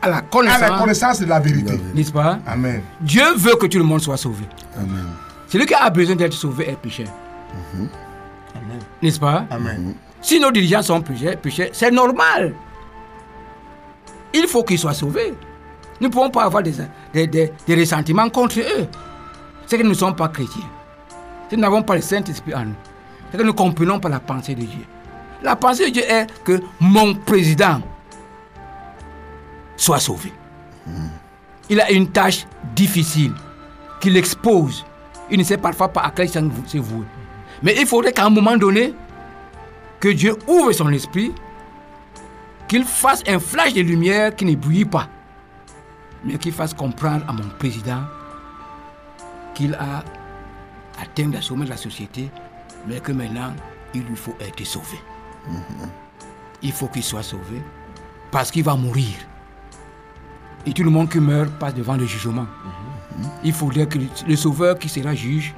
à 0.00 0.08
la 0.08 0.16
à 0.18 0.20
connaissance, 0.22 0.60
la 0.60 0.78
connaissance 0.78 1.20
de 1.20 1.26
la 1.26 1.40
vérité. 1.40 1.80
n'est-ce 1.94 2.12
pas? 2.12 2.38
Amen. 2.46 2.82
Dieu 3.00 3.24
veut 3.36 3.56
que 3.56 3.66
tout 3.66 3.78
le 3.78 3.84
monde 3.84 4.00
soit 4.00 4.16
sauvé. 4.18 4.44
Amen. 4.76 5.06
Celui 5.48 5.64
qui 5.66 5.74
a 5.74 5.88
besoin 5.88 6.14
d'être 6.16 6.32
sauvé 6.34 6.68
est 6.70 6.76
pécheur. 6.76 7.06
N'est-ce 9.02 9.18
pas? 9.20 9.46
Amen. 9.50 9.94
Si 10.20 10.40
nos 10.40 10.50
dirigeants 10.50 10.82
sont 10.82 11.00
pécheurs, 11.00 11.36
pécheurs, 11.36 11.68
c'est 11.72 11.90
normal. 11.90 12.54
Il 14.32 14.46
faut 14.48 14.62
qu'ils 14.64 14.78
soient 14.78 14.94
sauvés. 14.94 15.34
Nous 16.00 16.08
ne 16.08 16.12
pouvons 16.12 16.30
pas 16.30 16.44
avoir 16.44 16.62
des, 16.62 16.72
des, 17.12 17.26
des- 17.26 17.52
des 17.66 17.74
ressentiments 17.76 18.28
contre 18.28 18.58
eux. 18.60 18.86
C'est 19.66 19.78
que 19.78 19.82
nous 19.82 19.90
ne 19.90 19.94
sommes 19.94 20.16
pas 20.16 20.28
chrétiens. 20.28 20.64
Nous 21.52 21.58
n'avons 21.60 21.82
pas 21.82 21.94
le 21.94 22.00
Saint-Esprit 22.00 22.54
en 22.54 22.64
nous, 22.64 22.74
c'est 23.34 23.38
que 23.38 23.42
nous 23.42 23.50
ne 23.50 23.56
comprenons 23.56 23.98
pas 23.98 24.08
la 24.08 24.20
pensée 24.20 24.54
de 24.54 24.60
Dieu. 24.60 24.84
La 25.42 25.56
pensée 25.56 25.86
de 25.86 25.90
Dieu 25.90 26.04
est 26.08 26.28
que 26.44 26.62
mon 26.78 27.16
président 27.16 27.80
soit 29.76 29.98
sauvé. 29.98 30.32
Il 31.68 31.80
a 31.80 31.90
une 31.90 32.06
tâche 32.12 32.46
difficile 32.76 33.32
qu'il 33.98 34.16
expose. 34.16 34.86
Il 35.32 35.38
ne 35.40 35.42
sait 35.42 35.56
parfois 35.56 35.88
pas 35.88 36.02
à 36.02 36.12
quel 36.12 36.28
sens 36.28 36.44
c'est 36.68 36.78
voué. 36.78 37.04
Mais 37.60 37.74
il 37.76 37.86
faudrait 37.88 38.12
qu'à 38.12 38.24
un 38.24 38.30
moment 38.30 38.56
donné, 38.56 38.94
que 39.98 40.10
Dieu 40.10 40.36
ouvre 40.46 40.70
son 40.70 40.92
esprit, 40.92 41.32
qu'il 42.68 42.84
fasse 42.84 43.24
un 43.26 43.40
flash 43.40 43.74
de 43.74 43.80
lumière 43.80 44.36
qui 44.36 44.44
ne 44.44 44.54
brille 44.54 44.84
pas, 44.84 45.08
mais 46.22 46.38
qu'il 46.38 46.52
fasse 46.52 46.72
comprendre 46.72 47.24
à 47.26 47.32
mon 47.32 47.48
président 47.58 48.02
qu'il 49.54 49.74
a 49.74 50.04
atteint 51.02 51.32
le 51.32 51.40
sommet 51.40 51.64
de 51.64 51.70
la 51.70 51.76
société, 51.76 52.30
mais 52.86 53.00
que 53.00 53.12
maintenant, 53.12 53.52
il 53.94 54.02
lui 54.02 54.16
faut 54.16 54.36
être 54.40 54.64
sauvé. 54.64 54.98
Il 56.62 56.72
faut 56.72 56.86
qu'il 56.88 57.02
soit 57.02 57.22
sauvé 57.22 57.62
parce 58.30 58.50
qu'il 58.50 58.64
va 58.64 58.74
mourir. 58.74 59.14
Et 60.66 60.72
tout 60.72 60.82
le 60.82 60.90
monde 60.90 61.08
qui 61.10 61.20
meurt 61.20 61.50
passe 61.58 61.74
devant 61.74 61.96
le 61.96 62.06
jugement. 62.06 62.46
Il 63.44 63.52
faudrait 63.52 63.86
que 63.86 63.98
le- 63.98 64.06
le 64.26 64.36
sauveur 64.36 64.78
qui 64.78 64.88
sera 64.88 65.14
juge 65.14 65.54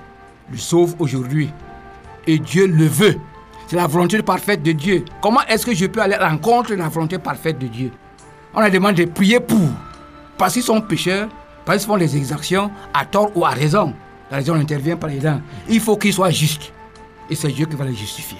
le 0.50 0.58
sauve 0.58 0.94
aujourd'hui. 0.98 1.50
Et 2.26 2.38
Dieu 2.38 2.66
le 2.66 2.86
veut. 2.86 3.16
C'est 3.68 3.76
la 3.76 3.86
volonté 3.86 4.20
parfaite 4.22 4.62
de 4.62 4.72
Dieu. 4.72 5.04
Comment 5.20 5.42
est-ce 5.48 5.64
que 5.66 5.74
je 5.74 5.86
peux 5.86 6.00
aller 6.00 6.14
à 6.14 6.28
l'encontre 6.28 6.70
de 6.70 6.74
la 6.76 6.88
volonté 6.88 7.18
parfaite 7.18 7.58
de 7.58 7.66
Dieu? 7.66 7.90
On 8.54 8.58
a 8.60 8.70
demandé 8.70 9.06
de 9.06 9.10
prier 9.10 9.40
pour. 9.40 9.68
Parce 10.38 10.52
qu'ils 10.54 10.62
sont 10.62 10.80
pécheurs, 10.80 11.28
parce 11.64 11.78
qu'ils 11.78 11.86
font 11.86 11.96
des 11.96 12.16
exactions 12.16 12.70
à 12.92 13.04
tort 13.04 13.30
ou 13.36 13.44
à 13.44 13.50
raison. 13.50 13.94
La 14.30 14.36
raison 14.38 14.54
intervient 14.54 14.96
par 14.96 15.08
les 15.10 15.18
dents. 15.18 15.40
Il 15.68 15.80
faut 15.80 15.96
qu'ils 15.96 16.12
soient 16.12 16.30
justes. 16.30 16.72
Et 17.30 17.34
c'est 17.34 17.48
Dieu 17.48 17.66
qui 17.66 17.76
va 17.76 17.84
les 17.84 17.94
justifier. 17.94 18.38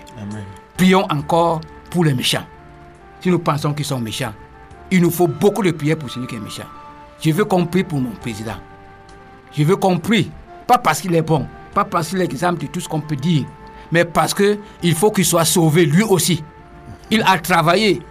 Prions 0.77 1.07
encore 1.11 1.61
pour 1.91 2.05
les 2.05 2.15
méchants. 2.15 2.47
Si 3.21 3.31
nous 3.31 3.39
pensons 3.39 3.73
qu'ils 3.73 3.85
sont 3.85 3.99
méchants, 3.99 4.33
il 4.91 5.03
nous 5.03 5.11
faut 5.11 5.27
beaucoup 5.27 5.63
de 5.63 5.73
prières 5.73 5.99
pour 5.99 6.11
celui 6.11 6.27
qui 6.27 6.37
est 6.37 6.41
méchant. 6.41 6.67
Je 7.21 7.31
veux 7.31 7.45
qu'on 7.45 7.67
prie 7.67 7.83
pour 7.83 8.01
mon 8.01 8.11
président. 8.11 8.57
Je 9.53 9.65
veux 9.65 9.77
qu'on 9.77 9.99
prie, 9.99 10.31
pas 10.67 10.79
parce 10.79 11.01
qu'il 11.01 11.15
est 11.15 11.23
bon, 11.23 11.47
pas 11.75 11.85
parce 11.85 12.09
qu'il 12.09 12.19
est 12.19 12.27
l'exemple 12.27 12.61
de 12.61 12.67
tout 12.67 12.81
ce 12.81 12.89
qu'on 12.89 13.01
peut 13.01 13.17
dire, 13.17 13.47
mais 13.91 14.05
parce 14.05 14.35
que 14.35 14.59
il 14.83 14.95
faut 14.95 15.11
qu'il 15.11 15.25
soit 15.25 15.45
sauvé 15.45 15.87
lui 15.87 16.03
aussi. 16.03 16.45
Il 17.11 17.23
a 17.23 17.39
travaillé. 17.39 18.03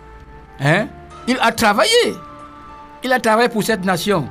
Hein? 0.59 0.87
Il 1.27 1.37
a 1.39 1.51
travaillé. 1.51 2.15
Il 3.03 3.11
a 3.13 3.19
travaillé 3.19 3.49
pour 3.49 3.63
cette 3.63 3.85
nation. 3.85 4.27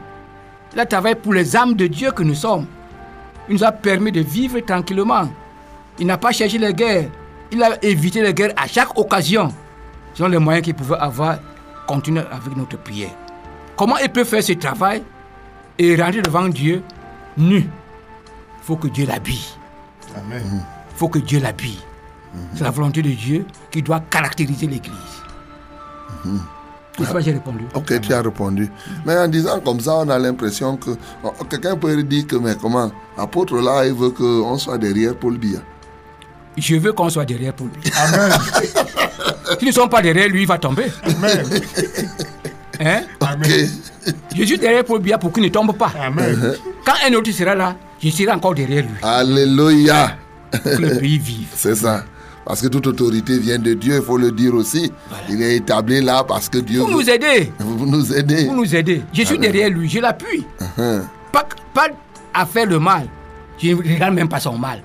Il 0.72 0.80
a 0.80 0.86
travaillé 0.86 1.14
pour 1.14 1.32
les 1.32 1.56
âmes 1.56 1.74
de 1.74 1.86
Dieu 1.86 2.10
que 2.10 2.22
nous 2.22 2.34
sommes. 2.34 2.66
Il 3.48 3.54
nous 3.54 3.64
a 3.64 3.72
permis 3.72 4.10
de 4.10 4.20
vivre 4.20 4.58
tranquillement. 4.60 5.28
Il 5.98 6.06
n'a 6.06 6.18
pas 6.18 6.32
cherché 6.32 6.58
les 6.58 6.74
guerres. 6.74 7.08
Il 7.52 7.62
a 7.62 7.82
évité 7.84 8.22
les 8.22 8.34
guerres 8.34 8.52
à 8.56 8.66
chaque 8.66 8.98
occasion. 8.98 9.52
Ce 10.12 10.22
sont 10.22 10.28
les 10.28 10.38
moyens 10.38 10.64
qu'il 10.64 10.74
pouvait 10.74 10.96
avoir. 10.96 11.38
Continuer 11.86 12.22
avec 12.30 12.56
notre 12.56 12.78
prière. 12.78 13.10
Comment 13.76 13.98
il 13.98 14.08
peut 14.08 14.24
faire 14.24 14.42
ce 14.42 14.54
travail 14.54 15.02
et 15.78 15.94
rentrer 15.96 16.22
devant 16.22 16.48
Dieu 16.48 16.82
nu? 17.36 17.58
Il 17.58 17.68
faut 18.62 18.76
que 18.76 18.88
Dieu 18.88 19.04
l'habille. 19.06 19.44
Amen. 20.16 20.42
Il 20.90 20.96
faut 20.96 21.08
que 21.08 21.18
Dieu 21.18 21.40
l'habille. 21.40 21.78
C'est 22.54 22.64
la 22.64 22.70
volonté 22.70 23.02
de 23.02 23.10
Dieu 23.10 23.44
qui 23.70 23.82
doit 23.82 24.00
caractériser 24.00 24.66
l'Église. 24.66 24.94
N'est-ce 26.98 27.12
pas, 27.12 27.20
j'ai 27.20 27.32
répondu? 27.32 27.66
Ok, 27.74 28.00
tu 28.00 28.14
as 28.14 28.22
répondu. 28.22 28.70
Mais 29.04 29.18
en 29.18 29.28
disant 29.28 29.60
comme 29.60 29.80
ça, 29.80 29.96
on 29.96 30.08
a 30.08 30.18
l'impression 30.18 30.78
que 30.78 30.92
oh, 31.22 31.32
quelqu'un 31.50 31.76
peut 31.76 32.02
dire 32.02 32.26
que, 32.26 32.36
mais 32.36 32.54
comment, 32.58 32.90
l'apôtre 33.18 33.56
là, 33.58 33.84
il 33.84 33.92
veut 33.92 34.10
qu'on 34.10 34.56
soit 34.56 34.78
derrière 34.78 35.14
Paul 35.16 35.36
Biya. 35.36 35.58
Je 36.56 36.76
veux 36.76 36.92
qu'on 36.92 37.10
soit 37.10 37.24
derrière 37.24 37.52
pour 37.52 37.66
lui. 37.66 37.90
Amen. 37.96 38.30
Si 39.58 39.64
nous 39.64 39.68
ne 39.68 39.72
sommes 39.72 39.88
pas 39.88 40.02
derrière 40.02 40.28
lui, 40.28 40.42
il 40.42 40.46
va 40.46 40.58
tomber. 40.58 40.86
Amen. 41.04 41.44
Hein? 42.80 43.00
Ok. 43.20 43.48
Je 44.36 44.44
suis 44.44 44.58
derrière 44.58 44.84
Paul 44.84 45.00
Biya 45.00 45.18
pour 45.18 45.32
qu'il 45.32 45.42
ne 45.42 45.48
tombe 45.48 45.76
pas. 45.76 45.92
Amen. 46.00 46.54
Quand 46.84 46.94
un 47.08 47.12
autre 47.14 47.30
sera 47.30 47.54
là, 47.54 47.76
je 48.02 48.10
serai 48.10 48.30
encore 48.32 48.54
derrière 48.54 48.82
lui. 48.82 48.90
Alléluia. 49.02 50.16
Pour 50.50 50.62
que 50.62 50.76
le 50.82 50.98
pays 50.98 51.18
vive. 51.18 51.48
C'est 51.54 51.74
ça. 51.74 52.04
Parce 52.44 52.60
que 52.60 52.66
toute 52.68 52.86
autorité 52.86 53.38
vient 53.38 53.58
de 53.58 53.72
Dieu, 53.72 53.96
il 53.96 54.02
faut 54.02 54.18
le 54.18 54.30
dire 54.30 54.54
aussi. 54.54 54.92
Voilà. 55.08 55.24
Il 55.30 55.42
est 55.42 55.56
établi 55.56 56.02
là 56.02 56.22
parce 56.24 56.48
que 56.48 56.58
Dieu 56.58 56.80
Pour 56.80 56.88
veut 56.88 56.94
nous 56.94 57.10
aider. 57.10 57.52
vous 57.58 57.86
nous 57.86 58.12
aider. 58.12 58.44
Pour 58.44 58.54
nous 58.54 58.74
aider. 58.76 59.02
Je 59.14 59.22
suis 59.22 59.38
derrière 59.38 59.70
lui, 59.70 59.88
je 59.88 59.98
l'appuie. 60.00 60.44
Hein. 60.78 61.02
Pas, 61.32 61.46
pas 61.72 61.88
à 62.34 62.44
faire 62.44 62.66
le 62.66 62.78
mal. 62.78 63.06
Je 63.58 63.68
ne 63.68 63.76
regarde 63.76 64.14
même 64.14 64.28
pas 64.28 64.40
son 64.40 64.58
mal. 64.58 64.82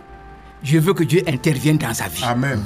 Je 0.64 0.78
veux 0.78 0.94
que 0.94 1.04
Dieu 1.04 1.24
intervienne 1.28 1.78
dans 1.78 1.94
sa 1.94 2.08
vie. 2.08 2.24
Amen. 2.24 2.62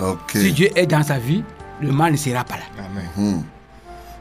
Ok. 0.00 0.32
Si 0.34 0.52
Dieu 0.52 0.68
est 0.74 0.86
dans 0.86 1.02
sa 1.02 1.18
vie, 1.18 1.42
le 1.80 1.92
mal 1.92 2.12
ne 2.12 2.16
sera 2.16 2.44
pas 2.44 2.56
là. 2.56 2.84
Amen. 2.84 3.42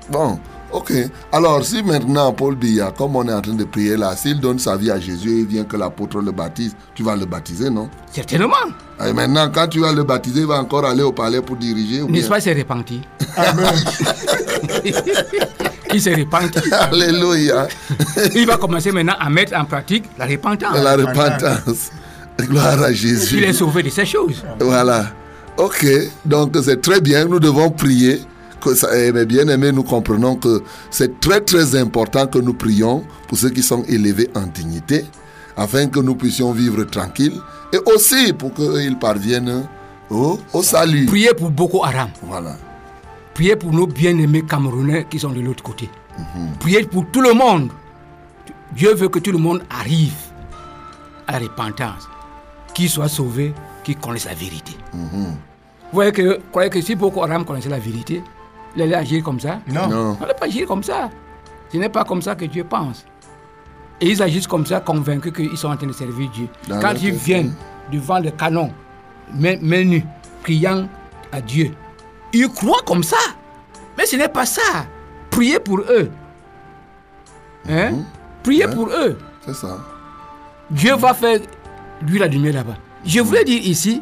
Bon, 0.10 0.40
ok. 0.72 0.94
Alors, 1.32 1.64
si 1.66 1.84
maintenant 1.84 2.32
Paul 2.32 2.56
Biya, 2.56 2.92
comme 2.98 3.16
on 3.16 3.28
est 3.28 3.34
en 3.34 3.42
train 3.42 3.54
de 3.54 3.64
prier 3.66 3.98
là, 3.98 4.16
s'il 4.16 4.40
donne 4.40 4.60
sa 4.60 4.78
vie 4.78 4.90
à 4.90 5.00
Jésus 5.00 5.30
et 5.30 5.40
il 5.40 5.46
vient 5.48 5.64
que 5.66 5.76
l'apôtre 5.76 6.22
le 6.22 6.32
baptise, 6.32 6.76
tu 6.96 7.04
vas 7.04 7.16
le 7.16 7.26
baptiser, 7.26 7.70
non? 7.70 7.90
Certainement. 8.12 8.54
Et 9.06 9.12
maintenant, 9.14 9.50
quand 9.54 9.68
tu 9.68 9.80
vas 9.80 9.92
le 9.92 10.04
baptiser, 10.04 10.42
il 10.42 10.46
va 10.48 10.60
encore 10.60 10.86
aller 10.86 11.04
au 11.04 11.12
palais 11.12 11.42
pour 11.42 11.58
diriger 11.58 12.04
N'est-ce 12.04 12.30
pas, 12.30 12.40
c'est 12.40 12.54
repenti. 12.54 13.02
Amen. 13.36 13.66
Il 15.94 16.02
s'est 16.02 16.16
repenti. 16.16 16.60
Alléluia. 16.72 17.68
Il 18.36 18.46
va 18.46 18.58
commencer 18.58 18.92
maintenant 18.92 19.16
à 19.20 19.30
mettre 19.30 19.56
en 19.58 19.66
pratique 19.66 20.06
la 20.18 20.26
repentance. 20.26 20.76
La 20.76 20.96
repentance. 20.96 21.92
Gloire 22.40 22.82
à 22.82 22.92
Il 22.92 22.96
Jésus. 22.96 23.44
est 23.44 23.54
sauvé 23.54 23.84
de 23.84 23.90
ces 23.90 24.06
choses. 24.06 24.44
Voilà. 24.60 25.08
Ok. 25.58 25.86
Donc, 26.26 26.56
c'est 26.64 26.82
très 26.82 27.02
bien. 27.02 27.26
Nous 27.26 27.40
devons 27.40 27.70
prier. 27.72 28.22
Que 28.60 28.74
ça, 28.74 28.90
eh, 28.98 29.12
mes 29.12 29.26
bien-aimés, 29.26 29.72
nous 29.72 29.84
comprenons 29.84 30.36
que 30.36 30.64
c'est 30.90 31.20
très, 31.20 31.42
très 31.42 31.76
important 31.76 32.26
que 32.26 32.40
nous 32.40 32.56
prions 32.56 33.04
pour 33.28 33.38
ceux 33.38 33.52
qui 33.52 33.62
sont 33.62 33.84
élevés 33.84 34.30
en 34.36 34.48
dignité, 34.48 35.06
afin 35.56 35.86
que 35.88 36.00
nous 36.00 36.16
puissions 36.16 36.52
vivre 36.54 36.84
tranquilles 36.86 37.40
et 37.72 37.78
aussi 37.86 38.34
pour 38.34 38.52
qu'ils 38.56 38.98
parviennent 38.98 39.68
au, 40.10 40.40
au 40.54 40.64
salut. 40.64 41.06
Priez 41.06 41.36
pour 41.36 41.52
Boko 41.52 41.84
Haram. 41.86 42.10
Voilà. 42.24 42.58
Priez 43.36 43.56
pour 43.56 43.72
nos 43.72 43.86
bien-aimés 43.86 44.42
Camerounais 44.42 45.06
qui 45.08 45.20
sont 45.20 45.30
de 45.30 45.40
l'autre 45.40 45.62
côté. 45.62 45.88
Priez 46.60 46.82
pour 46.84 47.06
tout 47.12 47.22
le 47.22 47.34
monde. 47.34 47.70
Dieu 48.76 48.96
veut 48.96 49.10
que 49.10 49.20
tout 49.20 49.32
le 49.32 49.38
monde 49.38 49.62
arrive 49.70 50.14
à 51.28 51.34
la 51.34 51.46
repentance. 51.46 52.10
Qu'il 52.78 52.92
soit 52.92 53.08
sauvé, 53.10 53.56
qu'il 53.84 53.98
connaisse 53.98 54.26
la 54.26 54.36
vérité. 54.36 54.74
Vous 54.94 55.36
voyez 55.92 56.12
que, 56.12 56.40
croyez 56.52 56.70
que 56.70 56.80
si 56.80 56.94
Boko 56.94 57.24
Haram 57.24 57.44
connaissait 57.44 57.70
la 57.70 57.80
vérité, 57.80 58.22
il 58.76 58.84
allait 58.84 58.94
agir 58.94 59.24
comme 59.24 59.40
ça? 59.40 59.62
Non. 59.68 59.88
Non. 59.88 60.16
On 60.16 60.22
n'allait 60.22 60.36
pas 60.36 60.46
agir 60.46 60.68
comme 60.68 60.84
ça. 60.84 61.10
Ce 61.74 61.78
n'est 61.78 61.90
pas 61.90 62.04
comme 62.04 62.22
ça 62.22 62.36
que 62.36 62.46
Dieu 62.46 62.64
pense. 62.64 63.04
Et 64.00 64.10
ils 64.12 64.22
agissent 64.22 64.46
comme 64.46 64.64
ça, 64.68 64.80
convaincus 64.80 65.34
qu'ils 65.34 65.58
sont 65.58 65.70
en 65.70 65.76
train 65.76 65.88
de 65.88 65.92
servir 65.92 66.30
Dieu. 66.30 66.48
Dans 66.68 66.80
Quand 66.80 66.94
ils 67.02 67.14
viennent 67.16 67.56
devant 67.92 68.20
le 68.20 68.30
canon, 68.30 68.72
main, 69.34 69.58
main 69.60 69.84
nue, 69.84 70.06
priant 70.44 70.88
à 71.32 71.42
Dieu, 71.42 71.72
ils 72.32 72.48
croient 72.48 72.84
comme 72.86 73.02
ça. 73.02 73.18
Mais 73.98 74.06
ce 74.06 74.18
n'est 74.18 74.30
pas 74.30 74.46
ça. 74.46 74.86
Priez 75.32 75.58
pour 75.60 75.80
eux. 75.80 76.12
Hein? 77.68 78.04
Priez 78.44 78.68
Ouais. 78.68 78.76
pour 78.76 78.90
eux. 78.90 79.18
C'est 79.44 79.56
ça. 79.56 79.80
Dieu 80.70 80.96
va 80.96 81.16
faire 81.16 81.40
lui 82.02 82.20
la 82.20 82.28
lumière 82.28 82.54
là-bas. 82.54 82.78
Je 83.06 83.20
voulais 83.20 83.44
dire 83.44 83.62
ici 83.64 84.02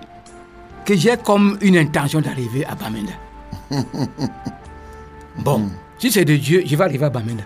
que 0.86 0.96
j'ai 0.96 1.18
comme 1.18 1.58
une 1.62 1.78
intention 1.78 2.22
d'arriver 2.22 2.66
à 2.66 2.76
Bamenda. 2.76 3.14
Bon, 5.38 5.70
si 6.00 6.10
c'est 6.12 6.24
de 6.24 6.38
Dieu, 6.38 6.64
je 6.66 6.76
vais 6.78 6.84
arriver 6.86 7.06
à 7.06 7.10
Bamenda. 7.10 7.43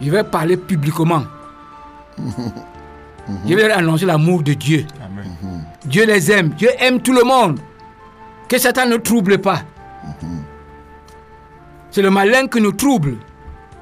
Je 0.00 0.08
vais 0.10 0.22
parler 0.22 0.56
publiquement. 0.56 1.24
Je 3.44 3.54
vais 3.54 3.66
leur 3.66 3.78
annoncer 3.78 4.06
l'amour 4.06 4.42
de 4.42 4.54
Dieu. 4.54 4.86
Amen. 5.04 5.64
Dieu 5.84 6.06
les 6.06 6.30
aime. 6.30 6.50
Dieu 6.50 6.68
aime 6.78 7.00
tout 7.00 7.12
le 7.12 7.24
monde. 7.24 7.58
Que 8.48 8.58
Satan 8.58 8.86
ne 8.86 8.96
trouble 8.98 9.38
pas. 9.38 9.62
C'est 11.90 12.02
le 12.02 12.10
malin 12.10 12.46
qui 12.46 12.60
nous 12.60 12.72
trouble, 12.72 13.16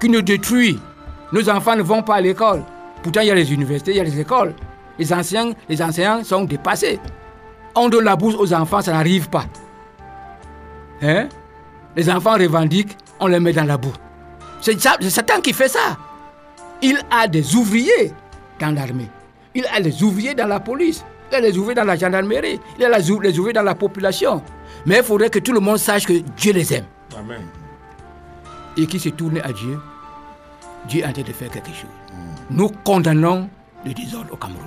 qui 0.00 0.08
nous 0.08 0.22
détruit. 0.22 0.78
Nos 1.32 1.48
enfants 1.48 1.76
ne 1.76 1.82
vont 1.82 2.02
pas 2.02 2.16
à 2.16 2.20
l'école. 2.20 2.62
Pourtant, 3.02 3.20
il 3.20 3.26
y 3.26 3.30
a 3.30 3.34
les 3.34 3.52
universités, 3.52 3.90
il 3.90 3.96
y 3.96 4.00
a 4.00 4.04
les 4.04 4.20
écoles. 4.20 4.54
Les 4.98 5.12
enseignants, 5.12 5.52
les 5.68 5.82
enseignants 5.82 6.22
sont 6.24 6.44
dépassés. 6.44 7.00
On 7.74 7.88
donne 7.88 8.04
la 8.04 8.16
bourse 8.16 8.36
aux 8.38 8.52
enfants, 8.54 8.80
ça 8.80 8.92
n'arrive 8.92 9.28
pas. 9.28 9.44
Hein? 11.02 11.28
Les 11.96 12.08
enfants 12.10 12.34
revendiquent, 12.34 12.96
on 13.20 13.26
les 13.26 13.40
met 13.40 13.52
dans 13.52 13.64
la 13.64 13.76
boue. 13.76 13.92
C'est 14.60 14.80
ça- 14.80 14.96
c'est 15.00 15.10
Satan 15.10 15.40
qui 15.40 15.52
fait 15.52 15.68
ça. 15.68 15.96
Il 16.82 16.98
a 17.10 17.26
des 17.28 17.54
ouvriers 17.56 18.12
dans 18.60 18.74
l'armée. 18.74 19.08
Il 19.54 19.66
a 19.66 19.80
des 19.80 20.02
ouvriers 20.02 20.34
dans 20.34 20.46
la 20.46 20.60
police. 20.60 21.04
Il 21.30 21.36
a 21.36 21.40
des 21.40 21.56
ouvriers 21.58 21.74
dans 21.74 21.84
la 21.84 21.96
gendarmerie. 21.96 22.60
Il 22.78 22.84
a 22.84 22.98
les 22.98 23.10
ouvriers 23.10 23.52
dans 23.52 23.62
la 23.62 23.74
population. 23.74 24.42
Mais 24.86 24.98
il 24.98 25.02
faudrait 25.02 25.30
que 25.30 25.38
tout 25.38 25.52
le 25.52 25.60
monde 25.60 25.78
sache 25.78 26.06
que 26.06 26.12
Dieu 26.36 26.52
les 26.52 26.72
aime. 26.74 26.84
Amen. 27.18 27.42
Et 28.76 28.86
qui 28.86 28.98
se 28.98 29.08
tourne 29.10 29.38
à 29.38 29.52
Dieu, 29.52 29.78
Dieu 30.88 31.02
est 31.02 31.06
en 31.06 31.12
train 31.12 31.22
de 31.22 31.32
faire 31.32 31.50
quelque 31.50 31.68
chose. 31.68 31.90
Nous 32.50 32.68
condamnons 32.84 33.48
le 33.84 33.92
désordre 33.94 34.32
au 34.32 34.36
Cameroun 34.36 34.64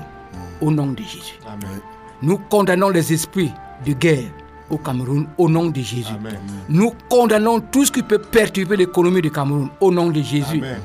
au 0.62 0.72
nom 0.72 0.88
de 0.88 1.02
Jésus. 1.04 1.40
Amen. 1.46 1.80
Nous 2.22 2.38
condamnons 2.38 2.90
les 2.90 3.14
esprits 3.14 3.52
de 3.86 3.94
guerre 3.94 4.30
au 4.70 4.78
Cameroun 4.78 5.28
au 5.38 5.50
nom 5.50 5.68
de 5.68 5.82
Jésus. 5.82 6.14
Amen. 6.14 6.40
Nous 6.70 6.94
condamnons 7.10 7.60
tout 7.60 7.86
ce 7.86 7.92
qui 7.92 8.04
peut 8.04 8.20
perturber 8.20 8.78
l'économie 8.78 9.22
du 9.22 9.32
Cameroun 9.32 9.70
au 9.80 9.92
nom 9.92 10.10
de 10.10 10.22
Jésus. 10.22 10.58
Amen. 10.58 10.80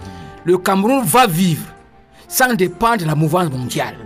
Le 0.44 0.58
Cameroun 0.58 1.04
va 1.04 1.26
vivre 1.26 1.66
sans 2.28 2.54
dépendre 2.54 2.98
de 2.98 3.06
la 3.06 3.14
mouvance 3.14 3.50
mondiale. 3.50 3.96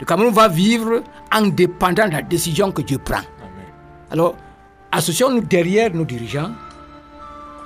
Le 0.00 0.06
Cameroun 0.06 0.32
va 0.32 0.48
vivre 0.48 1.02
en 1.32 1.46
dépendant 1.46 2.06
de 2.06 2.12
la 2.12 2.22
décision 2.22 2.72
que 2.72 2.82
Dieu 2.82 2.98
prend. 2.98 3.20
Alors, 4.10 4.34
associons-nous 4.90 5.42
derrière 5.42 5.92
nos 5.94 6.04
dirigeants, 6.04 6.52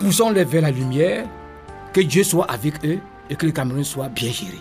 poussons-les 0.01 0.45
vers 0.45 0.63
la 0.63 0.71
lumière, 0.71 1.27
que 1.93 2.01
Dieu 2.01 2.25
soit 2.25 2.51
avec 2.51 2.85
eux 2.85 2.99
et 3.31 3.37
que 3.37 3.47
le 3.47 3.53
Cameroun 3.53 3.85
soit 3.85 4.09
bien 4.09 4.31
géré. 4.31 4.59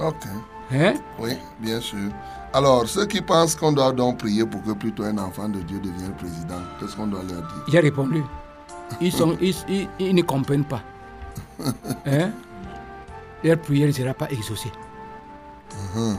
Ok. 0.00 0.26
Hein? 0.72 0.94
Oui, 1.18 1.32
bien 1.60 1.80
sûr. 1.80 2.10
Alors, 2.52 2.86
ceux 2.88 3.06
qui 3.06 3.20
pensent 3.20 3.54
qu'on 3.56 3.72
doit 3.72 3.92
donc 3.92 4.18
prier 4.18 4.44
pour 4.46 4.62
que 4.62 4.72
plutôt 4.72 5.02
un 5.04 5.16
enfant 5.18 5.48
de 5.48 5.60
Dieu 5.60 5.78
devienne 5.78 6.12
président, 6.12 6.60
qu'est-ce 6.78 6.96
qu'on 6.96 7.06
doit 7.06 7.20
leur 7.22 7.40
dire? 7.42 7.64
J'ai 7.68 7.80
répondu. 7.80 8.22
Ils, 9.00 9.12
sont, 9.12 9.36
ils, 9.40 9.54
ils- 9.68 9.88
ils 9.98 10.14
ne 10.14 10.22
comprennent 10.22 10.64
pas. 10.64 10.82
Hein? 12.06 12.30
Leur 13.44 13.58
prière 13.58 13.88
ne 13.88 13.92
sera 13.92 14.14
pas 14.14 14.28
exaucée. 14.30 14.72
Hein? 15.96 16.16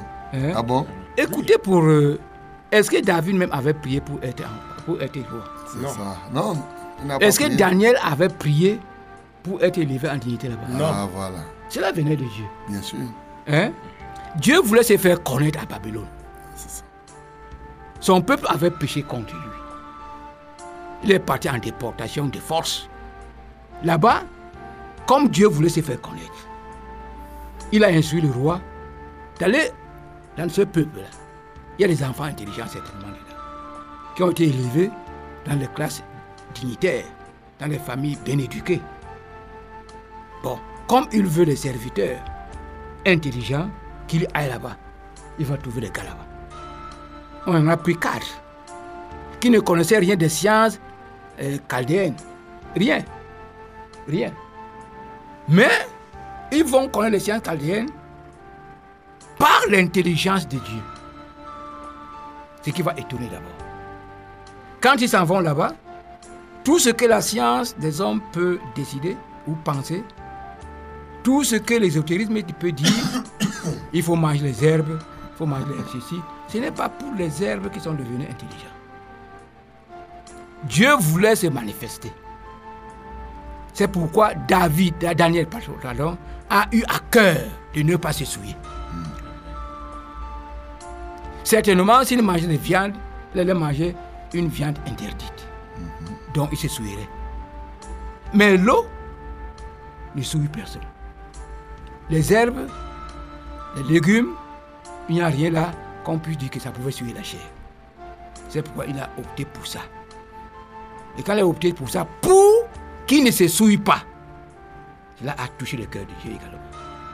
Ah 0.55 0.61
bon? 0.63 0.85
Écoutez 1.17 1.57
pour... 1.57 1.83
euh, 1.83 2.19
Est-ce 2.71 2.89
que 2.91 3.01
David 3.03 3.35
même 3.35 3.51
avait 3.51 3.73
prié 3.73 3.99
pour 4.01 4.19
être, 4.23 4.43
pour 4.85 5.01
être 5.01 5.19
roi 5.29 5.43
C'est 5.71 5.81
Non. 5.81 5.89
ça. 5.89 6.17
Non. 6.33 7.19
Est-ce 7.19 7.39
que 7.39 7.45
prié. 7.45 7.57
Daniel 7.57 7.97
avait 8.03 8.29
prié 8.29 8.79
pour 9.43 9.61
être 9.63 9.77
élevé 9.77 10.09
en 10.09 10.17
dignité 10.17 10.49
là-bas? 10.49 10.67
Non. 10.71 10.85
Ah, 10.85 11.07
voilà. 11.13 11.39
Cela 11.69 11.91
venait 11.91 12.15
de 12.15 12.25
Dieu. 12.25 12.45
Bien 12.69 12.81
sûr. 12.81 12.99
Hein? 13.47 13.71
Dieu 14.35 14.59
voulait 14.61 14.83
se 14.83 14.97
faire 14.97 15.23
connaître 15.23 15.59
à 15.61 15.65
Babylone. 15.65 16.07
Son 17.99 18.21
peuple 18.21 18.45
avait 18.47 18.71
péché 18.71 19.03
contre 19.03 19.33
lui. 19.33 19.41
Il 21.03 21.11
est 21.11 21.19
parti 21.19 21.49
en 21.49 21.57
déportation 21.57 22.27
de 22.27 22.39
force. 22.39 22.89
Là-bas, 23.83 24.23
comme 25.07 25.29
Dieu 25.29 25.47
voulait 25.47 25.69
se 25.69 25.81
faire 25.81 25.99
connaître, 26.01 26.47
il 27.71 27.83
a 27.83 27.87
instruit 27.87 28.21
le 28.21 28.29
roi 28.29 28.59
d'aller 29.39 29.71
dans 30.37 30.49
ce 30.49 30.61
peuple-là. 30.61 31.07
Il 31.77 31.81
y 31.81 31.85
a 31.85 31.87
des 31.87 32.03
enfants 32.03 32.25
intelligents 32.25 32.67
certainement 32.67 33.07
dedans, 33.07 33.37
qui 34.15 34.23
ont 34.23 34.31
été 34.31 34.43
élevés 34.45 34.91
dans 35.45 35.55
les 35.55 35.67
classes 35.67 36.03
dignitaires, 36.53 37.05
dans 37.59 37.67
les 37.67 37.79
familles 37.79 38.17
bien 38.25 38.37
éduquées. 38.37 38.81
Bon, 40.43 40.59
comme 40.87 41.07
il 41.11 41.25
veut 41.25 41.45
des 41.45 41.55
serviteurs 41.55 42.19
intelligents, 43.05 43.69
qu'il 44.09 44.27
aille 44.33 44.49
là-bas, 44.49 44.75
il 45.37 45.45
va 45.45 45.55
trouver 45.55 45.81
des 45.81 45.89
gars 45.89 46.03
là-bas. 46.03 46.27
On 47.47 47.55
en 47.55 47.67
a 47.67 47.77
pris 47.77 47.95
quatre 47.95 48.41
qui 49.39 49.49
ne 49.49 49.61
connaissaient 49.61 49.99
rien 49.99 50.17
des 50.17 50.27
sciences 50.27 50.79
euh, 51.39 51.57
chaldéennes. 51.69 52.15
Rien. 52.75 53.03
Rien. 54.07 54.33
Mais 55.47 55.69
ils 56.51 56.65
vont 56.65 56.89
connaître 56.89 57.13
les 57.13 57.19
sciences 57.19 57.43
chaldéennes 57.43 57.89
par 59.37 59.61
l'intelligence 59.69 60.45
de 60.47 60.57
Dieu. 60.57 60.81
Ce 62.65 62.71
qui 62.71 62.81
va 62.81 62.93
étonner 62.97 63.27
d'abord. 63.27 63.47
Quand 64.81 64.95
ils 64.99 65.07
s'en 65.09 65.23
vont 65.23 65.39
là-bas, 65.39 65.73
tout 66.63 66.79
ce 66.79 66.89
que 66.89 67.05
la 67.05 67.21
science 67.21 67.77
des 67.77 68.01
hommes 68.01 68.21
peut 68.33 68.59
décider 68.75 69.15
ou 69.47 69.53
penser, 69.55 70.03
tout 71.23 71.43
ce 71.43 71.55
que 71.55 71.75
l'ésotérisme 71.75 72.41
peut 72.59 72.71
dire, 72.71 73.23
il 73.93 74.03
faut 74.03 74.15
manger 74.15 74.43
les 74.43 74.65
herbes, 74.65 74.99
il 74.99 75.37
faut 75.37 75.45
manger 75.45 75.65
ceci. 75.91 76.21
Ce 76.47 76.57
n'est 76.57 76.71
pas 76.71 76.89
pour 76.89 77.13
les 77.17 77.43
herbes 77.43 77.69
qui 77.69 77.79
sont 77.79 77.93
devenus 77.93 78.27
intelligents. 78.29 78.75
Dieu 80.63 80.93
voulait 80.99 81.35
se 81.35 81.47
manifester. 81.47 82.11
C'est 83.73 83.87
pourquoi 83.87 84.33
David, 84.33 84.95
Daniel, 85.15 85.47
pardon, 85.47 86.17
a 86.49 86.65
eu 86.71 86.83
à 86.83 86.99
cœur 87.11 87.37
de 87.75 87.81
ne 87.81 87.95
pas 87.95 88.11
se 88.11 88.25
souiller. 88.25 88.55
Certainement, 91.43 92.03
s'il 92.03 92.21
mangeait 92.21 92.47
des 92.47 92.57
viandes, 92.57 92.93
il 93.33 93.39
allait 93.39 93.53
manger 93.53 93.95
une 94.33 94.49
viande 94.49 94.77
interdite. 94.87 95.47
Donc 96.33 96.49
il 96.51 96.57
se 96.57 96.67
souillerait. 96.67 97.09
Mais 98.33 98.57
l'eau 98.57 98.85
ne 100.15 100.21
souille 100.21 100.47
personne. 100.47 100.81
Les 102.09 102.33
herbes, 102.33 102.67
les 103.75 103.83
légumes, 103.83 104.33
il 105.07 105.15
n'y 105.15 105.21
a 105.21 105.27
rien 105.27 105.51
là 105.51 105.71
qu'on 106.03 106.17
puisse 106.17 106.37
dire 106.37 106.49
que 106.49 106.59
ça 106.59 106.71
pouvait 106.71 106.91
souiller 106.91 107.13
la 107.13 107.23
chair. 107.23 107.41
C'est 108.47 108.61
pourquoi 108.61 108.85
il 108.85 108.97
a 108.99 109.09
opté 109.17 109.45
pour 109.45 109.65
ça. 109.67 109.79
Et 111.17 111.23
quand 111.23 111.33
il 111.33 111.39
a 111.39 111.47
opté 111.47 111.73
pour 111.73 111.89
ça, 111.89 112.05
pour 112.21 112.67
qu'il 113.05 113.23
ne 113.23 113.31
se 113.31 113.47
souille 113.47 113.77
pas, 113.77 114.03
cela 115.19 115.33
a 115.33 115.47
touché 115.57 115.77
le 115.77 115.85
cœur 115.85 116.03
de 116.03 116.13
Dieu 116.21 116.31
également. 116.31 116.57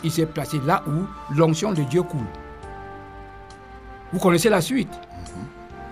Il 0.04 0.12
s'est 0.12 0.26
placé 0.26 0.60
là 0.60 0.84
où 0.88 1.08
l'onction 1.34 1.72
de 1.72 1.82
Dieu 1.84 2.04
coule. 2.04 2.20
Vous 4.14 4.20
connaissez 4.20 4.50
la 4.50 4.62
suite. 4.62 4.94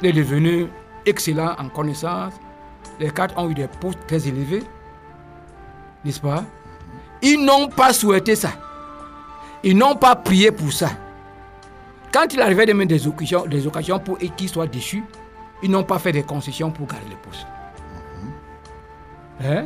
Il 0.01 0.07
est 0.07 0.13
devenu 0.13 0.67
excellent 1.05 1.55
en 1.57 1.69
connaissance. 1.69 2.33
Les 2.99 3.09
quatre 3.09 3.37
ont 3.37 3.49
eu 3.49 3.53
des 3.53 3.67
postes 3.67 4.05
très 4.07 4.27
élevés. 4.27 4.63
N'est-ce 6.05 6.19
pas? 6.19 6.43
Ils 7.21 7.43
n'ont 7.43 7.69
pas 7.69 7.93
souhaité 7.93 8.35
ça. 8.35 8.51
Ils 9.63 9.77
n'ont 9.77 9.95
pas 9.95 10.15
prié 10.15 10.51
pour 10.51 10.71
ça. 10.73 10.89
Quand 12.11 12.31
il 12.33 12.41
arrivait 12.41 12.65
de 12.65 12.73
mettre 12.73 12.89
des 12.89 13.07
occasions, 13.07 13.45
des 13.45 13.65
occasions 13.65 13.99
pour 13.99 14.17
qu'ils 14.17 14.49
soient 14.49 14.67
déchus, 14.67 15.03
ils 15.63 15.71
n'ont 15.71 15.83
pas 15.83 15.99
fait 15.99 16.11
des 16.11 16.23
concessions 16.23 16.69
pour 16.69 16.87
garder 16.87 17.09
le 17.09 17.15
poste. 17.15 17.47
Hein? 19.43 19.65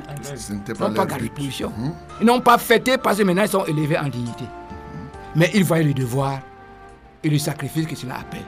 Ils 0.68 0.74
pas 0.76 0.90
n'ont 0.90 0.96
pas 0.96 1.06
gardé 1.06 1.30
position. 1.30 1.72
Ils 2.22 2.26
n'ont 2.26 2.40
pas 2.40 2.58
fêté 2.58 2.98
parce 2.98 3.18
que 3.18 3.24
maintenant 3.24 3.44
ils 3.44 3.50
sont 3.50 3.66
élevés 3.66 3.98
en 3.98 4.08
dignité. 4.08 4.46
Mais 5.36 5.52
ils 5.54 5.64
voyaient 5.64 5.84
le 5.84 5.94
devoir 5.94 6.40
et 7.24 7.30
le 7.30 7.38
sacrifice 7.38 7.86
que 7.86 7.96
cela 7.96 8.20
appelle. 8.20 8.46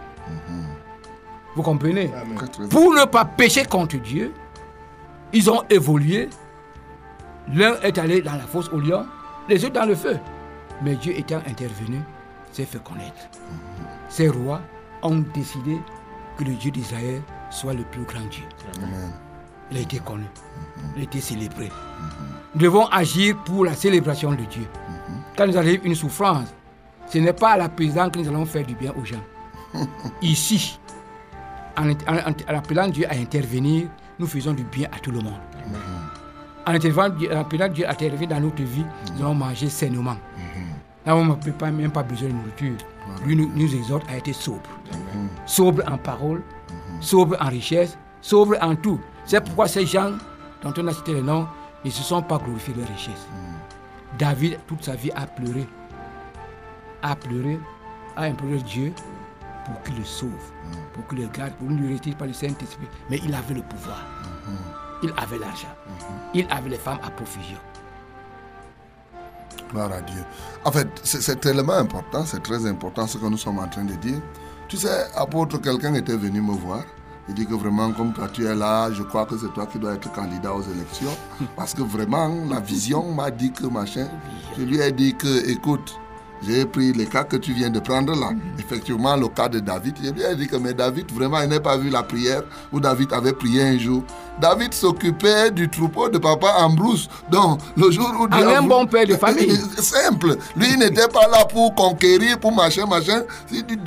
Vous 1.55 1.63
comprenez? 1.63 2.11
Pour 2.69 2.93
ne 2.93 3.05
pas 3.05 3.25
pécher 3.25 3.65
contre 3.65 3.97
Dieu, 3.97 4.31
ils 5.33 5.49
ont 5.49 5.63
évolué. 5.69 6.29
L'un 7.53 7.79
est 7.81 7.97
allé 7.97 8.21
dans 8.21 8.35
la 8.35 8.39
fosse 8.41 8.69
au 8.69 8.79
lion, 8.79 9.05
les 9.49 9.65
autres 9.65 9.73
dans 9.73 9.85
le 9.85 9.95
feu. 9.95 10.17
Mais 10.81 10.95
Dieu 10.95 11.17
étant 11.17 11.41
intervenu, 11.47 11.99
s'est 12.51 12.65
fait 12.65 12.81
connaître. 12.83 13.27
Ces 14.09 14.29
rois 14.29 14.61
ont 15.03 15.23
décidé 15.33 15.77
que 16.37 16.43
le 16.43 16.53
Dieu 16.53 16.71
d'Israël 16.71 17.21
soit 17.49 17.73
le 17.73 17.83
plus 17.83 18.03
grand 18.03 18.25
Dieu. 18.29 18.43
Amen. 18.77 19.11
Il 19.71 19.77
a 19.77 19.81
été 19.81 19.99
connu, 19.99 20.25
il 20.95 21.01
a 21.01 21.03
été 21.03 21.21
célébré. 21.21 21.69
Nous 22.55 22.61
devons 22.61 22.87
agir 22.87 23.37
pour 23.43 23.65
la 23.65 23.73
célébration 23.75 24.31
de 24.31 24.43
Dieu. 24.45 24.65
Quand 25.37 25.45
nous 25.45 25.57
arrive 25.57 25.81
une 25.85 25.93
souffrance, 25.95 26.47
ce 27.07 27.19
n'est 27.19 27.33
pas 27.33 27.51
à 27.51 27.57
la 27.57 27.69
présidence 27.69 28.09
que 28.11 28.19
nous 28.19 28.27
allons 28.29 28.45
faire 28.45 28.65
du 28.65 28.73
bien 28.73 28.93
aux 28.99 29.05
gens. 29.05 29.23
Ici, 30.23 30.79
en, 31.77 31.89
en- 31.91 31.93
en 32.53 32.57
appelant 32.57 32.87
Dieu 32.87 33.05
à 33.09 33.13
intervenir, 33.15 33.87
nous 34.17 34.25
faisons 34.27 34.53
du 34.53 34.63
bien 34.63 34.87
à 34.91 34.99
tout 34.99 35.11
le 35.11 35.19
monde. 35.19 35.39
En 36.65 36.73
appelant 36.73 37.67
Dieu 37.69 37.85
à 37.87 37.91
intervenir 37.91 38.27
dans 38.29 38.39
notre 38.39 38.63
vie, 38.63 38.85
nous 39.15 39.21
allons 39.21 39.35
manger 39.35 39.69
sainement. 39.69 40.17
Là, 41.09 41.15
on 41.15 41.25
n'a 41.25 41.33
pas, 41.33 41.71
même 41.71 41.89
pas 41.89 42.03
besoin 42.03 42.27
de 42.29 42.33
nourriture. 42.35 42.77
Lui 43.25 43.35
nous, 43.35 43.51
nous 43.55 43.75
exhorte 43.75 44.07
à 44.11 44.17
être 44.17 44.31
sobre. 44.31 44.69
Sobre 45.47 45.81
en 45.91 45.97
parole, 45.97 46.43
sobre 47.01 47.35
en 47.41 47.49
richesse, 47.49 47.97
sobre 48.21 48.57
en 48.61 48.75
tout. 48.75 48.99
C'est 49.25 49.43
pourquoi 49.43 49.67
ces 49.67 49.87
gens 49.87 50.11
dont 50.61 50.71
on 50.77 50.85
a 50.85 50.93
cité 50.93 51.15
les 51.15 51.23
noms 51.23 51.47
ne 51.83 51.89
se 51.89 52.03
sont 52.03 52.21
pas 52.21 52.37
glorifiés 52.37 52.75
de 52.75 52.83
richesse. 52.83 53.27
David, 54.19 54.59
toute 54.67 54.83
sa 54.83 54.93
vie, 54.93 55.09
a 55.15 55.25
pleuré. 55.25 55.65
A 57.01 57.15
pleuré, 57.15 57.59
a 58.15 58.25
imploré 58.25 58.57
Dieu 58.57 58.93
pour 59.65 59.81
qu'il 59.81 59.97
le 59.97 60.05
sauve, 60.05 60.29
pour 60.93 61.07
qu'il 61.07 61.21
le 61.21 61.27
garde, 61.29 61.53
pour 61.53 61.71
ne 61.71 61.75
lui 61.75 61.95
retire 61.95 62.17
pas 62.17 62.27
le 62.27 62.33
Saint-Esprit. 62.33 62.87
Mais 63.09 63.19
il 63.25 63.33
avait 63.33 63.55
le 63.55 63.63
pouvoir. 63.63 64.05
Il 65.01 65.11
avait 65.17 65.39
l'argent. 65.39 65.73
Il 66.35 66.45
avait 66.51 66.69
les 66.69 66.77
femmes 66.77 66.99
à 67.01 67.09
profusion. 67.09 67.57
Gloire 69.69 69.91
à 69.91 70.01
Dieu. 70.01 70.23
En 70.65 70.71
fait, 70.71 70.87
c'est 71.03 71.39
tellement 71.39 71.73
important, 71.73 72.25
c'est 72.25 72.41
très 72.41 72.65
important 72.65 73.05
ce 73.07 73.17
que 73.17 73.25
nous 73.25 73.37
sommes 73.37 73.59
en 73.59 73.67
train 73.67 73.83
de 73.83 73.93
dire. 73.95 74.19
Tu 74.67 74.77
sais, 74.77 75.07
apôtre, 75.15 75.59
quelqu'un 75.59 75.93
était 75.93 76.15
venu 76.15 76.41
me 76.41 76.53
voir. 76.53 76.83
Il 77.27 77.35
dit 77.35 77.45
que 77.45 77.53
vraiment, 77.53 77.91
comme 77.91 78.11
toi 78.11 78.27
tu 78.31 78.45
es 78.45 78.55
là, 78.55 78.91
je 78.91 79.03
crois 79.03 79.25
que 79.25 79.37
c'est 79.37 79.53
toi 79.53 79.67
qui 79.67 79.77
dois 79.77 79.93
être 79.93 80.11
candidat 80.11 80.53
aux 80.53 80.63
élections. 80.63 81.15
Parce 81.55 81.75
que 81.75 81.83
vraiment, 81.83 82.33
la 82.49 82.59
vision 82.59 83.13
m'a 83.13 83.29
dit 83.29 83.51
que 83.51 83.67
machin. 83.67 84.07
Je 84.57 84.63
lui 84.63 84.79
ai 84.79 84.91
dit 84.91 85.15
que, 85.15 85.47
écoute, 85.47 85.95
j'ai 86.47 86.65
pris 86.65 86.93
les 86.93 87.05
cas 87.05 87.23
que 87.23 87.35
tu 87.37 87.53
viens 87.53 87.69
de 87.69 87.79
prendre 87.79 88.15
là. 88.15 88.29
Effectivement, 88.57 89.15
le 89.15 89.27
cas 89.27 89.49
de 89.49 89.59
David. 89.59 89.95
Je 90.03 90.09
lui 90.11 90.21
ai 90.23 90.35
dit 90.35 90.47
que, 90.47 90.55
mais 90.55 90.73
David, 90.73 91.11
vraiment, 91.11 91.41
il 91.41 91.49
n'a 91.49 91.59
pas 91.59 91.77
vu 91.77 91.89
la 91.89 92.03
prière 92.03 92.43
où 92.71 92.79
David 92.79 93.11
avait 93.13 93.33
prié 93.33 93.61
un 93.63 93.77
jour. 93.77 94.03
David 94.39 94.73
s'occupait 94.73 95.51
du 95.51 95.69
troupeau 95.69 96.07
de 96.07 96.17
papa 96.17 96.55
Ambrose. 96.59 97.09
Donc, 97.29 97.59
le 97.75 97.91
jour 97.91 98.09
où 98.21 98.27
Dieu 98.27 98.45
En 98.45 98.47
a 98.47 98.57
un 98.59 98.61
bon 98.61 98.85
père 98.85 99.05
de 99.05 99.15
famille. 99.17 99.51
Simple. 99.77 100.37
Lui, 100.55 100.67
il 100.71 100.79
n'était 100.79 101.07
pas 101.09 101.27
là 101.27 101.43
pour 101.45 101.75
conquérir, 101.75 102.39
pour 102.39 102.53
machin, 102.53 102.85
machin. 102.85 103.23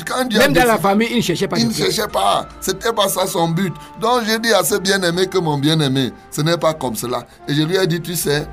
Quand 0.06 0.24
Dieu 0.26 0.38
Même 0.38 0.52
dans 0.52 0.66
la 0.66 0.78
famille, 0.78 1.08
il 1.10 1.16
ne 1.18 1.22
cherchait 1.22 1.48
pas 1.48 1.58
il 1.58 1.68
ne 1.68 1.72
cherchait 1.72 2.08
pas. 2.08 2.46
C'était 2.60 2.92
pas 2.92 3.08
ça 3.08 3.26
son 3.26 3.48
but. 3.48 3.72
Donc 4.00 4.22
j'ai 4.26 4.38
dit 4.38 4.52
à 4.52 4.62
ce 4.62 4.74
bien-aimé 4.76 5.26
que 5.26 5.38
mon 5.38 5.56
bien-aimé, 5.58 6.12
ce 6.30 6.42
n'est 6.42 6.58
pas 6.58 6.74
comme 6.74 6.96
cela. 6.96 7.24
Et 7.48 7.54
je 7.54 7.62
lui 7.62 7.76
ai 7.76 7.86
dit, 7.86 8.00
tu 8.00 8.14
sais, 8.14 8.46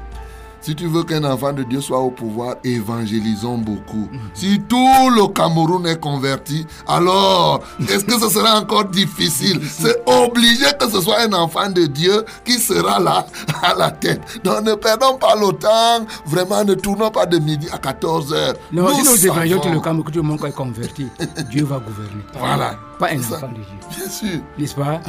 si 0.61 0.75
tu 0.75 0.87
veux 0.87 1.03
qu'un 1.03 1.23
enfant 1.23 1.53
de 1.53 1.63
Dieu 1.63 1.81
soit 1.81 1.99
au 1.99 2.11
pouvoir, 2.11 2.55
évangélisons 2.63 3.57
beaucoup. 3.57 4.09
Si 4.33 4.59
tout 4.67 5.09
le 5.15 5.27
Cameroun 5.33 5.85
est 5.87 5.99
converti, 5.99 6.65
alors 6.87 7.61
est-ce 7.87 8.03
que 8.05 8.19
ce 8.19 8.29
sera 8.29 8.59
encore 8.59 8.85
difficile? 8.85 9.61
C'est 9.69 10.01
obligé 10.05 10.65
que 10.79 10.89
ce 10.89 11.01
soit 11.01 11.21
un 11.21 11.33
enfant 11.33 11.69
de 11.69 11.85
Dieu 11.85 12.25
qui 12.45 12.53
sera 12.59 12.99
là 12.99 13.25
à 13.63 13.73
la 13.75 13.91
tête. 13.91 14.21
Donc 14.43 14.63
ne 14.63 14.73
perdons 14.75 15.17
pas 15.17 15.35
le 15.35 15.51
temps. 15.53 16.05
Vraiment, 16.25 16.63
ne 16.63 16.73
tournons 16.73 17.11
pas 17.11 17.25
de 17.25 17.37
midi 17.39 17.67
à 17.71 17.77
14 17.77 18.33
heures. 18.33 18.53
Non, 18.71 18.93
si 18.95 19.03
nous 19.03 19.25
évangélisons 19.25 19.59
tout 19.61 19.69
le 19.71 19.79
Cameroun, 19.79 20.03
que 20.03 20.11
tout 20.11 20.21
le 20.21 20.27
monde 20.27 20.43
est 20.45 20.51
converti, 20.51 21.07
Dieu 21.49 21.63
va 21.65 21.77
gouverner. 21.79 22.23
Voilà. 22.37 22.75
Pas 22.99 23.11
un 23.13 23.21
ça. 23.21 23.37
enfant 23.37 23.47
de 23.47 23.53
Dieu. 23.55 23.63
Bien 23.97 24.09
sûr. 24.09 24.39
N'est-ce 24.57 24.75
pas? 24.75 24.99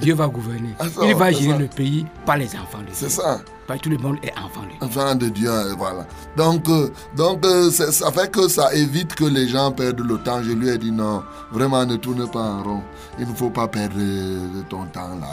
Dieu 0.00 0.14
va 0.14 0.26
gouverner. 0.26 0.74
Ça 0.80 1.00
Il 1.04 1.14
va, 1.14 1.30
gérer 1.30 1.52
ça. 1.52 1.58
le 1.58 1.66
pays 1.68 2.04
par 2.26 2.36
les 2.36 2.46
enfants 2.56 2.78
de 2.80 2.86
Dieu. 2.86 2.94
C'est 2.94 3.10
ça. 3.10 3.38
Tout 3.76 3.90
le 3.90 3.98
monde 3.98 4.16
est 4.22 4.32
enfant 4.38 4.62
de 4.62 4.68
Dieu. 4.70 4.78
Enfant 4.80 5.14
de 5.14 5.28
Dieu, 5.28 5.50
euh, 5.50 5.74
voilà. 5.76 6.06
Donc, 6.36 6.66
euh, 6.70 6.90
donc 7.16 7.44
euh, 7.44 7.70
ça 7.70 8.10
fait 8.10 8.30
que 8.30 8.48
ça 8.48 8.72
évite 8.74 9.14
que 9.14 9.24
les 9.24 9.46
gens 9.48 9.70
perdent 9.72 10.00
le 10.00 10.16
temps. 10.18 10.42
Je 10.42 10.52
lui 10.52 10.68
ai 10.70 10.78
dit 10.78 10.90
non, 10.90 11.22
vraiment 11.52 11.84
ne 11.84 11.96
tourne 11.96 12.26
pas 12.30 12.40
en 12.40 12.62
rond. 12.62 12.82
Il 13.18 13.28
ne 13.28 13.34
faut 13.34 13.50
pas 13.50 13.68
perdre 13.68 13.96
ton 14.70 14.86
temps 14.86 15.10
là. 15.20 15.28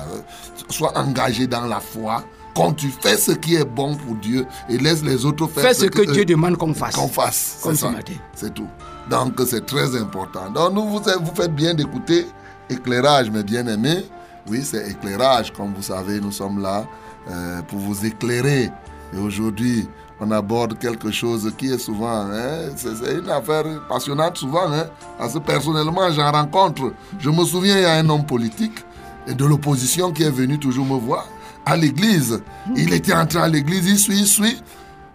Sois 0.70 0.92
engagé 0.98 1.48
dans 1.48 1.66
la 1.66 1.80
foi. 1.80 2.24
Quand 2.56 2.72
tu 2.74 2.90
fais 2.90 3.18
ce 3.18 3.32
qui 3.34 3.56
est 3.56 3.66
bon 3.66 3.96
pour 3.96 4.16
Dieu 4.16 4.46
et 4.70 4.78
laisse 4.78 5.04
les 5.04 5.26
autres 5.26 5.46
faire 5.48 5.64
Fais 5.64 5.74
ce 5.74 5.86
que 5.88 6.10
Dieu 6.12 6.24
demande 6.24 6.56
qu'on 6.58 6.74
fasse. 6.74 6.96
qu'on 6.96 7.08
fasse. 7.10 7.60
Comme 7.62 7.74
C'est 7.76 7.82
ce 7.82 7.86
ça. 7.88 7.92
matin. 7.92 8.14
C'est 8.34 8.54
tout. 8.54 8.68
Donc 9.10 9.34
c'est 9.48 9.66
très 9.66 9.96
important. 10.00 10.50
Donc 10.52 10.74
nous, 10.74 10.86
vous, 10.86 11.00
vous 11.00 11.36
faites 11.36 11.54
bien 11.54 11.74
d'écouter 11.74 12.28
éclairage, 12.70 13.30
mes 13.30 13.44
bien-aimés. 13.44 14.06
Oui, 14.48 14.62
c'est 14.64 14.90
éclairage. 14.90 15.52
Comme 15.54 15.74
vous 15.74 15.82
savez, 15.84 16.20
nous 16.22 16.32
sommes 16.32 16.62
là 16.62 16.86
euh, 17.30 17.62
pour 17.64 17.80
vous 17.80 18.06
éclairer. 18.06 18.72
Et 19.14 19.18
aujourd'hui, 19.18 19.88
on 20.20 20.32
aborde 20.32 20.78
quelque 20.78 21.12
chose 21.12 21.52
qui 21.58 21.72
est 21.72 21.78
souvent, 21.78 22.28
hein, 22.32 22.70
c'est 22.76 23.14
une 23.14 23.30
affaire 23.30 23.64
passionnante 23.88 24.38
souvent, 24.38 24.72
hein, 24.72 24.86
parce 25.18 25.34
que 25.34 25.40
personnellement, 25.40 26.12
j'en 26.12 26.32
rencontre. 26.32 26.94
Je 27.20 27.30
me 27.30 27.44
souviens, 27.44 27.78
il 27.78 27.84
y 27.84 27.86
a 27.86 27.94
un 27.94 28.10
homme 28.10 28.26
politique 28.26 28.86
de 29.28 29.46
l'opposition 29.46 30.12
qui 30.12 30.24
est 30.24 30.32
venu 30.32 30.58
toujours 30.60 30.86
me 30.86 30.98
voir 30.98 31.28
à 31.66 31.76
l'église. 31.76 32.42
Il 32.76 32.94
était 32.94 33.14
entré 33.14 33.40
à 33.40 33.48
l'église, 33.48 33.88
il 33.88 33.98
suit, 33.98 34.20
il 34.20 34.28
suit. 34.28 34.62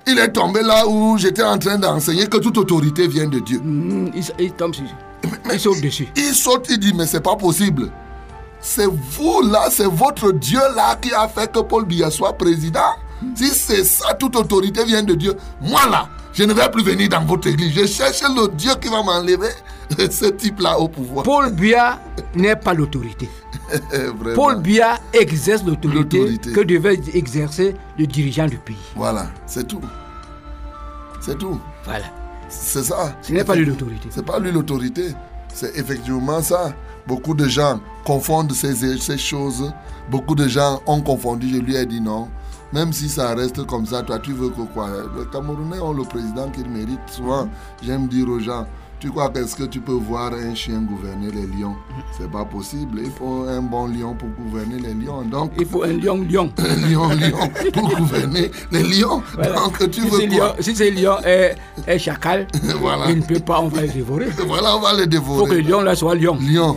Il 0.06 0.18
est 0.18 0.32
tombé 0.32 0.62
là 0.62 0.86
où 0.88 1.16
j'étais 1.18 1.42
en 1.42 1.58
train 1.58 1.78
d'enseigner 1.78 2.26
que 2.26 2.38
toute 2.38 2.58
autorité 2.58 3.06
vient 3.06 3.28
de 3.28 3.38
Dieu. 3.38 3.60
Mm, 3.60 4.10
il, 4.14 4.24
il 4.38 4.52
tombe 4.52 4.74
sur. 4.74 4.84
Il 5.52 5.60
saute 5.60 5.80
dessus. 5.82 6.08
Il 6.16 6.34
saute, 6.34 6.66
il 6.70 6.78
dit, 6.78 6.92
mais 6.94 7.06
c'est 7.06 7.20
pas 7.20 7.36
possible. 7.36 7.90
C'est 8.60 8.86
vous 8.86 9.42
là, 9.42 9.68
c'est 9.70 9.86
votre 9.86 10.32
Dieu 10.32 10.60
là 10.76 10.96
qui 10.96 11.12
a 11.14 11.26
fait 11.28 11.50
que 11.50 11.60
Paul 11.60 11.84
Biya 11.86 12.10
soit 12.10 12.32
président. 12.34 12.80
Si 13.34 13.48
c'est 13.48 13.84
ça, 13.84 14.14
toute 14.14 14.36
autorité 14.36 14.84
vient 14.84 15.02
de 15.02 15.14
Dieu. 15.14 15.34
Moi 15.60 15.80
là, 15.90 16.08
je 16.32 16.44
ne 16.44 16.52
vais 16.54 16.70
plus 16.70 16.82
venir 16.82 17.08
dans 17.08 17.24
votre 17.24 17.48
église. 17.48 17.72
Je 17.74 17.86
cherche 17.86 18.22
le 18.22 18.48
Dieu 18.54 18.72
qui 18.80 18.88
va 18.88 19.02
m'enlever 19.02 19.48
ce 20.10 20.26
type-là 20.26 20.78
au 20.78 20.88
pouvoir. 20.88 21.24
Paul 21.24 21.50
Biya 21.52 21.98
n'est 22.34 22.56
pas 22.56 22.72
l'autorité. 22.74 23.28
Paul 24.34 24.60
Biya 24.60 24.98
exerce 25.12 25.62
l'autorité 25.64 26.18
L'autorité. 26.18 26.52
que 26.52 26.60
devait 26.60 27.00
exercer 27.14 27.74
le 27.98 28.06
dirigeant 28.06 28.46
du 28.46 28.58
pays. 28.58 28.76
Voilà, 28.96 29.26
c'est 29.46 29.66
tout. 29.66 29.80
C'est 31.20 31.38
tout. 31.38 31.60
Voilà. 31.84 32.06
C'est 32.48 32.82
ça. 32.82 33.14
Ce 33.22 33.32
n'est 33.32 33.44
pas 33.44 33.54
lui 33.54 33.64
l'autorité. 33.64 34.08
C'est 34.10 34.24
pas 34.24 34.38
lui 34.38 34.50
l'autorité. 34.50 35.14
C'est 35.52 35.76
effectivement 35.78 36.42
ça. 36.42 36.72
Beaucoup 37.10 37.34
de 37.34 37.48
gens 37.48 37.80
confondent 38.04 38.52
ces, 38.52 39.18
choses. 39.18 39.72
Beaucoup 40.12 40.36
de 40.36 40.46
gens 40.46 40.80
ont 40.86 41.00
confondu. 41.00 41.48
Je 41.52 41.58
lui 41.58 41.74
ai 41.74 41.84
dit 41.84 42.00
non. 42.00 42.28
Même 42.72 42.92
si 42.92 43.08
ça 43.08 43.34
reste 43.34 43.66
comme 43.66 43.84
ça, 43.84 44.02
toi, 44.02 44.20
tu 44.20 44.32
veux 44.32 44.50
que 44.50 44.62
quoi? 44.72 44.88
Les 45.18 45.26
Camerounais 45.32 45.80
ont 45.80 45.92
le 45.92 46.04
président 46.04 46.48
qu'ils 46.50 46.70
méritent. 46.70 47.00
Souvent, 47.08 47.48
j'aime 47.82 48.06
dire 48.06 48.28
aux 48.28 48.38
gens, 48.38 48.64
tu 49.00 49.10
crois 49.10 49.30
qu'est-ce 49.30 49.56
que 49.56 49.64
tu 49.64 49.80
peux 49.80 49.92
voir 49.92 50.32
un 50.34 50.54
chien 50.54 50.80
gouverner 50.82 51.30
les 51.30 51.46
lions? 51.46 51.74
C'est 52.16 52.30
pas 52.30 52.44
possible. 52.44 53.00
Il 53.02 53.10
faut 53.10 53.44
un 53.48 53.62
bon 53.62 53.86
lion 53.88 54.14
pour 54.14 54.28
gouverner 54.28 54.78
les 54.78 54.92
lions. 54.94 55.22
Donc, 55.22 55.52
Il 55.58 55.66
faut 55.66 55.82
un 55.82 55.92
lion, 55.94 56.16
lion. 56.30 56.52
un 56.58 56.76
lion, 56.88 57.08
lion 57.08 57.50
pour 57.72 57.88
gouverner 57.98 58.50
les 58.70 58.82
lions. 58.82 59.22
Voilà. 59.34 59.54
Donc, 59.54 59.78
tu 59.90 60.02
si, 60.02 60.08
veux 60.08 60.20
ce 60.20 60.26
quoi? 60.36 60.46
lion, 60.48 60.54
si 60.60 60.76
ce 60.76 60.90
lion 61.02 61.16
est, 61.24 61.56
est 61.86 61.98
chacal, 61.98 62.46
Voilà. 62.80 63.10
il 63.10 63.18
ne 63.18 63.22
peut 63.22 63.40
pas, 63.40 63.60
on 63.60 63.68
va 63.68 63.82
le 63.82 63.88
dévorer. 63.88 64.26
Il 64.38 64.44
Voilà, 64.46 64.76
on 64.76 64.80
va 64.80 64.92
les 64.92 64.98
faut 65.00 65.06
que 65.06 65.10
dévorer. 65.10 65.62
le 65.62 65.68
lion 65.68 65.80
là 65.80 65.96
soit 65.96 66.14
lion. 66.14 66.36
Lion. 66.40 66.76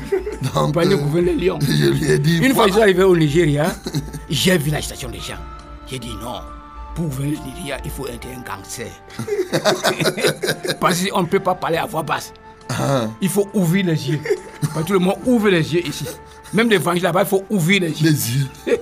On 0.55 0.65
Donc, 0.65 0.75
va 0.75 0.81
aller 0.81 0.95
euh, 0.95 0.97
gouverner 0.97 1.33
les 1.33 1.45
lions. 1.47 1.59
je 1.61 1.89
lui 1.89 2.05
ai 2.09 2.19
dit, 2.19 2.37
Une 2.37 2.53
fois 2.53 2.63
que 2.65 2.69
je 2.69 2.73
suis 2.75 2.81
arrivé 2.83 3.03
au 3.03 3.15
Nigeria, 3.17 3.75
j'ai 4.29 4.57
vu 4.57 4.71
l'agitation 4.71 5.09
des 5.09 5.19
gens. 5.19 5.35
J'ai 5.87 5.99
dit 5.99 6.11
non. 6.21 6.39
Pour 6.95 7.09
le 7.19 7.25
Nigeria, 7.25 7.77
il 7.83 7.89
faut 7.91 8.07
être 8.07 8.27
un 8.27 8.41
gangster? 8.41 8.87
Parce 10.79 11.03
qu'on 11.05 11.21
ne 11.23 11.27
peut 11.27 11.39
pas 11.39 11.55
parler 11.55 11.77
à 11.77 11.85
voix 11.85 12.03
basse. 12.03 12.31
Ah, 12.69 13.07
Il 13.21 13.29
faut 13.29 13.47
ouvrir 13.53 13.85
les 13.87 14.09
yeux. 14.11 14.19
Parce 14.61 14.83
que 14.83 14.87
tout 14.87 14.93
le 14.93 14.99
monde 14.99 15.17
ouvre 15.25 15.49
les 15.49 15.73
yeux 15.73 15.85
ici. 15.85 16.05
Même 16.53 16.69
l'évangile 16.69 17.03
là-bas, 17.03 17.21
il 17.23 17.27
faut 17.27 17.43
ouvrir 17.49 17.81
les 17.81 17.89
yeux. 18.01 18.09
les 18.09 18.37
yeux. 18.37 18.47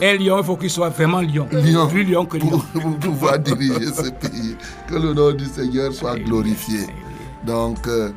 Un 0.00 0.14
lion, 0.16 0.38
il 0.38 0.44
faut 0.44 0.56
qu'il 0.56 0.70
soit 0.70 0.90
vraiment 0.90 1.20
lion. 1.20 1.48
Lion. 1.50 1.88
Plus 1.88 2.04
lion 2.04 2.24
que 2.26 2.36
lion. 2.36 2.50
pour, 2.50 2.64
pour 2.82 2.96
pouvoir 2.98 3.38
diriger 3.38 3.86
ce 3.86 4.10
pays. 4.10 4.56
Que 4.86 4.94
le 4.96 5.12
nom 5.14 5.32
du 5.32 5.46
Seigneur 5.46 5.92
soit 5.92 6.18
glorifié. 6.18 6.86
Donc, 7.44 7.78
euh, 7.88 8.10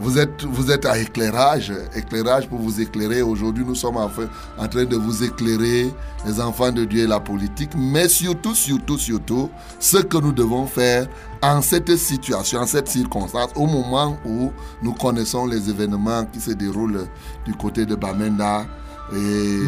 vous 0.00 0.18
êtes, 0.18 0.44
vous 0.44 0.70
êtes 0.70 0.86
à 0.86 0.98
éclairage, 0.98 1.72
éclairage 1.94 2.48
pour 2.48 2.58
vous 2.60 2.80
éclairer. 2.80 3.22
Aujourd'hui, 3.22 3.64
nous 3.64 3.74
sommes 3.74 3.96
en, 3.96 4.08
fait- 4.08 4.28
en 4.56 4.68
train 4.68 4.84
de 4.84 4.96
vous 4.96 5.24
éclairer, 5.24 5.92
les 6.26 6.40
enfants 6.40 6.70
de 6.70 6.84
Dieu 6.84 7.02
et 7.04 7.06
la 7.06 7.20
politique, 7.20 7.70
mais 7.76 8.08
surtout, 8.08 8.54
surtout, 8.54 8.96
surtout, 8.98 9.50
ce 9.80 9.98
que 9.98 10.18
nous 10.18 10.32
devons 10.32 10.66
faire 10.66 11.06
en 11.42 11.62
cette 11.62 11.96
situation, 11.96 12.60
en 12.60 12.66
cette 12.66 12.88
circonstance, 12.88 13.50
au 13.56 13.66
moment 13.66 14.16
où 14.24 14.52
nous 14.82 14.92
connaissons 14.92 15.46
les 15.46 15.68
événements 15.68 16.24
qui 16.32 16.40
se 16.40 16.52
déroulent 16.52 17.06
du 17.44 17.54
côté 17.54 17.84
de 17.86 17.94
Bamenda. 17.94 18.66
Et, 19.12 19.16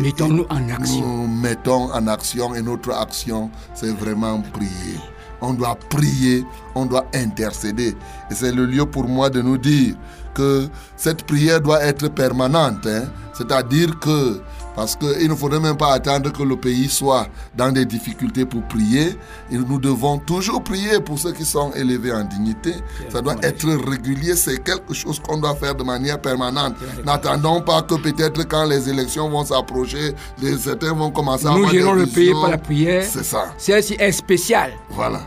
Mettons-nous 0.03 0.45
en 0.51 0.69
action. 0.69 1.01
nous 1.01 1.27
mettons 1.27 1.91
en 1.93 2.07
action 2.09 2.55
et 2.55 2.61
notre 2.63 2.93
action, 2.93 3.51
c'est 3.75 3.91
vraiment 3.97 4.41
prier. 4.53 4.99
On 5.41 5.55
doit 5.55 5.77
prier, 5.89 6.45
on 6.75 6.87
doit 6.87 7.07
intercéder. 7.15 7.97
Et 8.31 8.35
c'est 8.35 8.53
le 8.53 8.67
lieu 8.67 8.87
pour 8.87 9.09
moi 9.09 9.31
de 9.31 9.41
nous 9.43 9.59
dire 9.59 9.95
que 10.35 10.69
cette 10.97 11.25
prière 11.25 11.61
doit 11.61 11.83
être 11.83 12.09
permanente. 12.09 12.87
hein. 12.87 13.05
C'est-à-dire 13.33 13.99
que, 13.99 14.41
parce 14.77 14.97
qu'il 14.97 15.29
ne 15.29 15.35
faudrait 15.35 15.61
même 15.61 15.77
pas 15.77 15.93
attendre 15.93 16.33
que 16.33 16.43
le 16.43 16.57
pays 16.57 16.89
soit 16.89 17.27
dans 17.57 17.73
des 17.73 17.85
difficultés 17.85 18.45
pour 18.45 18.63
prier. 18.63 19.17
Et 19.51 19.57
nous 19.57 19.79
devons 19.79 20.19
toujours 20.19 20.63
prier 20.63 21.01
pour 21.01 21.19
ceux 21.19 21.33
qui 21.33 21.45
sont 21.45 21.73
élevés 21.73 22.13
en 22.13 22.25
dignité. 22.25 22.75
Ça 23.11 23.21
doit 23.21 23.37
être 23.43 23.67
régulier, 23.89 24.37
c'est 24.37 24.63
quelque 24.63 24.95
chose 24.95 25.21
qu'on 25.21 25.39
doit 25.39 25.55
faire 25.57 25.75
de 25.75 25.83
manière 25.85 26.21
permanente. 26.21 26.75
N'attendons 27.05 27.61
pas 27.61 27.83
que 27.83 27.95
peut-être 27.97 28.45
quand 28.49 28.65
les 28.65 28.89
élections 28.89 29.29
vont 29.29 29.45
s'approcher, 29.45 30.15
certains 30.59 30.93
vont 30.95 31.11
commencer 31.11 31.47
à 31.47 31.51
Nous 31.51 31.69
gérons 31.69 31.93
le 31.93 32.07
pays 32.07 32.33
par 32.33 32.51
la 32.51 32.59
prière. 32.59 33.05
C'est 33.05 33.25
ça, 33.25 33.53
Celle-ci 33.59 33.97
est 33.99 34.13
spéciale. 34.13 34.73
voilà. 34.91 35.21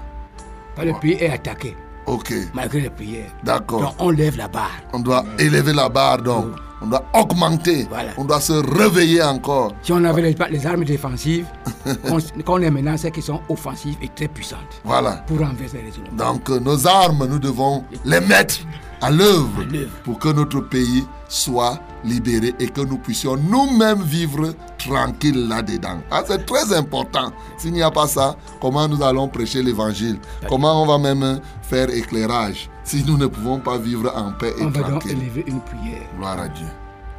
Le 0.82 0.94
pays 1.00 1.18
est 1.20 1.30
attaqué, 1.30 1.78
Ok, 2.08 2.34
malgré 2.54 2.82
les 2.82 2.90
prières. 2.90 3.32
d'accord. 3.44 3.82
Donc 3.82 3.94
on 4.00 4.10
lève 4.10 4.36
la 4.38 4.48
barre. 4.48 4.72
On 4.92 5.00
doit 5.00 5.24
élever 5.38 5.72
la 5.74 5.88
barre 5.90 6.18
donc. 6.22 6.46
On 6.84 6.88
doit 6.88 7.04
augmenter. 7.14 7.86
Voilà. 7.90 8.12
On 8.18 8.26
doit 8.26 8.42
se 8.42 8.54
réveiller 8.78 9.24
encore. 9.24 9.74
Si 9.82 9.92
on 9.94 10.04
avait 10.04 10.22
les, 10.22 10.36
les 10.52 10.68
armes 10.68 10.84
défensives, 10.84 11.46
qu'on 12.46 12.62
est 12.62 12.70
maintenant 12.70 12.98
celles 12.98 13.12
qui 13.12 13.22
sont 13.22 13.40
offensives 13.50 13.96
et 14.02 14.10
très 14.10 14.28
puissantes 14.28 14.82
Voilà. 14.84 15.24
pour 15.28 15.40
renverser 15.40 15.78
les 15.78 15.94
ennemis. 15.96 16.18
Donc 16.18 16.50
euh, 16.50 16.60
nos 16.60 16.86
armes, 16.88 17.26
nous 17.30 17.40
devons 17.40 17.84
les 18.04 18.20
mettre 18.20 18.56
à 19.04 19.12
l'œuvre 19.12 19.64
pour 20.04 20.18
que 20.20 20.30
notre 20.30 20.62
pays 20.62 21.06
soit 21.28 21.80
libéré 22.04 22.54
et 22.60 22.68
que 22.68 22.82
nous 22.82 22.98
puissions 22.98 23.36
nous-mêmes 23.38 24.02
vivre 24.02 24.54
tranquilles 24.78 25.48
là-dedans. 25.48 26.00
Ah, 26.12 26.24
c'est 26.26 26.46
très 26.46 26.74
important. 26.74 27.32
S'il 27.58 27.74
n'y 27.74 27.82
a 27.82 27.92
pas 27.92 28.08
ça, 28.08 28.36
comment 28.62 28.88
nous 28.88 29.02
allons 29.04 29.28
prêcher 29.28 29.62
l'évangile? 29.64 30.20
Comment 30.48 30.84
on 30.84 30.86
va 30.86 30.98
même 30.98 31.40
faire 31.62 31.90
éclairage 31.90 32.70
si 32.84 33.04
nous 33.06 33.18
ne 33.18 33.28
pouvons 33.28 33.60
pas 33.60 33.78
vivre 33.78 34.12
en 34.16 34.32
paix 34.34 34.54
et 34.58 34.64
On 34.64 34.70
va 34.70 34.82
donc 34.82 34.90
tranquille? 35.02 35.12
élever 35.22 35.44
une 35.48 35.62
prière. 35.62 36.02
Gloire 36.18 36.40
à 36.40 36.48
Dieu. 36.50 36.68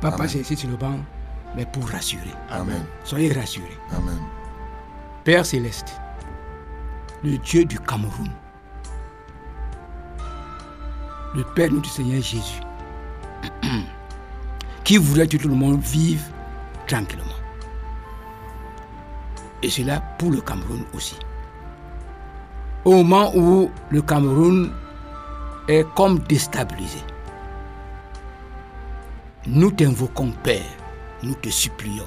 Amen. 0.02 0.16
passer 0.18 0.40
ici 0.40 0.54
sur 0.56 0.68
le 0.68 0.76
banc, 0.76 0.98
mais 1.56 1.64
pour 1.64 1.88
rassurer. 1.88 2.34
Amen. 2.50 2.84
Soyez 3.04 3.32
rassurés. 3.32 3.78
Amen. 3.96 4.18
Père 5.24 5.46
céleste, 5.46 5.94
le 7.22 7.38
Dieu 7.38 7.64
du 7.64 7.78
Cameroun, 7.80 8.28
le 11.34 11.42
Père 11.42 11.72
notre 11.72 11.90
Seigneur 11.90 12.22
Jésus, 12.22 12.60
qui 14.84 14.96
voudrait 14.96 15.26
que 15.26 15.36
tout 15.36 15.48
le 15.48 15.54
monde 15.54 15.80
vive 15.80 16.22
tranquillement. 16.86 17.24
Et 19.62 19.70
cela 19.70 20.00
pour 20.18 20.30
le 20.30 20.40
Cameroun 20.40 20.84
aussi. 20.94 21.16
Au 22.84 23.02
moment 23.02 23.32
où 23.34 23.70
le 23.90 24.02
Cameroun 24.02 24.70
est 25.68 25.86
comme 25.94 26.18
déstabilisé, 26.20 26.98
nous 29.46 29.70
t'invoquons, 29.70 30.32
Père, 30.42 30.62
nous 31.22 31.34
te 31.34 31.48
supplions 31.48 32.04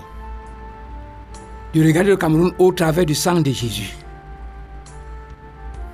de 1.73 1.83
regarder 1.83 2.11
le 2.11 2.17
Cameroun 2.17 2.53
au 2.59 2.71
travers 2.71 3.05
du 3.05 3.15
sang 3.15 3.41
de 3.41 3.51
Jésus. 3.51 3.95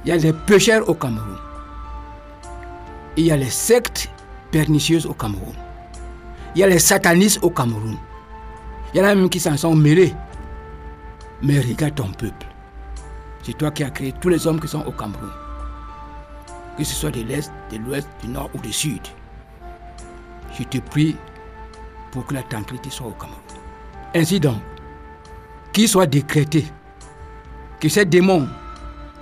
Il 0.05 0.09
y 0.09 0.11
a 0.11 0.17
les 0.17 0.33
pécheurs 0.33 0.87
au 0.87 0.93
Cameroun. 0.93 1.37
Il 3.15 3.25
y 3.25 3.31
a 3.31 3.37
les 3.37 3.49
sectes 3.49 4.09
pernicieuses 4.51 5.05
au 5.05 5.13
Cameroun. 5.13 5.53
Il 6.55 6.59
y 6.59 6.63
a 6.63 6.67
les 6.67 6.79
satanistes 6.79 7.39
au 7.43 7.49
Cameroun. 7.49 7.97
Il 8.93 8.99
y 8.99 9.01
en 9.01 9.05
a 9.05 9.15
même 9.15 9.29
qui 9.29 9.39
s'en 9.39 9.55
sont 9.57 9.75
mêlés. 9.75 10.13
Mais 11.41 11.59
regarde 11.59 11.95
ton 11.95 12.11
peuple. 12.11 12.47
C'est 13.43 13.57
toi 13.57 13.71
qui 13.71 13.83
as 13.83 13.89
créé 13.89 14.13
tous 14.19 14.29
les 14.29 14.47
hommes 14.47 14.59
qui 14.59 14.67
sont 14.67 14.83
au 14.85 14.91
Cameroun. 14.91 15.29
Que 16.77 16.83
ce 16.83 16.95
soit 16.95 17.11
de 17.11 17.21
l'Est, 17.21 17.51
de 17.71 17.77
l'Ouest, 17.77 18.07
du 18.21 18.29
Nord 18.29 18.49
ou 18.55 18.59
du 18.59 18.73
Sud. 18.73 19.01
Je 20.57 20.63
te 20.63 20.77
prie 20.79 21.15
pour 22.11 22.25
que 22.25 22.33
la 22.33 22.43
tranquillité 22.43 22.89
soit 22.89 23.07
au 23.07 23.11
Cameroun. 23.11 23.41
Ainsi 24.15 24.39
donc, 24.39 24.57
qu'il 25.71 25.87
soit 25.87 26.05
décrété 26.05 26.65
que 27.79 27.89
ces 27.89 28.05
démons 28.05 28.47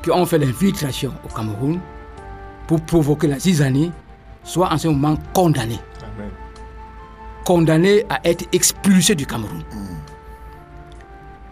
qui 0.04 0.12
ont 0.12 0.26
fait 0.26 0.38
l'infiltration 0.38 1.14
au 1.24 1.34
Cameroun 1.34 1.80
pour 2.72 2.80
provoquer 2.80 3.28
la 3.28 3.38
zizanie 3.38 3.91
soient 4.45 4.72
en 4.72 4.78
ce 4.78 4.88
moment 4.88 5.17
condamnés. 5.34 5.80
Amen. 6.01 6.30
Condamnés 7.43 8.05
à 8.09 8.22
être 8.24 8.45
expulsés 8.53 9.13
du 9.13 9.26
Cameroun. 9.26 9.61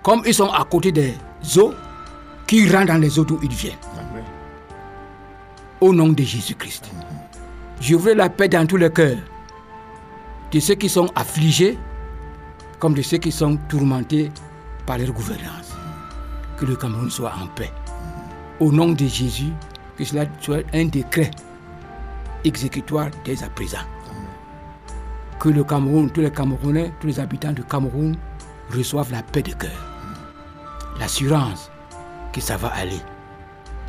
Comme 0.01 0.21
ils 0.25 0.33
sont 0.33 0.49
à 0.49 0.63
côté 0.63 0.93
des 0.93 1.13
eaux, 1.57 1.73
qui 2.47 2.69
rentrent 2.69 2.93
dans 2.93 2.97
les 3.01 3.19
eaux 3.19 3.25
d'où 3.25 3.37
ils 3.43 3.51
viennent. 3.51 3.73
Amen. 3.97 4.23
Au 5.81 5.93
nom 5.93 6.07
de 6.07 6.23
Jésus-Christ. 6.23 6.89
Je 7.81 7.97
veux 7.97 8.13
la 8.13 8.29
paix 8.29 8.47
dans 8.47 8.65
tous 8.65 8.77
les 8.77 8.89
cœurs. 8.89 9.17
De 10.53 10.59
ceux 10.61 10.75
qui 10.75 10.87
sont 10.87 11.09
affligés, 11.15 11.77
comme 12.79 12.93
de 12.93 13.01
ceux 13.01 13.17
qui 13.17 13.33
sont 13.33 13.57
tourmentés 13.67 14.31
par 14.85 14.97
leur 14.97 15.11
gouvernance. 15.11 15.75
Que 16.55 16.65
le 16.65 16.77
Cameroun 16.77 17.09
soit 17.11 17.33
en 17.43 17.47
paix. 17.47 17.73
Au 18.61 18.71
nom 18.71 18.93
de 18.93 19.05
Jésus, 19.05 19.51
que 19.99 20.05
cela 20.05 20.23
soit 20.39 20.63
un 20.73 20.85
décret 20.85 21.29
exécutoire 22.45 23.09
dès 23.25 23.43
à 23.43 23.49
présent. 23.49 23.85
Que 25.41 25.49
le 25.49 25.65
Cameroun, 25.65 26.09
tous 26.09 26.21
les 26.21 26.31
Camerounais, 26.31 26.93
tous 27.01 27.07
les 27.07 27.19
habitants 27.19 27.51
du 27.51 27.65
Cameroun 27.65 28.15
reçoivent 28.73 29.11
la 29.11 29.21
paix 29.21 29.41
de 29.41 29.51
cœur. 29.51 29.77
L'assurance 31.01 31.69
que 32.31 32.39
ça 32.39 32.55
va 32.55 32.69
aller. 32.69 33.01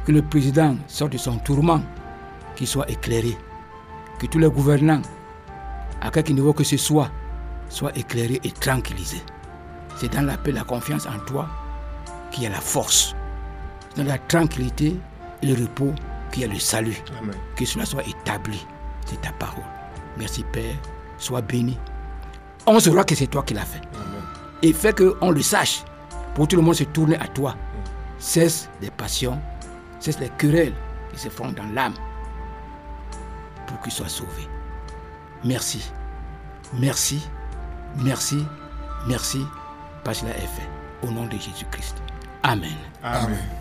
Que 0.04 0.10
le 0.10 0.22
président 0.22 0.76
sorte 0.88 1.12
de 1.12 1.18
son 1.18 1.38
tourment, 1.38 1.80
qu'il 2.56 2.66
soit 2.66 2.90
éclairé. 2.90 3.38
Que 4.18 4.26
tous 4.26 4.40
les 4.40 4.50
gouvernants, 4.50 5.02
à 6.00 6.10
quelque 6.10 6.32
niveau 6.32 6.52
que 6.52 6.64
ce 6.64 6.76
soit, 6.76 7.10
soient 7.68 7.96
éclairés 7.96 8.40
et 8.42 8.50
tranquillisés. 8.50 9.22
C'est 9.96 10.12
dans 10.12 10.22
la 10.22 10.36
paix, 10.36 10.50
la 10.50 10.64
confiance 10.64 11.06
en 11.06 11.20
toi 11.24 11.46
qu'il 12.32 12.42
y 12.42 12.46
a 12.46 12.50
la 12.50 12.60
force. 12.60 13.14
Dans 13.96 14.04
la 14.04 14.18
tranquillité 14.18 14.96
le 15.42 15.54
repos 15.54 15.92
qu'il 16.32 16.42
y 16.42 16.44
a 16.44 16.48
le 16.48 16.58
salut. 16.58 17.02
Amen. 17.18 17.34
Que 17.56 17.64
cela 17.64 17.84
soit 17.84 18.06
établi. 18.06 18.66
C'est 19.06 19.20
ta 19.20 19.32
parole. 19.32 19.64
Merci 20.16 20.44
Père. 20.52 20.74
Sois 21.18 21.42
béni. 21.42 21.78
On 22.66 22.78
saura 22.78 23.04
que 23.04 23.14
c'est 23.14 23.26
toi 23.26 23.42
qui 23.42 23.54
l'as 23.54 23.64
fait. 23.64 23.82
Amen. 23.94 24.22
Et 24.62 24.72
fais 24.72 24.92
qu'on 24.92 25.30
le 25.30 25.42
sache. 25.42 25.82
Pour 26.34 26.46
que 26.46 26.50
tout 26.50 26.56
le 26.56 26.62
monde 26.62 26.74
se 26.74 26.84
tourne 26.84 27.14
à 27.14 27.26
toi. 27.26 27.56
Cesse 28.18 28.68
les 28.80 28.90
passions, 28.90 29.40
cesse 29.98 30.20
les 30.20 30.28
querelles 30.30 30.74
qui 31.12 31.18
se 31.18 31.28
font 31.28 31.50
dans 31.52 31.66
l'âme. 31.74 31.94
Pour 33.66 33.80
qu'il 33.80 33.92
soit 33.92 34.08
sauvé. 34.08 34.48
Merci. 35.44 35.90
Merci. 36.74 37.26
Merci. 37.96 38.44
Merci. 39.06 39.44
Parce 40.04 40.20
que 40.20 40.26
cela 40.26 40.36
est 40.36 40.40
fait. 40.40 40.68
Au 41.02 41.10
nom 41.10 41.24
de 41.24 41.32
Jésus-Christ. 41.32 41.96
Amen. 42.42 42.76
Amen. 43.02 43.59